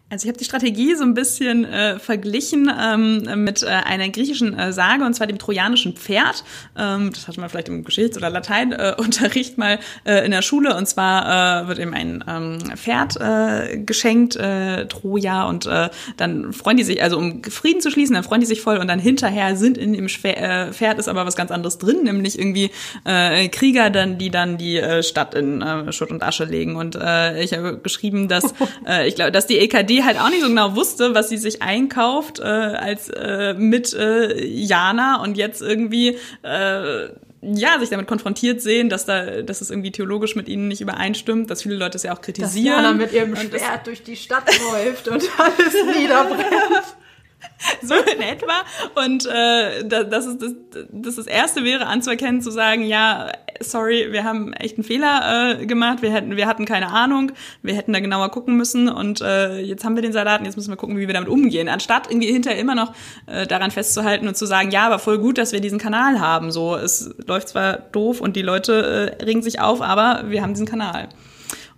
Also 0.08 0.26
ich 0.26 0.30
habe 0.30 0.38
die 0.38 0.46
Strategie 0.46 0.94
so 0.94 1.04
ein 1.04 1.16
bisschen 1.16 1.66
äh, 1.66 1.98
verglichen 1.98 2.72
ähm, 2.80 3.44
mit 3.44 3.64
äh, 3.64 3.66
einer 3.66 4.08
griechischen 4.10 4.58
äh, 4.58 4.72
Sage, 4.72 5.04
und 5.04 5.16
zwar 5.16 5.26
dem 5.26 5.40
trojanischen 5.40 5.94
Pferd. 5.94 6.44
Ähm, 6.78 7.10
das 7.12 7.28
hat 7.28 7.38
man 7.38 7.50
vielleicht 7.50 7.70
im 7.70 7.84
Geschichts- 7.84 8.16
oder 8.16 8.30
Lateinunterricht 8.30 9.58
mal 9.58 9.80
äh, 10.04 10.24
in 10.24 10.30
der 10.30 10.44
Schule. 10.44 10.78
Und 10.78 10.88
zwar 10.88 11.64
äh, 11.64 11.68
wird 11.68 11.80
eben 11.80 11.96
ein 11.96 12.24
ähm, 12.28 12.60
Pferd 12.78 13.20
äh, 13.20 13.80
geschenkt, 13.80 14.36
äh, 14.36 14.86
Troja, 14.86 15.46
und 15.46 15.66
äh, 15.66 15.90
dann 16.18 16.54
freuen 16.54 16.78
die 16.78 16.84
sich, 16.84 17.02
also 17.02 17.18
um 17.18 17.44
Frieden 17.44 17.82
zu 17.82 17.90
schließen, 17.90 18.14
dann 18.14 18.24
freuen 18.24 18.42
die 18.42 18.48
sich 18.48 18.62
voll 18.62 18.78
und 18.78 18.88
dann 18.88 19.00
hinterher 19.00 19.56
sind 19.56 19.76
in 19.76 19.94
dem 19.94 20.08
Schwer, 20.08 20.68
äh, 20.68 20.72
Pferd 20.72 21.00
ist 21.00 21.08
aber 21.08 21.26
was 21.26 21.36
ganz 21.36 21.50
anderes 21.50 21.80
drin, 21.80 22.04
nämlich 22.04 22.38
irgendwie 22.38 22.70
äh, 23.06 23.48
Krieger, 23.48 23.90
dann, 23.90 24.20
die 24.20 24.30
dann 24.30 24.60
die 24.60 24.78
äh, 24.78 25.02
Stadt 25.02 25.34
in 25.34 25.64
äh, 25.64 25.92
Schutt 25.92 26.12
und 26.12 26.22
Asche 26.22 26.46
legen. 26.46 26.76
Und 26.76 26.96
äh, 26.96 27.42
ich 27.44 27.54
habe 27.54 27.80
geschrieben, 27.80 28.28
dass 28.28 28.54
äh, 28.88 29.08
ich 29.08 29.16
glaube, 29.16 29.32
dass 29.32 29.48
die 29.48 29.58
EKD 29.58 29.95
die 29.96 30.04
halt 30.04 30.20
auch 30.20 30.30
nicht 30.30 30.42
so 30.42 30.50
genau 30.50 30.76
wusste, 30.76 31.16
was 31.16 31.30
sie 31.30 31.38
sich 31.38 31.62
einkauft 31.62 32.40
äh, 32.40 32.44
als 32.44 33.10
äh, 33.10 33.54
mit 33.54 33.94
äh, 33.94 34.46
Jana 34.46 35.22
und 35.22 35.38
jetzt 35.38 35.62
irgendwie 35.62 36.18
äh, 36.44 37.10
ja, 37.42 37.80
sich 37.80 37.90
damit 37.90 38.08
konfrontiert 38.08 38.62
sehen, 38.62 38.90
dass 38.90 39.06
da, 39.06 39.42
dass 39.44 39.62
es 39.62 39.70
irgendwie 39.70 39.92
theologisch 39.92 40.36
mit 40.36 40.50
ihnen 40.50 40.68
nicht 40.68 40.82
übereinstimmt, 40.82 41.50
dass 41.50 41.62
viele 41.62 41.76
Leute 41.76 41.98
es 41.98 42.04
ja 42.04 42.14
auch 42.14 42.22
kritisieren. 42.22 42.76
Dass 42.76 42.84
Jana 42.84 42.94
mit 42.94 43.14
ihrem 43.14 43.36
Schwert 43.36 43.88
durch 43.88 44.04
die 44.04 44.16
Stadt 44.16 44.50
läuft 44.72 45.08
und 45.08 45.24
alles 45.38 45.98
niederbrennt. 45.98 46.96
so 47.82 47.96
in 47.96 48.22
etwa. 48.22 48.64
Und 49.06 49.26
äh, 49.26 49.86
das, 49.88 50.26
ist 50.26 50.42
das, 50.42 50.54
das, 50.92 51.16
das 51.16 51.28
Erste 51.28 51.64
wäre 51.64 51.88
anzuerkennen, 51.88 52.42
zu 52.42 52.52
sagen, 52.52 52.86
ja, 52.86 53.32
sorry, 53.62 54.12
wir 54.12 54.24
haben 54.24 54.54
echt 54.54 54.78
einen 54.78 54.84
Fehler 54.84 55.60
äh, 55.60 55.66
gemacht, 55.66 56.02
wir 56.02 56.12
hätten, 56.12 56.36
wir 56.36 56.48
hatten 56.48 56.66
keine 56.66 56.92
Ahnung, 56.92 57.32
wir 57.62 57.76
hätten 57.76 57.94
da 57.94 58.00
genauer 58.00 58.30
gucken 58.30 58.58
müssen 58.58 58.90
und 58.90 59.22
äh, 59.22 59.60
jetzt 59.60 59.86
haben 59.86 59.96
wir 59.96 60.02
den 60.02 60.14
Salat 60.14 60.40
und 60.40 60.46
jetzt 60.46 60.58
müssen 60.58 60.72
wir 60.72 60.78
gucken, 60.78 60.98
wie 60.98 61.08
wir 61.08 61.14
damit 61.14 61.30
umgehen. 61.30 61.70
Anstatt 61.70 62.10
irgendwie 62.10 62.32
hinterher 62.32 62.60
immer 62.60 62.76
noch 62.76 62.94
äh, 63.28 63.48
daran 63.48 63.72
festzuhalten 63.72 64.28
und 64.28 64.36
zu 64.36 64.46
sagen, 64.46 64.72
ja, 64.72 64.86
aber 64.86 65.00
voll 65.00 65.20
gut, 65.20 65.38
dass 65.38 65.54
wir 65.54 65.62
diesen 65.62 65.80
Kanal 65.80 66.20
haben. 66.20 66.52
So, 66.52 66.76
es 66.76 67.16
läuft 67.26 67.50
zwar 67.50 67.78
doof 67.78 68.22
und 68.22 68.36
die 68.36 68.42
Leute 68.42 69.16
äh, 69.20 69.24
regen 69.24 69.42
sich 69.42 69.60
auf, 69.60 69.82
aber 69.82 70.26
wir 70.28 70.42
haben 70.42 70.54
diesen 70.54 70.68
Kanal. 70.68 71.10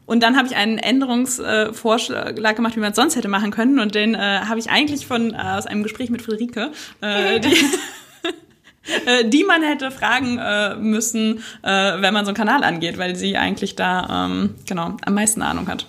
Und 0.07 0.23
dann 0.23 0.37
habe 0.37 0.47
ich 0.47 0.55
einen 0.55 0.79
Änderungsvorschlag 0.79 2.55
gemacht, 2.55 2.75
wie 2.75 2.79
man 2.79 2.91
es 2.91 2.95
sonst 2.95 3.17
hätte 3.17 3.27
machen 3.27 3.51
können. 3.51 3.77
Und 3.79 3.93
den 3.93 4.15
äh, 4.15 4.17
habe 4.17 4.57
ich 4.57 4.69
eigentlich 4.69 5.05
von 5.05 5.33
äh, 5.33 5.37
aus 5.37 5.67
einem 5.67 5.83
Gespräch 5.83 6.09
mit 6.09 6.21
Friederike, 6.21 6.71
äh, 7.01 7.39
die, 7.41 7.49
äh, 9.05 9.25
die 9.25 9.43
man 9.43 9.61
hätte 9.61 9.91
fragen 9.91 10.39
äh, 10.39 10.75
müssen, 10.75 11.43
äh, 11.61 12.01
wenn 12.01 12.13
man 12.13 12.23
so 12.25 12.29
einen 12.29 12.37
Kanal 12.37 12.63
angeht, 12.63 12.97
weil 12.97 13.17
sie 13.17 13.35
eigentlich 13.35 13.75
da 13.75 14.27
ähm, 14.27 14.55
genau 14.65 14.95
am 15.05 15.13
meisten 15.13 15.41
Ahnung 15.41 15.67
hat. 15.67 15.85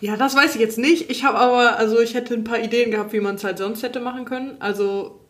Ja, 0.00 0.16
das 0.16 0.34
weiß 0.34 0.56
ich 0.56 0.60
jetzt 0.60 0.76
nicht. 0.76 1.08
Ich 1.08 1.24
habe 1.24 1.38
aber, 1.38 1.78
also 1.78 2.00
ich 2.00 2.14
hätte 2.14 2.34
ein 2.34 2.44
paar 2.44 2.58
Ideen 2.58 2.90
gehabt, 2.90 3.12
wie 3.12 3.20
man 3.20 3.36
es 3.36 3.44
halt 3.44 3.58
sonst 3.58 3.84
hätte 3.84 4.00
machen 4.00 4.24
können. 4.24 4.56
Also 4.58 5.20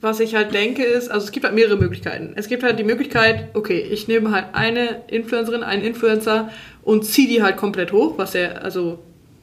was 0.00 0.20
ich 0.20 0.34
halt 0.34 0.52
denke 0.52 0.84
ist, 0.84 1.10
also 1.10 1.24
es 1.24 1.32
gibt 1.32 1.44
halt 1.44 1.54
mehrere 1.54 1.76
Möglichkeiten. 1.76 2.34
Es 2.36 2.48
gibt 2.48 2.62
halt 2.62 2.78
die 2.78 2.84
Möglichkeit, 2.84 3.48
okay, 3.54 3.80
ich 3.80 4.08
nehme 4.08 4.30
halt 4.30 4.46
eine 4.52 5.02
Influencerin, 5.06 5.62
einen 5.62 5.82
Influencer 5.82 6.50
und 6.82 7.04
ziehe 7.04 7.28
die 7.28 7.42
halt 7.42 7.56
komplett 7.56 7.92
hoch, 7.92 8.18
was 8.18 8.34
ja 8.34 8.52
also 8.52 8.98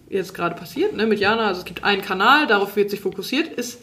jetzt 0.10 0.34
gerade 0.34 0.56
passiert, 0.56 0.96
ne, 0.96 1.08
mit 1.08 1.20
Jana. 1.20 1.48
Also 1.48 1.62
es 1.62 1.66
gibt 1.66 1.84
einen 1.84 2.04
Kanal, 2.04 2.46
darauf 2.46 2.76
wird 2.76 2.92
sich 2.92 3.02
fokussiert, 3.02 3.48
ist 3.48 3.82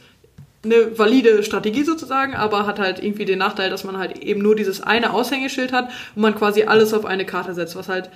eine 0.62 0.96
valide 0.98 1.42
Strategie 1.42 1.84
sozusagen, 1.84 2.34
aber 2.34 2.66
hat 2.66 2.78
halt 2.78 3.02
irgendwie 3.02 3.24
den 3.24 3.38
Nachteil, 3.38 3.70
dass 3.70 3.84
man 3.84 3.96
halt 3.98 4.18
eben 4.18 4.40
nur 4.42 4.54
dieses 4.54 4.80
eine 4.80 5.12
Aushängeschild 5.12 5.72
hat 5.72 5.90
und 6.14 6.22
man 6.22 6.34
quasi 6.34 6.64
alles 6.64 6.94
auf 6.94 7.04
eine 7.04 7.24
Karte 7.24 7.54
setzt, 7.54 7.76
was 7.76 7.88
halt 7.88 8.10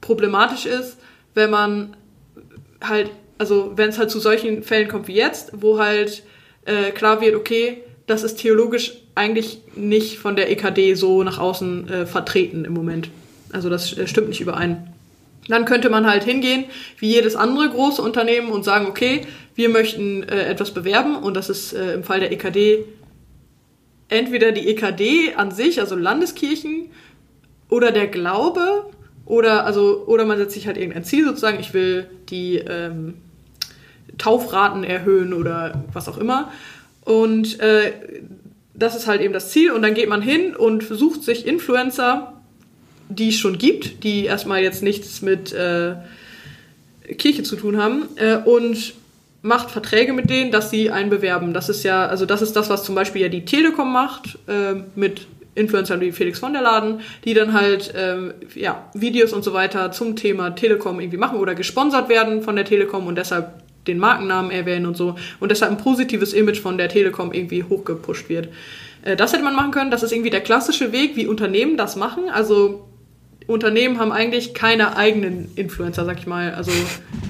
problematisch 0.00 0.66
ist, 0.66 0.98
wenn 1.34 1.50
man 1.50 1.96
halt, 2.82 3.10
also 3.38 3.72
wenn 3.76 3.90
es 3.90 3.98
halt 3.98 4.10
zu 4.10 4.20
solchen 4.20 4.62
Fällen 4.62 4.88
kommt 4.88 5.08
wie 5.08 5.14
jetzt, 5.14 5.50
wo 5.60 5.78
halt 5.78 6.22
äh, 6.64 6.92
klar 6.92 7.20
wird, 7.20 7.34
okay, 7.34 7.82
das 8.10 8.24
ist 8.24 8.36
theologisch 8.36 8.94
eigentlich 9.14 9.60
nicht 9.76 10.18
von 10.18 10.36
der 10.36 10.50
EKD 10.50 10.94
so 10.94 11.22
nach 11.22 11.38
außen 11.38 11.88
äh, 11.88 12.06
vertreten 12.06 12.64
im 12.64 12.72
Moment. 12.72 13.08
Also 13.52 13.70
das 13.70 13.96
äh, 13.96 14.06
stimmt 14.06 14.28
nicht 14.28 14.40
überein. 14.40 14.92
Dann 15.48 15.64
könnte 15.64 15.90
man 15.90 16.06
halt 16.06 16.24
hingehen, 16.24 16.64
wie 16.98 17.08
jedes 17.08 17.36
andere 17.36 17.68
große 17.70 18.02
Unternehmen 18.02 18.50
und 18.50 18.64
sagen, 18.64 18.86
okay, 18.86 19.22
wir 19.54 19.68
möchten 19.68 20.22
äh, 20.24 20.44
etwas 20.44 20.72
bewerben 20.72 21.16
und 21.16 21.34
das 21.34 21.48
ist 21.48 21.72
äh, 21.72 21.94
im 21.94 22.04
Fall 22.04 22.20
der 22.20 22.32
EKD 22.32 22.84
entweder 24.08 24.52
die 24.52 24.68
EKD 24.68 25.34
an 25.36 25.52
sich, 25.52 25.80
also 25.80 25.94
Landeskirchen, 25.94 26.90
oder 27.68 27.92
der 27.92 28.08
Glaube, 28.08 28.86
oder, 29.24 29.64
also, 29.64 30.04
oder 30.06 30.24
man 30.24 30.36
setzt 30.38 30.54
sich 30.54 30.66
halt 30.66 30.76
irgendein 30.76 31.04
Ziel 31.04 31.24
sozusagen, 31.24 31.60
ich 31.60 31.72
will 31.72 32.08
die 32.28 32.56
ähm, 32.56 33.14
Taufraten 34.18 34.82
erhöhen 34.82 35.32
oder 35.32 35.84
was 35.92 36.08
auch 36.08 36.18
immer. 36.18 36.50
Und 37.10 37.58
äh, 37.58 37.92
das 38.72 38.94
ist 38.94 39.08
halt 39.08 39.20
eben 39.20 39.32
das 39.32 39.50
Ziel. 39.50 39.72
Und 39.72 39.82
dann 39.82 39.94
geht 39.94 40.08
man 40.08 40.22
hin 40.22 40.54
und 40.54 40.84
sucht 40.84 41.24
sich 41.24 41.44
Influencer, 41.44 42.34
die 43.08 43.30
es 43.30 43.36
schon 43.36 43.58
gibt, 43.58 44.04
die 44.04 44.26
erstmal 44.26 44.62
jetzt 44.62 44.84
nichts 44.84 45.20
mit 45.20 45.52
äh, 45.52 45.96
Kirche 47.18 47.42
zu 47.42 47.56
tun 47.56 47.78
haben, 47.78 48.04
äh, 48.14 48.36
und 48.36 48.94
macht 49.42 49.72
Verträge 49.72 50.12
mit 50.12 50.30
denen, 50.30 50.52
dass 50.52 50.70
sie 50.70 50.92
einen 50.92 51.10
bewerben. 51.10 51.52
Das 51.52 51.68
ist 51.68 51.82
ja, 51.82 52.06
also 52.06 52.26
das 52.26 52.42
ist 52.42 52.54
das, 52.54 52.70
was 52.70 52.84
zum 52.84 52.94
Beispiel 52.94 53.22
ja 53.22 53.28
die 53.28 53.44
Telekom 53.44 53.92
macht, 53.92 54.38
äh, 54.46 54.74
mit 54.94 55.26
Influencern 55.56 56.00
wie 56.00 56.12
Felix 56.12 56.38
von 56.38 56.52
der 56.52 56.62
Laden, 56.62 57.00
die 57.24 57.34
dann 57.34 57.54
halt 57.54 57.92
ähm, 57.96 58.34
ja, 58.54 58.88
Videos 58.94 59.32
und 59.32 59.42
so 59.42 59.52
weiter 59.52 59.90
zum 59.90 60.14
Thema 60.14 60.50
Telekom 60.50 61.00
irgendwie 61.00 61.18
machen 61.18 61.40
oder 61.40 61.56
gesponsert 61.56 62.08
werden 62.08 62.42
von 62.42 62.54
der 62.54 62.66
Telekom 62.66 63.08
und 63.08 63.16
deshalb 63.16 63.50
den 63.86 63.98
Markennamen 63.98 64.50
erwähnen 64.50 64.86
und 64.86 64.96
so 64.96 65.16
und 65.40 65.50
deshalb 65.50 65.72
ein 65.72 65.78
positives 65.78 66.32
Image 66.32 66.60
von 66.60 66.78
der 66.78 66.88
Telekom 66.88 67.32
irgendwie 67.32 67.64
hochgepusht 67.64 68.28
wird. 68.28 68.48
Äh, 69.02 69.16
das 69.16 69.32
hätte 69.32 69.42
man 69.42 69.54
machen 69.54 69.70
können. 69.70 69.90
Das 69.90 70.02
ist 70.02 70.12
irgendwie 70.12 70.30
der 70.30 70.40
klassische 70.40 70.92
Weg, 70.92 71.16
wie 71.16 71.26
Unternehmen 71.26 71.76
das 71.76 71.96
machen. 71.96 72.24
Also 72.30 72.86
Unternehmen 73.46 73.98
haben 73.98 74.12
eigentlich 74.12 74.54
keine 74.54 74.96
eigenen 74.96 75.50
Influencer, 75.56 76.04
sag 76.04 76.18
ich 76.18 76.26
mal. 76.26 76.54
Also 76.54 76.70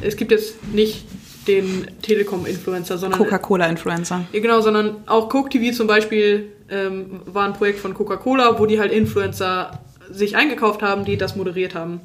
es 0.02 0.16
gibt 0.16 0.30
jetzt 0.30 0.54
nicht 0.72 1.04
den 1.46 1.86
Telekom-Influencer, 2.02 2.98
sondern 2.98 3.18
Coca-Cola-Influencer. 3.18 4.26
Genau, 4.32 4.60
sondern 4.60 4.96
auch 5.06 5.28
Coke 5.28 5.48
TV 5.48 5.74
zum 5.74 5.86
Beispiel 5.86 6.52
ähm, 6.68 7.22
war 7.26 7.46
ein 7.46 7.54
Projekt 7.54 7.78
von 7.78 7.94
Coca-Cola, 7.94 8.58
wo 8.58 8.66
die 8.66 8.78
halt 8.78 8.92
Influencer 8.92 9.80
sich 10.10 10.36
eingekauft 10.36 10.82
haben, 10.82 11.04
die 11.04 11.16
das 11.16 11.36
moderiert 11.36 11.74
haben. 11.74 12.00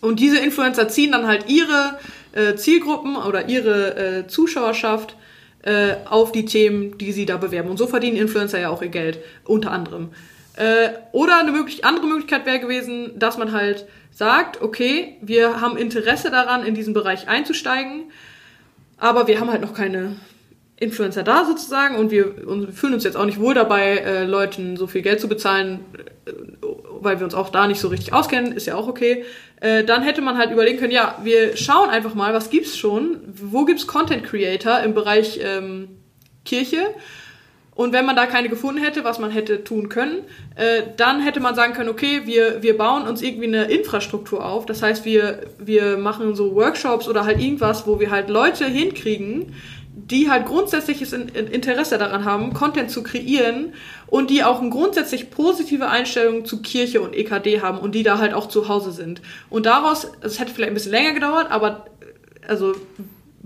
Und 0.00 0.20
diese 0.20 0.38
Influencer 0.38 0.88
ziehen 0.88 1.12
dann 1.12 1.26
halt 1.26 1.48
ihre 1.48 1.98
Zielgruppen 2.56 3.16
oder 3.16 3.48
ihre 3.48 3.96
äh, 3.96 4.26
Zuschauerschaft 4.26 5.16
äh, 5.62 5.96
auf 6.04 6.32
die 6.32 6.44
Themen, 6.44 6.96
die 6.98 7.12
sie 7.12 7.26
da 7.26 7.36
bewerben. 7.36 7.70
Und 7.70 7.76
so 7.76 7.86
verdienen 7.86 8.16
Influencer 8.16 8.60
ja 8.60 8.70
auch 8.70 8.82
ihr 8.82 8.88
Geld, 8.88 9.18
unter 9.44 9.72
anderem. 9.72 10.10
Äh, 10.56 10.90
oder 11.12 11.40
eine 11.40 11.52
möglich 11.52 11.84
andere 11.84 12.06
Möglichkeit 12.06 12.46
wäre 12.46 12.60
gewesen, 12.60 13.18
dass 13.18 13.36
man 13.36 13.52
halt 13.52 13.86
sagt, 14.10 14.62
okay, 14.62 15.16
wir 15.20 15.60
haben 15.60 15.76
Interesse 15.76 16.30
daran, 16.30 16.64
in 16.64 16.74
diesen 16.74 16.94
Bereich 16.94 17.28
einzusteigen, 17.28 18.04
aber 18.96 19.26
wir 19.26 19.40
haben 19.40 19.50
halt 19.50 19.60
noch 19.60 19.74
keine 19.74 20.16
Influencer 20.78 21.22
da 21.22 21.44
sozusagen 21.44 21.96
und 21.96 22.10
wir 22.10 22.46
und 22.46 22.72
fühlen 22.72 22.94
uns 22.94 23.04
jetzt 23.04 23.16
auch 23.16 23.24
nicht 23.24 23.40
wohl 23.40 23.54
dabei, 23.54 23.96
äh, 23.96 24.24
Leuten 24.24 24.76
so 24.76 24.86
viel 24.86 25.02
Geld 25.02 25.20
zu 25.20 25.28
bezahlen, 25.28 25.80
äh, 26.26 26.65
weil 27.06 27.18
wir 27.18 27.24
uns 27.24 27.34
auch 27.34 27.48
da 27.48 27.66
nicht 27.66 27.80
so 27.80 27.88
richtig 27.88 28.12
auskennen, 28.12 28.52
ist 28.52 28.66
ja 28.66 28.74
auch 28.74 28.86
okay. 28.86 29.24
Äh, 29.60 29.84
dann 29.84 30.02
hätte 30.02 30.20
man 30.20 30.36
halt 30.36 30.50
überlegen 30.50 30.78
können, 30.78 30.92
ja, 30.92 31.16
wir 31.22 31.56
schauen 31.56 31.88
einfach 31.88 32.14
mal, 32.14 32.34
was 32.34 32.50
gibt's 32.50 32.76
schon, 32.76 33.20
wo 33.26 33.64
gibt's 33.64 33.86
Content 33.86 34.24
Creator 34.24 34.80
im 34.80 34.92
Bereich 34.92 35.40
ähm, 35.42 35.88
Kirche 36.44 36.94
und 37.76 37.92
wenn 37.92 38.06
man 38.06 38.16
da 38.16 38.24
keine 38.24 38.48
gefunden 38.48 38.82
hätte, 38.82 39.04
was 39.04 39.18
man 39.18 39.30
hätte 39.30 39.62
tun 39.62 39.90
können, 39.90 40.24
äh, 40.54 40.82
dann 40.96 41.20
hätte 41.20 41.40
man 41.40 41.54
sagen 41.54 41.74
können, 41.74 41.90
okay, 41.90 42.22
wir, 42.24 42.62
wir 42.62 42.78
bauen 42.78 43.06
uns 43.06 43.20
irgendwie 43.20 43.48
eine 43.48 43.64
Infrastruktur 43.64 44.44
auf. 44.44 44.64
Das 44.64 44.82
heißt, 44.82 45.04
wir, 45.04 45.42
wir 45.58 45.98
machen 45.98 46.34
so 46.34 46.54
Workshops 46.54 47.06
oder 47.06 47.26
halt 47.26 47.38
irgendwas, 47.38 47.86
wo 47.86 48.00
wir 48.00 48.10
halt 48.10 48.30
Leute 48.30 48.64
hinkriegen, 48.64 49.52
die 49.94 50.30
halt 50.30 50.46
grundsätzliches 50.46 51.12
Interesse 51.12 51.98
daran 51.98 52.24
haben, 52.24 52.54
Content 52.54 52.90
zu 52.90 53.02
kreieren 53.02 53.74
und 54.06 54.30
die 54.30 54.42
auch 54.42 54.62
eine 54.62 54.70
grundsätzlich 54.70 55.30
positive 55.30 55.88
Einstellung 55.88 56.46
zu 56.46 56.62
Kirche 56.62 57.02
und 57.02 57.14
EKD 57.14 57.60
haben 57.60 57.78
und 57.78 57.94
die 57.94 58.02
da 58.02 58.16
halt 58.16 58.32
auch 58.32 58.48
zu 58.48 58.68
Hause 58.68 58.90
sind. 58.92 59.20
Und 59.50 59.66
daraus, 59.66 60.10
es 60.22 60.40
hätte 60.40 60.52
vielleicht 60.52 60.70
ein 60.70 60.74
bisschen 60.74 60.92
länger 60.92 61.12
gedauert, 61.12 61.50
aber 61.50 61.86
also 62.48 62.74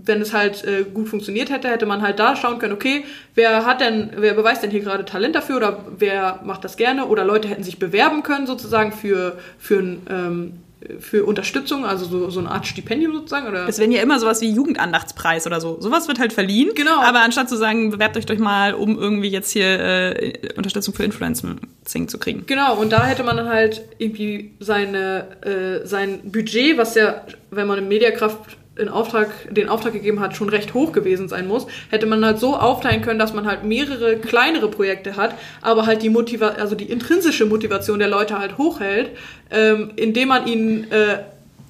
wenn 0.05 0.21
es 0.21 0.33
halt 0.33 0.65
äh, 0.65 0.85
gut 0.85 1.09
funktioniert 1.09 1.51
hätte, 1.51 1.69
hätte 1.69 1.87
man 1.87 2.03
halt 2.03 2.19
da 2.19 2.37
schauen 2.37 2.59
können, 2.59 2.73
okay, 2.73 3.05
wer 3.35 3.65
hat 3.65 3.81
denn, 3.81 4.11
wer 4.17 4.35
beweist 4.35 4.63
denn 4.63 4.71
hier 4.71 4.81
gerade 4.81 5.05
Talent 5.05 5.35
dafür 5.35 5.57
oder 5.57 5.85
wer 5.99 6.41
macht 6.45 6.65
das 6.65 6.77
gerne 6.77 7.07
oder 7.07 7.25
Leute 7.25 7.49
hätten 7.49 7.63
sich 7.63 7.79
bewerben 7.79 8.23
können 8.23 8.47
sozusagen 8.47 8.93
für, 8.93 9.39
für 9.59 9.79
ein, 9.79 10.07
ähm, 10.09 10.53
für 10.99 11.25
Unterstützung, 11.25 11.85
also 11.85 12.07
so, 12.07 12.31
so 12.31 12.41
eine 12.41 12.51
Art 12.51 12.67
Stipendium 12.67 13.13
sozusagen? 13.13 13.47
Oder? 13.47 13.69
Es 13.69 13.79
werden 13.79 13.93
ja 13.93 14.03
immer 14.03 14.19
sowas 14.19 14.41
wie 14.41 14.51
Jugendandachtspreis 14.51 15.47
oder 15.47 15.61
so. 15.61 15.79
Sowas 15.81 16.09
wird 16.09 16.19
halt 16.19 16.33
verliehen. 16.33 16.71
Genau. 16.75 17.01
Aber 17.01 17.21
anstatt 17.21 17.49
zu 17.51 17.57
sagen, 17.57 17.91
bewerbt 17.91 18.17
euch 18.17 18.25
doch 18.25 18.39
mal, 18.39 18.73
um 18.73 18.99
irgendwie 18.99 19.29
jetzt 19.29 19.51
hier 19.51 19.67
äh, 19.67 20.33
Unterstützung 20.57 20.95
für 20.95 21.05
Influencing 21.05 22.09
zu 22.09 22.19
kriegen. 22.19 22.45
Genau, 22.47 22.77
und 22.77 22.93
da 22.93 23.05
hätte 23.05 23.23
man 23.25 23.37
dann 23.37 23.49
halt 23.49 23.83
irgendwie 23.99 24.53
seine, 24.59 25.27
äh, 25.43 25.87
sein 25.87 26.21
Budget, 26.25 26.79
was 26.79 26.95
ja, 26.95 27.27
wenn 27.51 27.67
man 27.67 27.79
im 27.79 27.89
Mediakraft 27.89 28.57
in 28.81 28.89
Auftrag, 28.89 29.31
den 29.51 29.69
Auftrag 29.69 29.93
gegeben 29.93 30.21
hat, 30.21 30.35
schon 30.35 30.49
recht 30.49 30.75
hoch 30.75 30.93
gewesen 30.93 31.29
sein 31.29 31.47
muss, 31.47 31.67
hätte 31.91 32.07
man 32.07 32.25
halt 32.25 32.39
so 32.39 32.57
aufteilen 32.57 33.03
können, 33.03 33.19
dass 33.19 33.33
man 33.33 33.47
halt 33.47 33.65
mehrere 33.65 34.17
kleinere 34.17 34.69
Projekte 34.69 35.17
hat, 35.17 35.35
aber 35.63 35.87
halt 35.87 36.03
die 36.03 36.09
Motiva 36.09 36.49
also 36.49 36.75
die 36.75 36.91
intrinsische 36.91 37.47
Motivation 37.47 37.99
der 37.99 38.09
Leute 38.09 38.39
halt 38.39 38.59
hochhält, 38.59 39.11
ähm, 39.51 39.93
indem 39.97 40.29
man 40.29 40.47
ihnen 40.47 40.91
äh, 40.91 41.19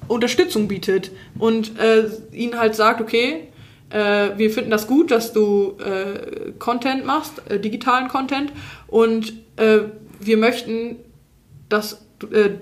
Unterstützung 0.09 0.69
bietet 0.69 1.11
und 1.39 1.79
äh, 1.79 2.05
ihnen 2.33 2.59
halt 2.59 2.75
sagt, 2.75 3.01
okay, 3.01 3.49
äh, 3.91 4.31
wir 4.37 4.51
finden 4.51 4.71
das 4.71 4.87
gut, 4.87 5.11
dass 5.11 5.33
du 5.33 5.77
äh, 5.79 6.53
Content 6.59 7.05
machst, 7.05 7.43
äh, 7.49 7.59
digitalen 7.59 8.09
Content 8.09 8.53
und 8.87 9.33
äh, 9.57 9.81
wir 10.21 10.37
möchten, 10.37 10.97
dass 11.69 12.05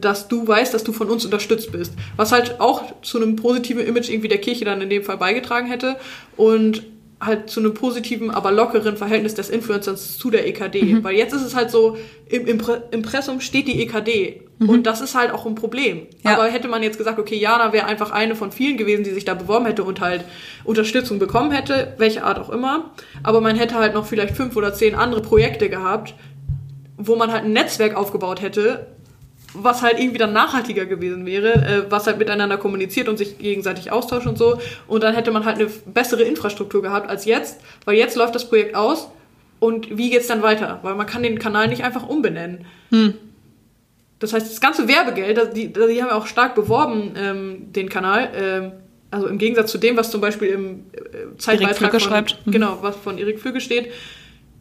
dass 0.00 0.28
du 0.28 0.46
weißt, 0.46 0.72
dass 0.72 0.84
du 0.84 0.92
von 0.92 1.08
uns 1.08 1.24
unterstützt 1.24 1.72
bist. 1.72 1.94
Was 2.16 2.32
halt 2.32 2.60
auch 2.60 3.00
zu 3.02 3.20
einem 3.20 3.36
positiven 3.36 3.84
Image 3.84 4.08
irgendwie 4.08 4.28
der 4.28 4.38
Kirche 4.38 4.64
dann 4.64 4.80
in 4.80 4.90
dem 4.90 5.02
Fall 5.02 5.16
beigetragen 5.16 5.66
hätte 5.66 5.96
und 6.36 6.84
halt 7.20 7.50
zu 7.50 7.60
einem 7.60 7.74
positiven, 7.74 8.30
aber 8.30 8.52
lockeren 8.52 8.96
Verhältnis 8.96 9.34
des 9.34 9.50
Influencers 9.50 10.18
zu 10.18 10.30
der 10.30 10.46
EKD. 10.46 10.82
Mhm. 10.82 11.04
Weil 11.04 11.16
jetzt 11.16 11.32
ist 11.32 11.42
es 11.42 11.56
halt 11.56 11.70
so, 11.70 11.96
im 12.28 12.46
Impre 12.46 12.84
Impressum 12.92 13.40
steht 13.40 13.66
die 13.66 13.82
EKD. 13.82 14.42
Mhm. 14.58 14.68
Und 14.68 14.86
das 14.86 15.00
ist 15.00 15.16
halt 15.16 15.32
auch 15.32 15.44
ein 15.44 15.56
Problem. 15.56 16.06
Ja. 16.22 16.34
Aber 16.34 16.46
hätte 16.46 16.68
man 16.68 16.82
jetzt 16.82 16.98
gesagt, 16.98 17.18
okay, 17.18 17.36
Jana 17.36 17.72
wäre 17.72 17.86
einfach 17.86 18.12
eine 18.12 18.36
von 18.36 18.52
vielen 18.52 18.76
gewesen, 18.76 19.02
die 19.02 19.10
sich 19.10 19.24
da 19.24 19.34
beworben 19.34 19.66
hätte 19.66 19.82
und 19.82 20.00
halt 20.00 20.24
Unterstützung 20.64 21.18
bekommen 21.18 21.50
hätte, 21.50 21.94
welche 21.98 22.22
Art 22.22 22.38
auch 22.38 22.50
immer. 22.50 22.92
Aber 23.24 23.40
man 23.40 23.56
hätte 23.56 23.74
halt 23.74 23.94
noch 23.94 24.06
vielleicht 24.06 24.36
fünf 24.36 24.56
oder 24.56 24.72
zehn 24.72 24.94
andere 24.94 25.22
Projekte 25.22 25.68
gehabt, 25.68 26.14
wo 26.96 27.16
man 27.16 27.32
halt 27.32 27.44
ein 27.44 27.52
Netzwerk 27.52 27.96
aufgebaut 27.96 28.42
hätte, 28.42 28.86
was 29.54 29.82
halt 29.82 29.98
irgendwie 29.98 30.18
dann 30.18 30.32
nachhaltiger 30.32 30.86
gewesen 30.86 31.24
wäre, 31.26 31.54
äh, 31.54 31.90
was 31.90 32.06
halt 32.06 32.18
miteinander 32.18 32.58
kommuniziert 32.58 33.08
und 33.08 33.16
sich 33.16 33.38
gegenseitig 33.38 33.90
austauscht 33.90 34.26
und 34.26 34.38
so. 34.38 34.60
Und 34.86 35.02
dann 35.02 35.14
hätte 35.14 35.30
man 35.30 35.44
halt 35.44 35.56
eine 35.56 35.68
bessere 35.86 36.22
Infrastruktur 36.22 36.82
gehabt 36.82 37.08
als 37.08 37.24
jetzt, 37.24 37.60
weil 37.84 37.96
jetzt 37.96 38.16
läuft 38.16 38.34
das 38.34 38.48
Projekt 38.48 38.74
aus 38.74 39.08
und 39.60 39.96
wie 39.96 40.10
geht's 40.10 40.26
dann 40.26 40.42
weiter? 40.42 40.80
Weil 40.82 40.94
man 40.94 41.06
kann 41.06 41.22
den 41.22 41.38
Kanal 41.38 41.68
nicht 41.68 41.82
einfach 41.82 42.08
umbenennen. 42.08 42.66
Hm. 42.90 43.14
Das 44.18 44.32
heißt, 44.32 44.50
das 44.50 44.60
ganze 44.60 44.88
Werbegeld, 44.88 45.56
die, 45.56 45.72
die 45.72 46.02
haben 46.02 46.08
ja 46.08 46.14
auch 46.14 46.26
stark 46.26 46.54
beworben, 46.54 47.12
ähm, 47.16 47.72
den 47.72 47.88
Kanal. 47.88 48.30
Ähm, 48.34 48.72
also 49.10 49.26
im 49.26 49.38
Gegensatz 49.38 49.70
zu 49.70 49.78
dem, 49.78 49.96
was 49.96 50.10
zum 50.10 50.20
Beispiel 50.20 50.48
im 50.48 50.86
äh, 50.92 51.36
Zeitbeitrag 51.38 51.90
von, 51.92 52.00
schreibt. 52.00 52.38
Mhm. 52.44 52.50
genau, 52.50 52.78
was 52.82 52.96
von 52.96 53.16
Erik 53.16 53.40
Flügge 53.40 53.60
steht, 53.60 53.90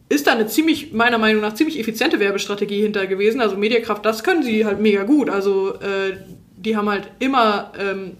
ist 0.08 0.26
da 0.26 0.32
eine 0.32 0.46
ziemlich, 0.46 0.92
meiner 0.92 1.18
Meinung 1.18 1.42
nach, 1.42 1.54
ziemlich 1.54 1.78
effiziente 1.78 2.18
Werbestrategie 2.18 2.80
hinter 2.80 3.06
gewesen. 3.06 3.40
Also 3.40 3.56
Mediakraft, 3.56 4.04
das 4.04 4.24
können 4.24 4.42
sie 4.42 4.64
halt 4.64 4.80
mega 4.80 5.04
gut. 5.04 5.28
Also 5.28 5.74
äh, 5.74 6.16
die 6.56 6.76
haben 6.76 6.88
halt 6.88 7.10
immer 7.18 7.72
ähm, 7.78 8.12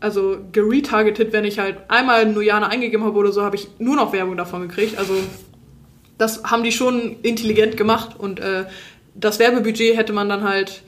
also 0.00 0.38
geretargetet, 0.52 1.32
wenn 1.32 1.44
ich 1.44 1.58
halt 1.58 1.76
einmal 1.88 2.26
Nujana 2.26 2.68
eingegeben 2.68 3.04
habe 3.04 3.18
oder 3.18 3.32
so, 3.32 3.42
habe 3.42 3.56
ich 3.56 3.68
nur 3.78 3.96
noch 3.96 4.12
Werbung 4.12 4.36
davon 4.36 4.62
gekriegt. 4.62 4.96
Also 4.96 5.14
das 6.16 6.44
haben 6.44 6.62
die 6.62 6.72
schon 6.72 7.16
intelligent 7.22 7.76
gemacht 7.76 8.18
und 8.18 8.40
äh, 8.40 8.64
das 9.14 9.38
Werbebudget 9.38 9.96
hätte 9.96 10.12
man 10.12 10.28
dann 10.28 10.44
halt 10.44 10.82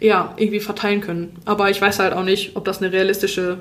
ja 0.00 0.34
irgendwie 0.36 0.60
verteilen 0.60 1.00
können. 1.00 1.38
Aber 1.46 1.70
ich 1.70 1.80
weiß 1.80 1.98
halt 1.98 2.12
auch 2.12 2.24
nicht, 2.24 2.54
ob 2.54 2.64
das 2.64 2.82
eine 2.82 2.92
realistische 2.92 3.58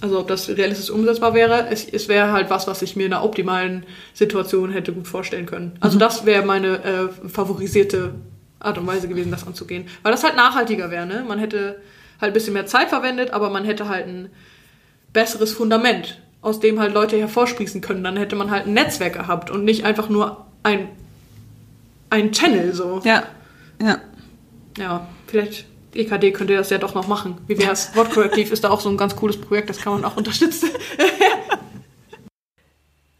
also 0.00 0.20
ob 0.20 0.28
das 0.28 0.48
realistisch 0.48 0.90
umsetzbar 0.90 1.34
wäre, 1.34 1.68
es, 1.70 1.84
es 1.88 2.08
wäre 2.08 2.32
halt 2.32 2.50
was, 2.50 2.66
was 2.66 2.82
ich 2.82 2.94
mir 2.94 3.06
in 3.06 3.12
einer 3.12 3.24
optimalen 3.24 3.84
Situation 4.14 4.70
hätte 4.70 4.92
gut 4.92 5.08
vorstellen 5.08 5.46
können. 5.46 5.76
Also 5.80 5.96
mhm. 5.96 6.00
das 6.00 6.24
wäre 6.24 6.44
meine 6.44 6.84
äh, 6.84 7.28
favorisierte 7.28 8.14
Art 8.60 8.78
und 8.78 8.86
Weise 8.86 9.08
gewesen, 9.08 9.30
das 9.30 9.46
anzugehen. 9.46 9.86
Weil 10.02 10.12
das 10.12 10.24
halt 10.24 10.36
nachhaltiger 10.36 10.90
wäre, 10.90 11.06
ne? 11.06 11.24
Man 11.26 11.38
hätte 11.38 11.80
halt 12.20 12.30
ein 12.30 12.32
bisschen 12.32 12.52
mehr 12.52 12.66
Zeit 12.66 12.88
verwendet, 12.88 13.32
aber 13.32 13.50
man 13.50 13.64
hätte 13.64 13.88
halt 13.88 14.06
ein 14.06 14.30
besseres 15.12 15.52
Fundament, 15.52 16.20
aus 16.42 16.60
dem 16.60 16.80
halt 16.80 16.94
Leute 16.94 17.16
hervorsprießen 17.16 17.80
können. 17.80 18.04
Dann 18.04 18.16
hätte 18.16 18.36
man 18.36 18.50
halt 18.50 18.66
ein 18.66 18.74
Netzwerk 18.74 19.14
gehabt 19.14 19.50
und 19.50 19.64
nicht 19.64 19.84
einfach 19.84 20.08
nur 20.08 20.46
ein, 20.62 20.88
ein 22.10 22.32
Channel 22.32 22.72
so. 22.72 23.00
Ja, 23.04 23.24
ja. 23.80 23.98
Ja, 24.76 25.08
vielleicht 25.26 25.66
EKD 25.98 26.32
könnte 26.32 26.56
das 26.56 26.70
ja 26.70 26.78
doch 26.78 26.94
noch 26.94 27.08
machen. 27.08 27.38
Wie 27.46 27.58
wäre 27.58 27.72
es? 27.72 27.94
Wortkorrektiv 27.94 28.52
ist 28.52 28.64
da 28.64 28.70
auch 28.70 28.80
so 28.80 28.88
ein 28.88 28.96
ganz 28.96 29.16
cooles 29.16 29.40
Projekt, 29.40 29.70
das 29.70 29.78
kann 29.78 29.94
man 29.94 30.04
auch 30.04 30.16
unterstützen. 30.16 30.70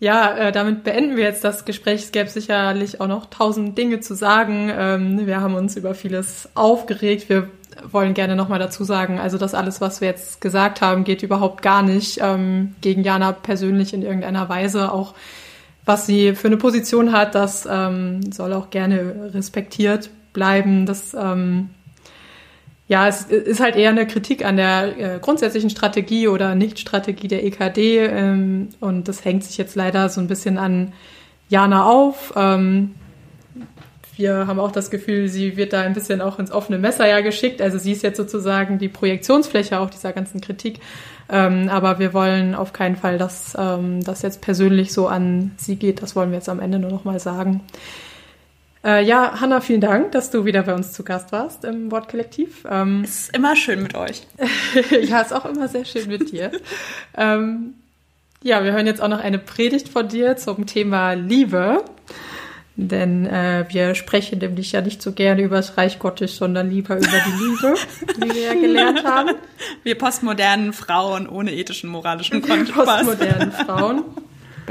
Ja, 0.01 0.37
äh, 0.37 0.53
damit 0.53 0.85
beenden 0.85 1.17
wir 1.17 1.25
jetzt 1.25 1.43
das 1.43 1.65
Gespräch. 1.65 2.03
Es 2.05 2.13
gäbe 2.13 2.29
sicherlich 2.29 3.01
auch 3.01 3.09
noch 3.09 3.27
tausend 3.27 3.77
Dinge 3.77 3.99
zu 3.99 4.15
sagen. 4.15 4.71
Ähm, 4.73 5.27
wir 5.27 5.41
haben 5.41 5.55
uns 5.55 5.77
über 5.77 5.93
vieles 5.95 6.49
aufgeregt. 6.55 7.29
Wir 7.29 7.51
wollen 7.91 8.15
gerne 8.15 8.37
nochmal 8.37 8.61
dazu 8.61 8.85
sagen, 8.85 9.19
also 9.19 9.39
das 9.39 9.55
alles, 9.55 9.81
was 9.81 10.01
wir 10.01 10.09
jetzt 10.09 10.41
gesagt 10.41 10.81
haben, 10.81 11.05
geht 11.05 11.23
überhaupt 11.23 11.63
gar 11.63 11.83
nicht 11.83 12.21
ähm, 12.23 12.77
gegen 12.81 13.03
Jana 13.03 13.33
persönlich 13.33 13.93
in 13.93 14.03
irgendeiner 14.03 14.49
Weise. 14.49 14.93
Auch 14.93 15.15
was 15.85 16.07
sie 16.07 16.35
für 16.35 16.47
eine 16.47 16.59
Position 16.59 17.13
hat, 17.13 17.35
das 17.35 17.67
ähm, 17.69 18.31
soll 18.31 18.53
auch 18.53 18.71
gerne 18.71 19.33
respektiert 19.35 20.11
bleiben. 20.33 20.87
Das 20.87 21.15
ähm, 21.15 21.71
ja, 22.89 23.07
es 23.07 23.25
ist 23.25 23.61
halt 23.61 23.77
eher 23.77 23.91
eine 23.91 24.07
Kritik 24.07 24.45
an 24.45 24.57
der 24.57 24.99
äh, 24.99 25.19
grundsätzlichen 25.21 25.69
Strategie 25.69 26.27
oder 26.27 26.55
Nicht-Strategie 26.55 27.29
der 27.29 27.45
EKD 27.45 27.99
ähm, 27.99 28.71
und 28.81 29.09
das 29.09 29.25
hängt 29.25 29.45
sich 29.45 29.59
jetzt 29.59 29.77
leider 29.77 30.09
so 30.09 30.23
ein 30.23 30.27
bisschen 30.27 30.57
an 30.57 30.95
Jana 31.51 31.85
auf. 31.85 32.33
Ähm, 32.35 32.95
wir 34.17 34.47
haben 34.47 34.59
auch 34.59 34.73
das 34.73 34.91
Gefühl, 34.91 35.29
sie 35.29 35.57
wird 35.57 35.73
da 35.73 35.83
ein 35.83 35.93
bisschen 35.93 36.21
auch 36.21 36.39
ins 36.39 36.51
offene 36.51 36.79
Messer 36.79 37.07
ja 37.07 37.21
geschickt. 37.21 37.63
Also 37.63 37.79
sie 37.79 37.93
ist 37.93 38.03
jetzt 38.03 38.17
sozusagen 38.17 38.79
die 38.79 38.89
Projektionsfläche 38.89 39.79
auch 39.79 39.91
dieser 39.91 40.13
ganzen 40.13 40.41
Kritik. 40.41 40.81
Ähm, 41.31 41.69
aber 41.69 41.99
wir 41.99 42.15
wollen 42.15 42.55
auf 42.55 42.73
keinen 42.73 42.97
Fall, 42.97 43.19
dass 43.19 43.55
ähm, 43.57 44.03
das 44.03 44.23
jetzt 44.23 44.41
persönlich 44.41 44.93
so 44.93 45.07
an 45.07 45.53
sie 45.57 45.77
geht. 45.77 46.03
Das 46.03 46.17
wollen 46.17 46.31
wir 46.31 46.39
jetzt 46.39 46.49
am 46.49 46.59
Ende 46.59 46.79
nur 46.79 46.91
noch 46.91 47.05
mal 47.05 47.21
sagen. 47.21 47.61
Äh, 48.89 49.05
ja, 49.05 49.39
Hanna, 49.39 49.61
vielen 49.61 49.83
Dank, 49.83 50.13
dass 50.13 50.31
du 50.31 50.47
wieder 50.47 50.63
bei 50.63 50.73
uns 50.73 50.93
zu 50.93 51.05
Gast 51.05 51.31
warst 51.31 51.65
im 51.65 51.91
Wortkollektiv. 51.91 52.65
Ähm, 52.71 53.03
es 53.05 53.25
ist 53.25 53.37
immer 53.37 53.55
schön 53.55 53.83
mit 53.83 53.95
euch. 53.95 54.27
ja, 55.03 55.21
ist 55.21 55.35
auch 55.35 55.45
immer 55.45 55.69
sehr 55.69 55.85
schön 55.85 56.09
mit 56.09 56.33
dir. 56.33 56.51
ähm, 57.17 57.75
ja, 58.43 58.65
wir 58.65 58.73
hören 58.73 58.87
jetzt 58.87 59.03
auch 59.03 59.09
noch 59.09 59.21
eine 59.21 59.39
Predigt 59.39 59.91
von 59.91 60.09
dir 60.09 60.39
zum 60.39 60.65
Thema 60.65 61.13
Liebe. 61.13 61.85
Denn 62.77 63.27
äh, 63.27 63.67
wir 63.69 63.95
sprechen 63.95 64.39
nämlich 64.39 64.73
ja 64.73 64.81
nicht 64.81 65.03
so 65.03 65.13
gerne 65.13 65.43
über 65.43 65.57
das 65.57 65.77
Reich 65.77 65.99
Gottes, 65.99 66.37
sondern 66.37 66.71
lieber 66.71 66.97
über 66.97 67.09
die 67.09 67.45
Liebe, 67.45 67.75
wie 68.21 68.35
wir 68.35 68.43
ja 68.43 68.55
gelernt 68.55 69.05
haben. 69.05 69.33
Wir 69.83 69.99
postmodernen 69.99 70.73
Frauen 70.73 71.29
ohne 71.29 71.53
ethischen, 71.53 71.91
moralischen 71.91 72.41
Kompass. 72.41 73.05
Postmodernen 73.05 73.53
Frauen. 73.53 74.05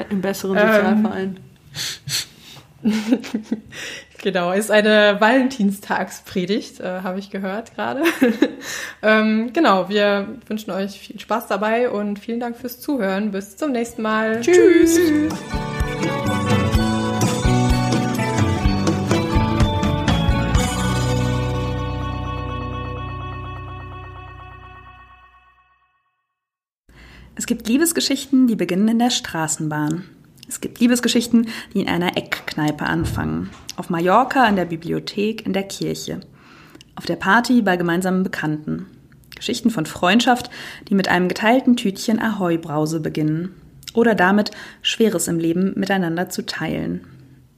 Im 0.10 0.22
besseren 0.22 0.58
Sozialverein. 0.58 1.38
Ähm, 1.38 1.38
Genau, 4.22 4.52
ist 4.52 4.72
eine 4.72 5.18
Valentinstagspredigt, 5.20 6.80
äh, 6.80 7.02
habe 7.02 7.20
ich 7.20 7.30
gehört 7.30 7.76
gerade. 7.76 8.04
ähm, 9.04 9.52
genau, 9.54 9.90
wir 9.90 10.28
wünschen 10.48 10.72
euch 10.72 11.00
viel 11.00 11.20
Spaß 11.20 11.48
dabei 11.48 11.90
und 11.90 12.18
vielen 12.18 12.40
Dank 12.40 12.58
fürs 12.58 12.80
Zuhören. 12.80 13.32
Bis 13.32 13.58
zum 13.58 13.72
nächsten 13.72 14.02
Mal. 14.02 14.42
Tschüss. 14.42 14.96
Tschüss. 14.96 15.34
Es 27.36 27.46
gibt 27.46 27.68
Liebesgeschichten, 27.68 28.48
die 28.48 28.56
beginnen 28.56 28.88
in 28.88 29.00
der 29.00 29.12
Straßenbahn. 29.12 30.17
Es 30.48 30.62
gibt 30.62 30.80
Liebesgeschichten, 30.80 31.50
die 31.74 31.82
in 31.82 31.90
einer 31.90 32.16
Eckkneipe 32.16 32.86
anfangen. 32.86 33.50
Auf 33.76 33.90
Mallorca, 33.90 34.48
in 34.48 34.56
der 34.56 34.66
Bibliothek, 34.66 35.46
in 35.46 35.54
der 35.54 35.64
Kirche. 35.64 36.22
Auf 36.96 37.06
der 37.06 37.18
Party 37.18 37.62
bei 37.62 37.76
gemeinsamen 37.76 38.24
Bekannten. 38.24 38.88
Geschichten 39.36 39.70
von 39.70 39.86
Freundschaft, 39.86 40.50
die 40.90 40.96
mit 40.96 41.10
einem 41.10 41.28
geteilten 41.28 41.76
Tütchen 41.76 42.20
Ahoi-Brause 42.20 43.02
beginnen. 43.02 43.56
Oder 43.94 44.16
damit, 44.16 44.52
Schweres 44.82 45.28
im 45.28 45.38
Leben 45.38 45.74
miteinander 45.76 46.30
zu 46.30 46.46
teilen. 46.46 47.06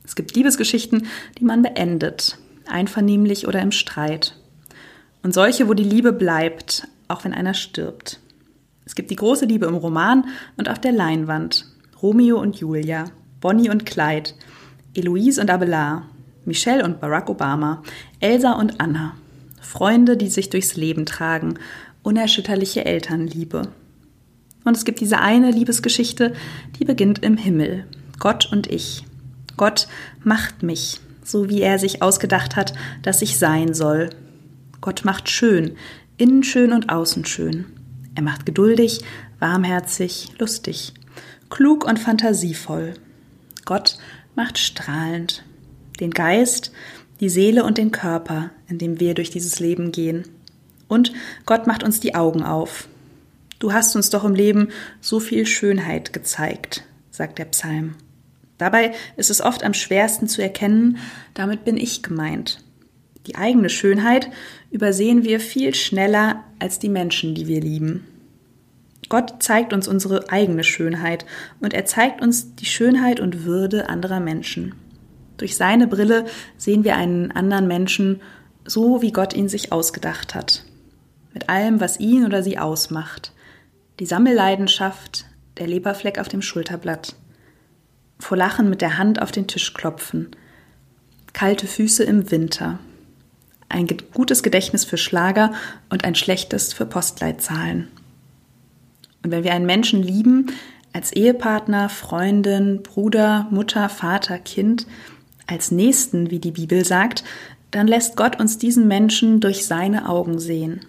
Es 0.04 0.16
gibt 0.16 0.36
Liebesgeschichten, 0.36 1.08
die 1.38 1.46
man 1.46 1.62
beendet. 1.62 2.38
Einvernehmlich 2.68 3.48
oder 3.48 3.62
im 3.62 3.72
Streit. 3.72 4.36
Und 5.22 5.34
solche, 5.34 5.68
wo 5.68 5.74
die 5.74 5.84
Liebe 5.84 6.12
bleibt, 6.12 6.88
auch 7.08 7.24
wenn 7.24 7.34
einer 7.34 7.54
stirbt. 7.54 8.20
Es 8.86 8.96
gibt 8.96 9.12
die 9.12 9.16
große 9.16 9.46
Liebe 9.46 9.68
im 9.68 9.76
Roman 9.76 10.26
und 10.58 10.70
auf 10.70 10.80
der 10.80 10.92
Leinwand. 10.92 11.66
Romeo 12.02 12.40
und 12.40 12.56
Julia, 12.56 13.06
Bonnie 13.42 13.70
und 13.70 13.86
Clyde, 13.86 14.32
Eloise 14.94 15.42
und 15.42 15.50
Abelard, 15.50 16.04
Michelle 16.46 16.86
und 16.86 17.02
Barack 17.02 17.30
Obama, 17.30 17.84
Elsa 18.22 18.54
und 18.54 18.80
Anna. 18.80 19.16
Freunde, 19.60 20.16
die 20.16 20.30
sich 20.30 20.50
durchs 20.50 20.78
Leben 20.78 21.06
tragen, 21.06 21.56
unerschütterliche 22.02 22.86
Elternliebe. 22.86 23.64
Und 24.64 24.78
es 24.78 24.86
gibt 24.86 25.02
diese 25.02 25.20
eine 25.20 25.52
Liebesgeschichte, 25.52 26.34
die 26.80 26.86
beginnt 26.86 27.20
im 27.20 27.36
Himmel. 27.36 27.86
Gott 28.18 28.50
und 28.52 28.68
ich. 28.68 29.04
Gott 29.58 29.88
macht 30.24 30.64
mich, 30.64 31.02
so 31.24 31.50
wie 31.50 31.62
er 31.62 31.80
sich 31.80 32.02
ausgedacht 32.02 32.56
hat, 32.56 32.74
dass 33.02 33.22
ich 33.22 33.38
sein 33.38 33.74
soll. 33.74 34.10
Gott 34.80 35.04
macht 35.04 35.30
schön, 35.30 35.76
innen 36.18 36.44
schön 36.44 36.72
und 36.72 36.90
außen 36.90 37.26
schön. 37.26 37.66
Er 38.16 38.24
macht 38.24 38.46
geduldig, 38.46 39.02
warmherzig, 39.40 40.30
lustig 40.40 40.94
klug 41.50 41.86
und 41.86 42.00
fantasievoll. 42.00 42.94
Gott 43.66 43.98
macht 44.36 44.58
strahlend 44.58 45.44
den 46.00 46.12
Geist, 46.12 46.72
die 47.20 47.30
Seele 47.30 47.64
und 47.64 47.78
den 47.78 47.92
Körper, 47.92 48.52
in 48.68 48.78
dem 48.78 49.00
wir 49.00 49.14
durch 49.14 49.30
dieses 49.30 49.60
Leben 49.60 49.92
gehen. 49.92 50.24
Und 50.88 51.12
Gott 51.46 51.68
macht 51.68 51.84
uns 51.84 52.00
die 52.00 52.16
Augen 52.16 52.44
auf. 52.44 52.88
Du 53.60 53.74
hast 53.74 53.96
uns 53.96 54.10
doch 54.10 54.24
im 54.24 54.36
Leben 54.36 54.70
so 55.02 55.20
viel 55.20 55.46
Schönheit 55.46 56.14
gezeigt, 56.14 56.84
sagt 57.12 57.38
der 57.38 57.46
Psalm. 57.46 57.96
Dabei 58.58 58.94
ist 59.18 59.30
es 59.30 59.42
oft 59.42 59.64
am 59.64 59.74
schwersten 59.74 60.28
zu 60.28 60.42
erkennen, 60.42 60.98
damit 61.34 61.66
bin 61.66 61.78
ich 61.78 62.04
gemeint. 62.04 62.64
Die 63.28 63.36
eigene 63.36 63.70
Schönheit 63.70 64.30
übersehen 64.72 65.24
wir 65.24 65.40
viel 65.40 65.76
schneller 65.76 66.44
als 66.58 66.80
die 66.80 66.90
Menschen, 66.90 67.36
die 67.36 67.48
wir 67.48 67.62
lieben. 67.62 68.06
Gott 69.10 69.42
zeigt 69.42 69.74
uns 69.74 69.88
unsere 69.88 70.30
eigene 70.30 70.64
Schönheit 70.64 71.26
und 71.60 71.74
er 71.74 71.86
zeigt 71.86 72.22
uns 72.22 72.56
die 72.56 72.66
Schönheit 72.66 73.20
und 73.20 73.44
Würde 73.44 73.90
anderer 73.90 74.20
Menschen. 74.20 74.76
Durch 75.38 75.58
seine 75.58 75.88
Brille 75.88 76.26
sehen 76.58 76.84
wir 76.84 76.96
einen 76.96 77.32
anderen 77.32 77.68
Menschen 77.68 78.22
so, 78.66 79.02
wie 79.02 79.12
Gott 79.12 79.34
ihn 79.34 79.50
sich 79.50 79.72
ausgedacht 79.72 80.36
hat. 80.36 80.64
Mit 81.34 81.50
allem, 81.50 81.80
was 81.80 82.00
ihn 82.00 82.26
oder 82.26 82.44
sie 82.44 82.60
ausmacht. 82.60 83.32
Die 84.00 84.06
Sammelleidenschaft, 84.06 85.26
der 85.58 85.68
Leberfleck 85.68 86.20
auf 86.20 86.28
dem 86.28 86.42
Schulterblatt. 86.42 87.16
Vor 88.20 88.38
Lachen 88.38 88.70
mit 88.70 88.82
der 88.82 88.98
Hand 88.98 89.22
auf 89.22 89.32
den 89.32 89.48
Tisch 89.48 89.74
klopfen. 89.74 90.36
Kalte 91.34 91.68
Füße 91.68 92.04
im 92.04 92.32
Winter. 92.32 92.80
Ein 93.70 93.88
gutes 94.14 94.44
Gedächtnis 94.44 94.84
für 94.84 94.98
Schlager 94.98 95.54
und 95.90 96.04
ein 96.04 96.16
schlechtes 96.16 96.74
für 96.74 96.86
Postleitzahlen. 96.86 97.88
Und 99.24 99.32
wenn 99.32 99.44
wir 99.44 99.54
einen 99.54 99.66
Menschen 99.66 100.02
lieben, 100.02 100.48
als 100.94 101.12
Ehepartner, 101.14 101.90
Freundin, 101.90 102.82
Bruder, 102.84 103.48
Mutter, 103.52 103.90
Vater, 103.90 104.40
Kind, 104.40 104.88
als 105.48 105.72
Nächsten, 105.72 106.32
wie 106.32 106.40
die 106.40 106.52
Bibel 106.52 106.86
sagt, 106.86 107.24
dann 107.72 107.88
lässt 107.88 108.16
Gott 108.16 108.40
uns 108.40 108.58
diesen 108.58 108.88
Menschen 108.88 109.40
durch 109.40 109.66
seine 109.66 110.10
Augen 110.10 110.40
sehen. 110.40 110.82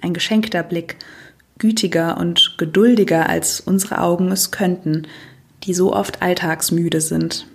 Ein 0.00 0.14
geschenkter 0.14 0.62
Blick, 0.62 0.96
gütiger 1.58 2.18
und 2.18 2.56
geduldiger, 2.58 3.28
als 3.28 3.60
unsere 3.60 4.00
Augen 4.00 4.30
es 4.32 4.50
könnten, 4.50 5.06
die 5.64 5.74
so 5.74 5.92
oft 5.94 6.22
alltagsmüde 6.22 7.00
sind. 7.00 7.46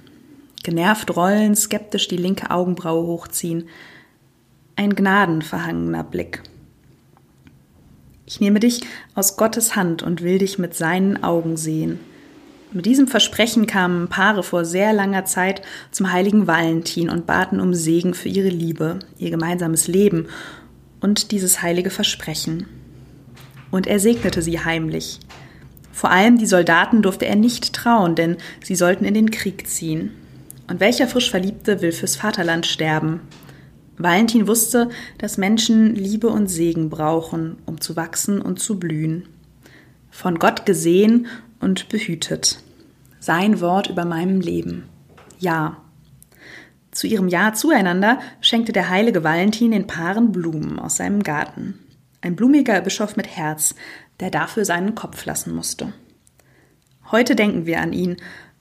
Genervt 0.63 1.15
rollen, 1.15 1.55
skeptisch 1.55 2.07
die 2.07 2.17
linke 2.17 2.51
Augenbraue 2.51 3.05
hochziehen. 3.05 3.67
Ein 4.76 4.95
gnadenverhangener 4.95 6.03
Blick. 6.03 6.41
Ich 8.30 8.39
nehme 8.39 8.59
dich 8.59 8.82
aus 9.15 9.38
Gottes 9.38 9.75
Hand 9.75 10.03
und 10.03 10.21
will 10.21 10.38
dich 10.38 10.59
mit 10.59 10.75
seinen 10.75 11.23
Augen 11.23 11.57
sehen. 11.57 11.99
Mit 12.71 12.86
diesem 12.86 13.07
Versprechen 13.07 13.65
kamen 13.65 14.07
Paare 14.07 14.43
vor 14.43 14.65
sehr 14.65 14.93
langer 14.93 15.25
Zeit 15.25 15.63
zum 15.89 16.11
heiligen 16.11 16.45
Valentin 16.45 17.09
und 17.09 17.25
baten 17.25 17.59
um 17.59 17.73
Segen 17.73 18.13
für 18.13 18.30
ihre 18.30 18.49
Liebe, 18.49 18.99
ihr 19.17 19.32
gemeinsames 19.32 19.88
Leben 19.88 20.27
und 21.01 21.32
dieses 21.32 21.63
heilige 21.63 21.89
Versprechen. 21.89 22.67
Und 23.71 23.88
er 23.88 23.99
segnete 23.99 24.43
sie 24.43 24.59
heimlich. 24.63 25.19
Vor 25.91 26.11
allem 26.11 26.38
die 26.38 26.45
Soldaten 26.45 27.01
durfte 27.01 27.25
er 27.25 27.36
nicht 27.36 27.73
trauen, 27.73 28.13
denn 28.13 28.38
sie 28.63 28.75
sollten 28.75 29.05
in 29.05 29.15
den 29.15 29.32
Krieg 29.32 29.67
ziehen. 29.67 30.11
Und 30.67 30.80
welcher 30.80 31.07
frisch 31.07 31.32
Verliebte 31.32 31.82
will 31.82 31.91
fürs 31.91 32.15
Vaterland 32.15 32.67
sterben? 32.67 33.21
Valentin 34.00 34.47
wusste, 34.47 34.89
dass 35.18 35.38
Menschen 35.38 35.93
Liebe 35.93 36.30
und 36.30 36.47
Segen 36.47 36.89
brauchen, 36.89 37.58
um 37.66 37.82
zu 37.82 37.97
wachsen 37.97 38.41
und 38.41 38.60
zu 38.60 38.80
blühen. 38.80 39.28
Von 40.10 40.39
Gott 40.39 40.66
gesehen 40.66 41.28
und 41.60 41.89
behütet. 41.89 42.64
Sein 43.20 43.60
Wort 43.60 43.89
über 43.89 44.06
meinem 44.06 44.39
Leben. 44.39 44.86
Ja. 45.38 45.82
Zu 46.91 47.08
ihrem 47.08 47.28
Ja 47.28 47.54
zueinander 47.54 48.20
schenkte 48.39 48.72
der 48.72 48.89
heilige 48.89 49.26
Valentin 49.26 49.72
den 49.72 49.86
Paaren 49.86 50.32
Blumen 50.32 50.80
aus 50.80 50.95
seinem 50.95 51.22
Garten. 51.22 51.78
Ein 52.22 52.38
blumiger 52.38 52.80
Bischof 52.80 53.18
mit 53.18 53.28
Herz, 53.28 53.76
der 54.22 54.32
dafür 54.32 54.64
seinen 54.64 54.95
Kopf 54.95 55.26
lassen 55.26 55.54
musste. 55.54 55.91
Heute 57.12 57.36
denken 57.36 57.66
wir 57.66 57.82
an 57.82 57.91
ihn 57.91 58.16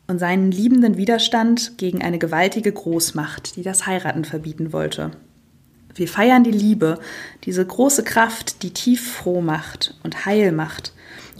und 0.08 0.18
seinen 0.18 0.50
liebenden 0.50 0.96
Widerstand 0.96 1.78
gegen 1.78 2.02
eine 2.02 2.18
gewaltige 2.18 2.72
Großmacht, 2.72 3.54
die 3.54 3.62
das 3.62 3.86
Heiraten 3.86 4.24
verbieten 4.24 4.72
wollte. 4.72 5.12
Wir 5.98 6.06
feiern 6.06 6.44
die 6.44 6.52
Liebe, 6.52 7.00
diese 7.42 7.66
große 7.66 8.04
Kraft, 8.04 8.62
die 8.62 8.72
tief 8.72 9.14
froh 9.14 9.40
macht 9.40 9.98
und 10.04 10.26
heil 10.26 10.52
macht, 10.52 10.92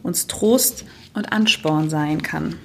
uns 0.02 0.26
Trost 0.26 0.84
und 1.14 1.32
Ansporn 1.32 1.88
sein 1.90 2.22
kann. 2.22 2.56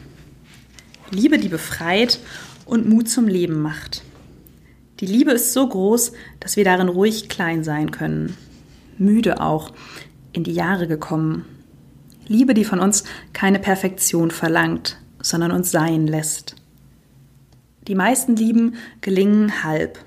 Liebe, 1.12 1.38
die 1.38 1.50
befreit 1.50 2.20
und 2.66 2.90
Mut 2.90 3.10
zum 3.10 3.28
Leben 3.28 3.62
macht. 3.62 4.02
Die 5.02 5.06
Liebe 5.06 5.34
ist 5.34 5.54
so 5.54 5.68
groß, 5.70 6.14
dass 6.40 6.56
wir 6.56 6.64
darin 6.64 6.88
ruhig 6.88 7.30
klein 7.30 7.64
sein 7.64 7.92
können. 7.92 8.38
Müde 8.98 9.40
auch, 9.40 9.72
in 10.32 10.44
die 10.44 10.54
Jahre 10.54 10.88
gekommen. 10.88 11.46
Liebe, 12.28 12.56
die 12.56 12.66
von 12.66 12.80
uns 12.80 13.04
keine 13.34 13.60
Perfektion 13.60 14.32
verlangt, 14.32 14.98
sondern 15.22 15.52
uns 15.52 15.70
sein 15.70 16.08
lässt. 16.08 16.56
Die 17.88 17.96
meisten 17.96 18.36
Lieben 18.36 18.78
gelingen 19.02 19.64
halb 19.64 20.00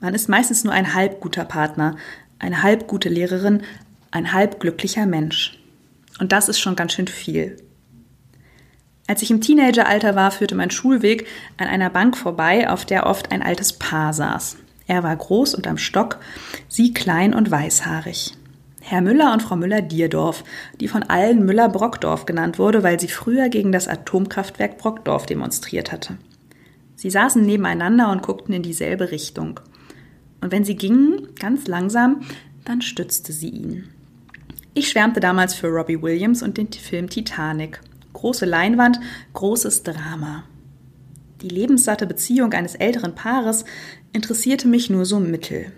man 0.00 0.14
ist 0.14 0.28
meistens 0.28 0.64
nur 0.64 0.72
ein 0.72 0.94
halb 0.94 1.20
guter 1.20 1.44
Partner, 1.44 1.96
eine 2.38 2.62
halb 2.62 2.86
gute 2.88 3.08
Lehrerin, 3.08 3.62
ein 4.10 4.32
halb 4.32 4.60
glücklicher 4.60 5.06
Mensch. 5.06 5.58
Und 6.18 6.32
das 6.32 6.48
ist 6.48 6.58
schon 6.58 6.76
ganz 6.76 6.92
schön 6.92 7.06
viel. 7.06 7.56
Als 9.06 9.22
ich 9.22 9.30
im 9.30 9.40
Teenageralter 9.40 10.14
war, 10.14 10.30
führte 10.30 10.54
mein 10.54 10.70
Schulweg 10.70 11.26
an 11.56 11.66
einer 11.66 11.90
Bank 11.90 12.16
vorbei, 12.16 12.68
auf 12.68 12.84
der 12.84 13.06
oft 13.06 13.32
ein 13.32 13.42
altes 13.42 13.72
Paar 13.72 14.12
saß. 14.12 14.56
Er 14.86 15.02
war 15.02 15.14
groß 15.16 15.54
und 15.54 15.66
am 15.66 15.78
Stock, 15.78 16.18
sie 16.68 16.94
klein 16.94 17.34
und 17.34 17.50
weißhaarig. 17.50 18.36
Herr 18.80 19.02
Müller 19.02 19.32
und 19.32 19.42
Frau 19.42 19.56
Müller-Dierdorf, 19.56 20.42
die 20.80 20.88
von 20.88 21.02
allen 21.02 21.44
Müller-Brockdorf 21.44 22.24
genannt 22.24 22.58
wurde, 22.58 22.82
weil 22.82 22.98
sie 22.98 23.08
früher 23.08 23.48
gegen 23.48 23.72
das 23.72 23.88
Atomkraftwerk 23.88 24.78
Brockdorf 24.78 25.26
demonstriert 25.26 25.92
hatte. 25.92 26.16
Sie 26.96 27.10
saßen 27.10 27.44
nebeneinander 27.44 28.10
und 28.10 28.22
guckten 28.22 28.54
in 28.54 28.62
dieselbe 28.62 29.10
Richtung. 29.10 29.60
Und 30.40 30.52
wenn 30.52 30.64
sie 30.64 30.76
gingen, 30.76 31.28
ganz 31.38 31.66
langsam, 31.66 32.22
dann 32.64 32.82
stützte 32.82 33.32
sie 33.32 33.50
ihn. 33.50 33.88
Ich 34.72 34.88
schwärmte 34.88 35.20
damals 35.20 35.54
für 35.54 35.68
Robbie 35.68 36.00
Williams 36.00 36.42
und 36.42 36.56
den 36.56 36.72
Film 36.72 37.10
Titanic. 37.10 37.80
Große 38.12 38.46
Leinwand, 38.46 39.00
großes 39.34 39.82
Drama. 39.82 40.44
Die 41.42 41.48
lebenssatte 41.48 42.06
Beziehung 42.06 42.52
eines 42.52 42.74
älteren 42.74 43.14
Paares 43.14 43.64
interessierte 44.12 44.68
mich 44.68 44.90
nur 44.90 45.06
so 45.06 45.20
mittel. 45.20 45.72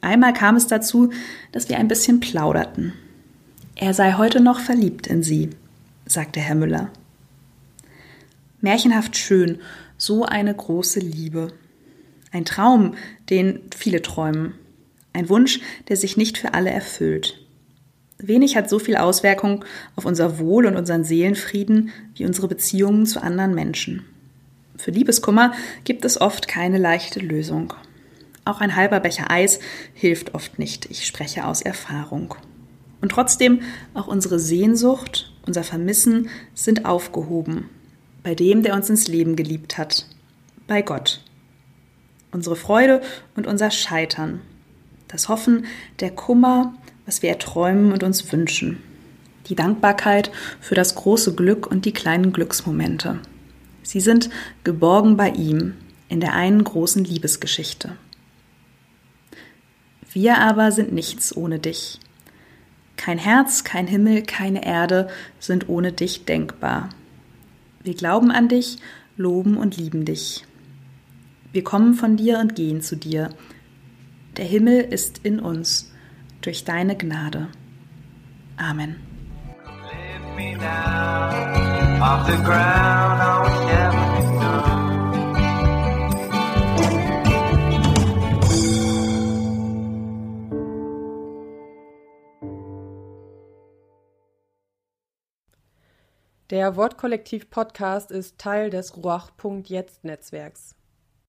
Einmal 0.00 0.32
kam 0.32 0.56
es 0.56 0.66
dazu, 0.66 1.10
dass 1.52 1.68
wir 1.68 1.78
ein 1.78 1.88
bisschen 1.88 2.20
plauderten. 2.20 2.92
Er 3.76 3.94
sei 3.94 4.14
heute 4.14 4.40
noch 4.40 4.60
verliebt 4.60 5.06
in 5.06 5.22
sie, 5.22 5.50
sagte 6.06 6.40
Herr 6.40 6.56
Müller. 6.56 6.90
Märchenhaft 8.60 9.16
schön, 9.16 9.58
so 9.96 10.24
eine 10.24 10.54
große 10.54 11.00
Liebe. 11.00 11.52
Ein 12.32 12.44
Traum, 12.44 12.94
den 13.30 13.60
viele 13.76 14.02
träumen. 14.02 14.54
Ein 15.12 15.28
Wunsch, 15.28 15.60
der 15.88 15.96
sich 15.96 16.16
nicht 16.16 16.38
für 16.38 16.54
alle 16.54 16.70
erfüllt. 16.70 17.38
Wenig 18.18 18.56
hat 18.56 18.70
so 18.70 18.78
viel 18.78 18.96
Auswirkung 18.96 19.64
auf 19.96 20.06
unser 20.06 20.38
Wohl 20.38 20.66
und 20.66 20.76
unseren 20.76 21.04
Seelenfrieden 21.04 21.90
wie 22.14 22.24
unsere 22.24 22.48
Beziehungen 22.48 23.04
zu 23.04 23.22
anderen 23.22 23.54
Menschen. 23.54 24.04
Für 24.76 24.90
Liebeskummer 24.90 25.52
gibt 25.84 26.04
es 26.04 26.20
oft 26.20 26.48
keine 26.48 26.78
leichte 26.78 27.20
Lösung. 27.20 27.74
Auch 28.44 28.60
ein 28.60 28.74
halber 28.74 29.00
Becher 29.00 29.30
Eis 29.30 29.60
hilft 29.92 30.34
oft 30.34 30.58
nicht. 30.58 30.86
Ich 30.90 31.06
spreche 31.06 31.46
aus 31.46 31.62
Erfahrung. 31.62 32.34
Und 33.00 33.10
trotzdem, 33.10 33.60
auch 33.94 34.06
unsere 34.06 34.38
Sehnsucht, 34.38 35.32
unser 35.46 35.64
Vermissen 35.64 36.28
sind 36.54 36.84
aufgehoben. 36.84 37.68
Bei 38.22 38.34
dem, 38.34 38.62
der 38.62 38.74
uns 38.74 38.88
ins 38.88 39.08
Leben 39.08 39.36
geliebt 39.36 39.76
hat. 39.78 40.06
Bei 40.66 40.82
Gott. 40.82 41.20
Unsere 42.32 42.56
Freude 42.56 43.02
und 43.36 43.46
unser 43.46 43.70
Scheitern. 43.70 44.40
Das 45.06 45.28
Hoffen, 45.28 45.66
der 46.00 46.10
Kummer, 46.10 46.74
was 47.06 47.22
wir 47.22 47.30
erträumen 47.30 47.92
und 47.92 48.02
uns 48.02 48.32
wünschen. 48.32 48.82
Die 49.48 49.54
Dankbarkeit 49.54 50.30
für 50.60 50.74
das 50.74 50.94
große 50.94 51.34
Glück 51.34 51.66
und 51.66 51.84
die 51.84 51.92
kleinen 51.92 52.32
Glücksmomente. 52.32 53.20
Sie 53.82 54.00
sind 54.00 54.30
geborgen 54.64 55.16
bei 55.16 55.28
ihm 55.30 55.74
in 56.08 56.20
der 56.20 56.32
einen 56.32 56.64
großen 56.64 57.04
Liebesgeschichte. 57.04 57.96
Wir 60.12 60.38
aber 60.38 60.72
sind 60.72 60.92
nichts 60.92 61.36
ohne 61.36 61.58
dich. 61.58 61.98
Kein 62.96 63.18
Herz, 63.18 63.64
kein 63.64 63.86
Himmel, 63.86 64.22
keine 64.22 64.64
Erde 64.64 65.08
sind 65.40 65.68
ohne 65.68 65.92
dich 65.92 66.24
denkbar. 66.24 66.90
Wir 67.82 67.94
glauben 67.94 68.30
an 68.30 68.48
dich, 68.48 68.76
loben 69.16 69.56
und 69.56 69.76
lieben 69.76 70.04
dich. 70.04 70.44
Wir 71.52 71.62
kommen 71.62 71.92
von 71.92 72.16
dir 72.16 72.38
und 72.38 72.54
gehen 72.54 72.80
zu 72.80 72.96
dir. 72.96 73.28
Der 74.38 74.46
Himmel 74.46 74.80
ist 74.80 75.18
in 75.18 75.38
uns 75.38 75.92
durch 76.40 76.64
deine 76.64 76.96
Gnade. 76.96 77.48
Amen. 78.56 78.96
Der 96.48 96.76
Wortkollektiv 96.76 97.50
Podcast 97.50 98.10
ist 98.10 98.38
Teil 98.38 98.70
des 98.70 98.96
Ruach.jetzt 98.96 100.04
Netzwerks. 100.04 100.74